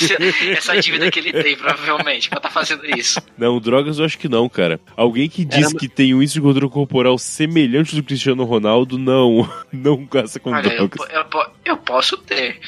essa 0.57 0.79
dívida 0.79 1.11
que 1.11 1.19
ele 1.19 1.31
tem, 1.31 1.55
provavelmente, 1.55 2.29
pra 2.29 2.39
estar 2.39 2.49
tá 2.49 2.53
fazendo 2.53 2.83
isso. 2.85 3.21
Não, 3.37 3.59
drogas 3.59 3.99
eu 3.99 4.05
acho 4.05 4.17
que 4.17 4.27
não, 4.27 4.49
cara. 4.49 4.79
Alguém 4.97 5.29
que 5.29 5.45
diz 5.45 5.67
Era... 5.67 5.75
que 5.75 5.87
tem 5.87 6.13
um 6.13 6.17
índice 6.17 6.33
de 6.33 6.41
gordura 6.41 6.67
corporal 6.67 7.17
semelhante 7.17 7.95
do 7.95 8.03
Cristiano 8.03 8.43
Ronaldo, 8.43 8.97
não. 8.97 9.47
Não 9.71 10.03
gasta 10.05 10.39
com 10.39 10.51
Olha, 10.51 10.61
drogas. 10.63 10.99
Eu, 11.09 11.21
eu, 11.21 11.45
eu, 11.63 11.77
posso 11.77 12.17
ter. 12.17 12.59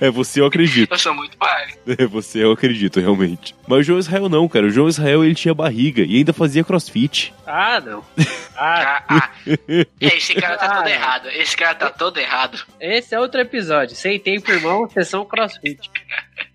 É, 0.00 0.10
você 0.10 0.40
eu 0.40 0.46
acredito. 0.46 0.90
Eu 0.90 0.98
sou 0.98 1.14
muito 1.14 1.36
pai. 1.36 1.74
É, 1.86 2.06
você 2.06 2.42
eu 2.42 2.50
acredito, 2.50 2.98
realmente. 2.98 3.54
Mas 3.68 3.80
o 3.80 3.82
João 3.82 3.98
Israel 3.98 4.28
não, 4.28 4.48
cara. 4.48 4.66
O 4.66 4.70
João 4.70 4.88
Israel, 4.88 5.24
ele 5.24 5.34
tinha 5.34 5.54
barriga 5.54 6.02
e 6.02 6.16
ainda 6.16 6.32
fazia 6.32 6.64
crossfit. 6.64 7.32
Ah, 7.46 7.80
não. 7.80 8.04
Ah, 8.62 9.04
ah, 9.08 9.16
ah. 9.16 9.30
É, 10.00 10.16
esse 10.16 10.34
cara 10.34 10.56
tá 10.56 10.66
ah, 10.66 10.76
todo 10.76 10.88
errado. 10.88 11.28
Esse 11.30 11.56
cara 11.56 11.74
tá 11.74 11.90
todo 11.90 12.18
errado. 12.18 12.64
Esse 12.80 13.14
é 13.14 13.18
outro 13.18 13.40
episódio. 13.40 13.96
Sem 13.96 14.20
tempo, 14.20 14.50
irmão, 14.52 14.88
sessão 14.88 15.24
crossfit. 15.24 15.90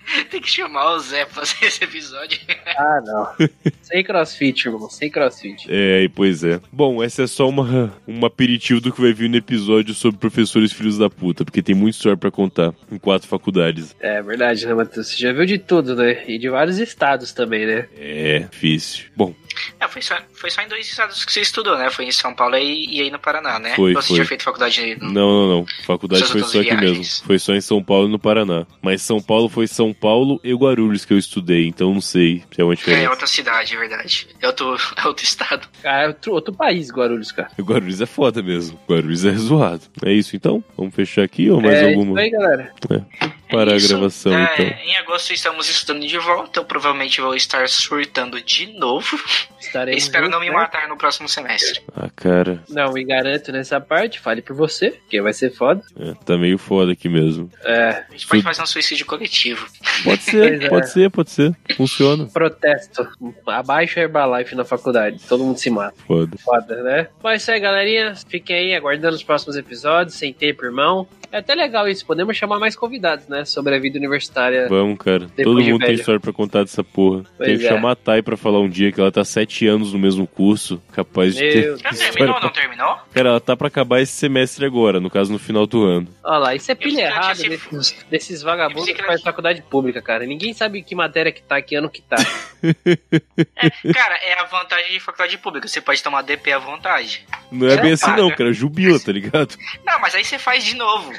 Tem 0.32 0.40
que 0.40 0.50
chamar 0.50 0.94
o 0.94 1.00
Zé 1.00 1.26
pra 1.26 1.46
fazer 1.46 1.66
esse 1.66 1.84
episódio. 1.84 2.40
Ah, 2.78 3.02
não. 3.06 3.50
Sem 3.82 4.04
crossfit, 4.04 4.66
irmão. 4.66 4.90
Sem 4.90 5.10
crossfit. 5.10 5.68
É, 5.70 6.08
pois 6.16 6.46
é. 6.46 6.62
Bom, 6.72 7.04
essa 7.04 7.24
é 7.24 7.28
só 7.28 7.50
uma, 7.50 7.94
um 8.08 8.26
aperitivo 8.26 8.80
do 8.80 8.94
que 8.94 9.02
vai 9.02 9.12
vir 9.12 9.30
no 9.30 9.36
episódio 9.36 9.94
sobre 9.94 10.18
professores 10.18 10.72
filhos 10.72 10.98
da 10.98 11.10
puta, 11.10 11.44
porque 11.44 11.62
tem 11.62 11.76
muita 11.76 11.98
história 11.98 12.18
pra 12.18 12.32
contar 12.32 12.74
em 12.90 12.98
quatro 12.98 13.28
faculdades. 13.28 13.96
É 14.00 14.22
verdade, 14.22 14.66
né, 14.66 14.74
Matheus? 14.74 15.08
Você 15.08 15.18
já 15.18 15.34
viu 15.34 15.46
de 15.46 15.58
tudo, 15.58 15.96
né? 15.96 16.24
E 16.26 16.38
de 16.38 16.50
vários 16.50 16.78
estados 16.80 17.34
também, 17.34 17.66
né? 17.66 17.88
É, 17.98 18.40
difícil. 18.50 19.08
Bom, 19.16 19.34
é, 19.80 19.88
foi, 19.88 20.02
só, 20.02 20.16
foi 20.34 20.50
só 20.50 20.62
em 20.62 20.68
dois 20.68 20.88
estados 20.88 21.24
que 21.26 21.32
você 21.32 21.42
estudou, 21.42 21.78
né? 21.78 21.90
Foi 21.90 22.06
em 22.06 22.12
São 22.12 22.34
Paulo 22.34 22.56
e, 22.58 22.98
e 22.98 23.02
aí 23.02 23.12
no 23.12 23.20
Paraná, 23.20 23.60
né? 23.60 23.76
Foi, 23.76 23.94
você 23.94 24.10
foi. 24.10 24.16
tinha 24.16 24.26
feito 24.26 24.44
faculdade 24.44 24.96
no... 24.96 25.12
Não, 25.12 25.30
não, 25.30 25.48
não. 25.48 25.66
Faculdade 25.86 26.24
foi 26.26 26.44
só 26.44 26.60
aqui 26.60 26.76
mesmo. 26.76 27.04
Foi 27.26 27.40
só 27.40 27.54
em 27.54 27.62
São 27.62 27.84
Paulo 27.84 28.08
e 28.08 28.12
no 28.12 28.20
Paraná. 28.20 28.66
Mas 28.82 29.02
São 29.02 29.22
Paulo 29.22 29.50
foi 29.50 29.68
São 29.68 29.94
Paulo 29.94 30.40
e 30.44 30.54
Guarulhos 30.54 31.06
que 31.06 31.14
eu 31.14 31.18
estudei, 31.18 31.68
então 31.68 31.94
não 31.94 32.02
sei 32.02 32.44
se 32.52 32.62
é 32.62 32.64
uma 32.64 32.76
diferença. 32.76 33.04
É 33.04 33.10
outra 33.10 33.28
cidade, 33.28 33.76
é 33.76 33.78
verdade. 33.78 34.28
É 34.42 34.48
outro, 34.48 34.76
é 34.98 35.08
outro 35.08 35.24
estado. 35.24 35.68
Cara, 35.82 36.04
é 36.04 36.08
outro, 36.08 36.34
outro 36.34 36.54
país, 36.54 36.90
Guarulhos, 36.92 37.32
cara. 37.32 37.50
Guarulhos 37.60 38.02
é 38.02 38.06
foda 38.06 38.42
mesmo. 38.42 38.80
Guarulhos 38.90 39.26
é 39.26 39.34
zoado. 39.34 39.84
É 40.04 40.12
isso 40.12 40.36
então? 40.36 40.64
Vamos 40.78 40.94
fechar 40.96 41.24
aqui 41.24 41.50
ou 41.50 41.62
mais 41.62 41.76
é 41.76 41.90
alguma? 41.90 42.22
É 42.22 42.28
isso 42.28 42.36
aí, 42.36 42.42
galera. 42.42 42.74
É. 42.90 43.38
Parar 43.50 43.76
a 43.76 43.80
gravação, 43.80 44.34
é, 44.34 44.54
então. 44.54 44.66
Em 44.66 44.98
agosto 44.98 45.32
estamos 45.34 45.70
estudando 45.70 46.06
de 46.06 46.18
volta. 46.18 46.60
Eu 46.60 46.66
provavelmente 46.66 47.22
vou 47.22 47.34
estar 47.34 47.68
surtando 47.70 48.42
de 48.42 48.68
novo. 48.74 49.18
Estaremos 49.60 50.04
Espero 50.04 50.30
não 50.30 50.40
me 50.40 50.50
matar 50.50 50.88
no 50.88 50.98
próximo 50.98 51.28
semestre. 51.28 51.82
Ah, 51.96 52.10
cara. 52.16 52.64
Não, 52.70 52.94
me 52.94 53.04
garanto 53.04 53.52
nessa 53.52 53.80
parte. 53.82 54.20
Fale 54.20 54.42
por 54.42 54.56
você, 54.56 54.92
porque 54.92 55.22
vai 55.22 55.34
ser 55.34 55.52
foda. 55.52 55.82
É, 56.00 56.14
tá 56.26 56.38
meio 56.38 56.58
foda 56.58 56.92
aqui 56.92 57.10
mesmo. 57.10 57.50
É. 57.64 58.04
A 58.10 58.12
gente 58.12 58.28
pode 58.28 58.44
fazer 58.44 58.62
um 58.62 58.66
suicídio 58.66 59.06
coletivo. 59.06 59.68
Pode 60.04 60.22
ser, 60.22 60.64
é. 60.64 60.70
pode 60.70 60.90
ser, 60.90 61.10
pode 61.10 61.32
ser. 61.32 61.56
Funciona. 61.76 62.26
Protesto. 62.28 63.08
Abaixo 63.46 64.00
a 64.00 64.04
Herbalife 64.04 64.56
na 64.56 64.64
faculdade. 64.64 65.20
Todo 65.28 65.44
mundo 65.44 65.58
se 65.58 65.70
mata. 65.70 65.96
Foda. 66.06 66.38
Foda, 66.38 66.84
né? 66.84 67.08
Mas 67.24 67.34
é 67.34 67.36
isso 67.38 67.52
aí, 67.52 67.60
galerinha. 67.60 68.14
Fiquem 68.28 68.56
aí 68.56 68.76
aguardando 68.76 69.16
os 69.16 69.24
próximos 69.24 69.56
episódios. 69.56 70.16
Sem 70.16 70.34
tempo, 70.34 70.66
irmão. 70.66 71.08
É 71.32 71.40
até 71.40 71.54
legal 71.56 71.88
isso. 71.88 72.06
Podemos 72.06 72.38
chamar 72.38 72.60
mais 72.60 72.76
convidados, 72.76 73.28
né? 73.28 73.44
Sobre 73.46 73.76
a 73.76 73.80
vida 73.80 73.98
universitária. 73.98 74.68
Vamos, 74.70 74.98
cara. 74.98 75.28
Todo 75.44 75.62
mundo 75.62 75.86
tem 75.86 75.96
história 75.96 76.20
pra 76.20 76.32
contar 76.32 76.64
dessa 76.64 76.84
porra. 76.84 77.24
Pois 77.38 77.50
tem 77.50 77.58
que 77.58 77.66
é. 77.66 77.70
chamar 77.70 77.92
a 77.92 77.96
Thay 77.96 78.22
pra 78.22 78.38
falar 78.38 78.60
um 78.60 78.70
dia 78.70 78.92
que 78.92 79.00
ela 79.00 79.12
tá 79.12 79.24
sete 79.38 79.68
anos 79.68 79.94
no 79.94 80.00
mesmo 80.00 80.26
curso. 80.26 80.82
Capaz 80.92 81.36
de 81.36 81.42
ter. 81.42 81.78
Já 81.78 81.92
terminou 81.92 82.36
ou 82.36 82.42
não 82.42 82.50
terminou? 82.50 82.98
Cara, 83.14 83.30
ela 83.30 83.40
tá 83.40 83.56
pra 83.56 83.68
acabar 83.68 84.02
esse 84.02 84.14
semestre 84.14 84.66
agora, 84.66 85.00
no 85.00 85.12
caso 85.12 85.32
no 85.32 85.38
final 85.38 85.68
do 85.68 85.84
ano. 85.84 86.08
Olha 86.24 86.38
lá, 86.38 86.56
isso 86.56 86.72
é 86.72 86.76
pilha 86.76 87.02
errada 87.02 87.36
desses, 87.36 88.06
desses 88.10 88.42
vagabundos 88.42 88.90
que 88.90 89.04
faz 89.04 89.22
faculdade 89.22 89.62
pública, 89.62 90.02
cara. 90.02 90.26
Ninguém 90.26 90.54
sabe 90.54 90.82
que 90.82 90.96
matéria 90.96 91.32
que 91.32 91.42
tá, 91.42 91.62
que 91.62 91.76
ano 91.76 91.90
que 91.90 92.02
tá. 92.02 92.16
é, 92.64 93.94
cara, 93.94 94.16
é 94.24 94.40
a 94.40 94.46
vantagem 94.46 94.94
de 94.94 95.00
faculdade 95.00 95.38
pública. 95.38 95.68
Você 95.68 95.82
pode 95.82 96.02
tomar 96.02 96.24
DP 96.24 96.52
à 96.54 96.58
vontade. 96.58 97.26
Não 97.52 97.68
é 97.68 97.78
bem 97.78 97.92
assim, 97.92 98.12
não, 98.12 98.32
cara. 98.32 98.52
Jubila, 98.52 99.00
tá 99.00 99.12
ligado? 99.12 99.56
Não, 99.86 100.00
mas 100.00 100.16
aí 100.16 100.26
você 100.26 100.40
faz 100.40 100.64
de 100.64 100.76
novo. 100.76 101.14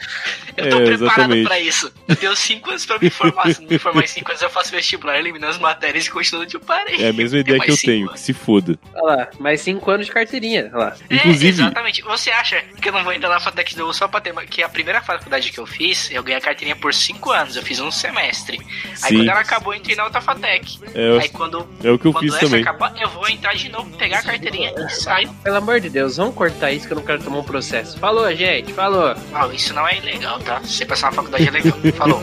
Eu 0.57 0.69
tô 0.69 0.77
é, 0.77 0.85
preparado 0.85 0.93
exatamente. 0.93 1.47
pra 1.47 1.61
isso. 1.61 1.93
Eu 2.09 2.17
tenho 2.17 2.35
cinco 2.35 2.71
anos 2.71 2.85
pra 2.85 2.99
me 2.99 3.11
formar. 3.11 3.55
Se 3.55 3.61
não 3.61 3.69
me 3.69 3.79
formar 3.79 4.03
em 4.03 4.09
cinco 4.09 4.31
anos, 4.31 4.43
eu 4.43 4.51
faço 4.51 4.73
vestibular, 4.73 5.19
elimino 5.19 5.47
as 5.47 5.59
matérias 5.59 6.07
e 6.07 6.11
continuo 6.11 6.43
onde 6.43 6.57
eu 6.57 6.61
parei. 6.61 7.03
É 7.03 7.11
a 7.11 7.13
mesma 7.13 7.39
ideia 7.39 7.61
que 7.61 7.71
eu 7.71 7.77
tenho, 7.77 8.08
que 8.09 8.21
se 8.21 8.33
foda. 8.33 8.79
Olha 8.95 9.17
lá, 9.17 9.29
mais 9.39 9.61
cinco 9.61 9.91
anos 9.91 10.07
de 10.07 10.13
carteirinha. 10.13 10.71
Olha 10.73 10.85
lá. 10.85 10.97
É, 11.09 11.15
Inclusive... 11.17 11.49
exatamente. 11.63 12.03
Você 12.03 12.31
acha 12.31 12.63
que 12.81 12.89
eu 12.89 12.93
não 12.93 13.05
vou 13.05 13.13
entrar 13.13 13.29
na 13.29 13.41
Fatec 13.41 13.77
do 13.77 13.93
só 13.93 14.09
pra 14.09 14.21
ter. 14.21 14.35
Que 14.47 14.63
a 14.63 14.69
primeira 14.69 15.01
faculdade 15.01 15.51
que 15.51 15.59
eu 15.59 15.67
fiz, 15.67 16.11
eu 16.11 16.23
ganhei 16.23 16.39
a 16.39 16.41
carteirinha 16.41 16.77
por 16.77 16.93
cinco 16.95 17.31
anos. 17.31 17.57
Eu 17.57 17.63
fiz 17.63 17.81
um 17.81 17.91
semestre. 17.91 18.59
Aí 18.59 18.97
Sim. 18.97 19.17
quando 19.17 19.29
ela 19.29 19.41
acabou, 19.41 19.73
eu 19.73 19.79
entrei 19.79 19.97
na 19.97 20.05
outra 20.05 20.21
Fatec. 20.21 20.79
É, 20.95 21.19
Aí 21.21 21.29
quando. 21.29 21.69
É 21.83 21.91
o 21.91 21.99
que 21.99 22.07
eu 22.07 22.13
fiz 22.15 22.37
também. 22.39 22.63
Acabar, 22.63 22.95
eu 23.01 23.09
vou 23.11 23.29
entrar 23.29 23.55
de 23.55 23.69
novo, 23.69 23.91
pegar 23.97 24.19
a 24.19 24.23
carteirinha 24.23 24.73
e 24.77 24.91
saio. 24.91 25.33
Pelo 25.43 25.57
amor 25.57 25.81
de 25.81 25.91
Deus, 25.91 26.17
vamos 26.17 26.35
cortar 26.35 26.71
isso 26.71 26.87
que 26.87 26.93
eu 26.93 26.97
não 26.97 27.05
quero 27.05 27.23
tomar 27.23 27.39
um 27.39 27.45
processo. 27.45 27.99
Falou, 27.99 28.33
gente. 28.35 28.73
Falou. 28.73 29.15
Oh, 29.33 29.53
isso 29.53 29.73
não 29.75 29.87
é 29.87 29.99
ilegal, 29.99 30.39
tá? 30.41 30.59
Você 30.61 30.85
passar 30.85 31.09
na 31.09 31.17
faculdade 31.17 31.49
é 31.49 31.51
legal. 31.51 31.79
Falou. 31.97 32.23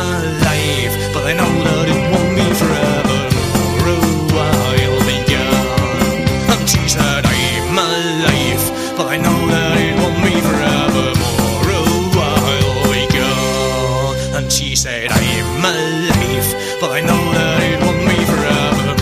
Alive, 0.00 1.12
but 1.12 1.26
I 1.26 1.32
know 1.34 1.64
that 1.64 1.88
it 1.88 2.12
won't 2.12 2.29
she 14.70 14.76
said, 14.76 15.10
I'm 15.10 15.64
alive, 15.64 16.78
but 16.80 16.90
I 16.92 17.00
know 17.00 17.32
that 17.32 17.60
it 17.60 17.80
won't 17.82 18.06
be 18.08 18.24
forever. 18.24 18.94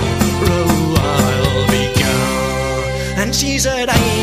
Oh, 0.48 0.96
I'll 0.96 1.66
be 1.68 1.92
gone. 2.00 3.18
And 3.20 3.34
she 3.34 3.58
said, 3.58 3.90
I'm. 3.90 4.17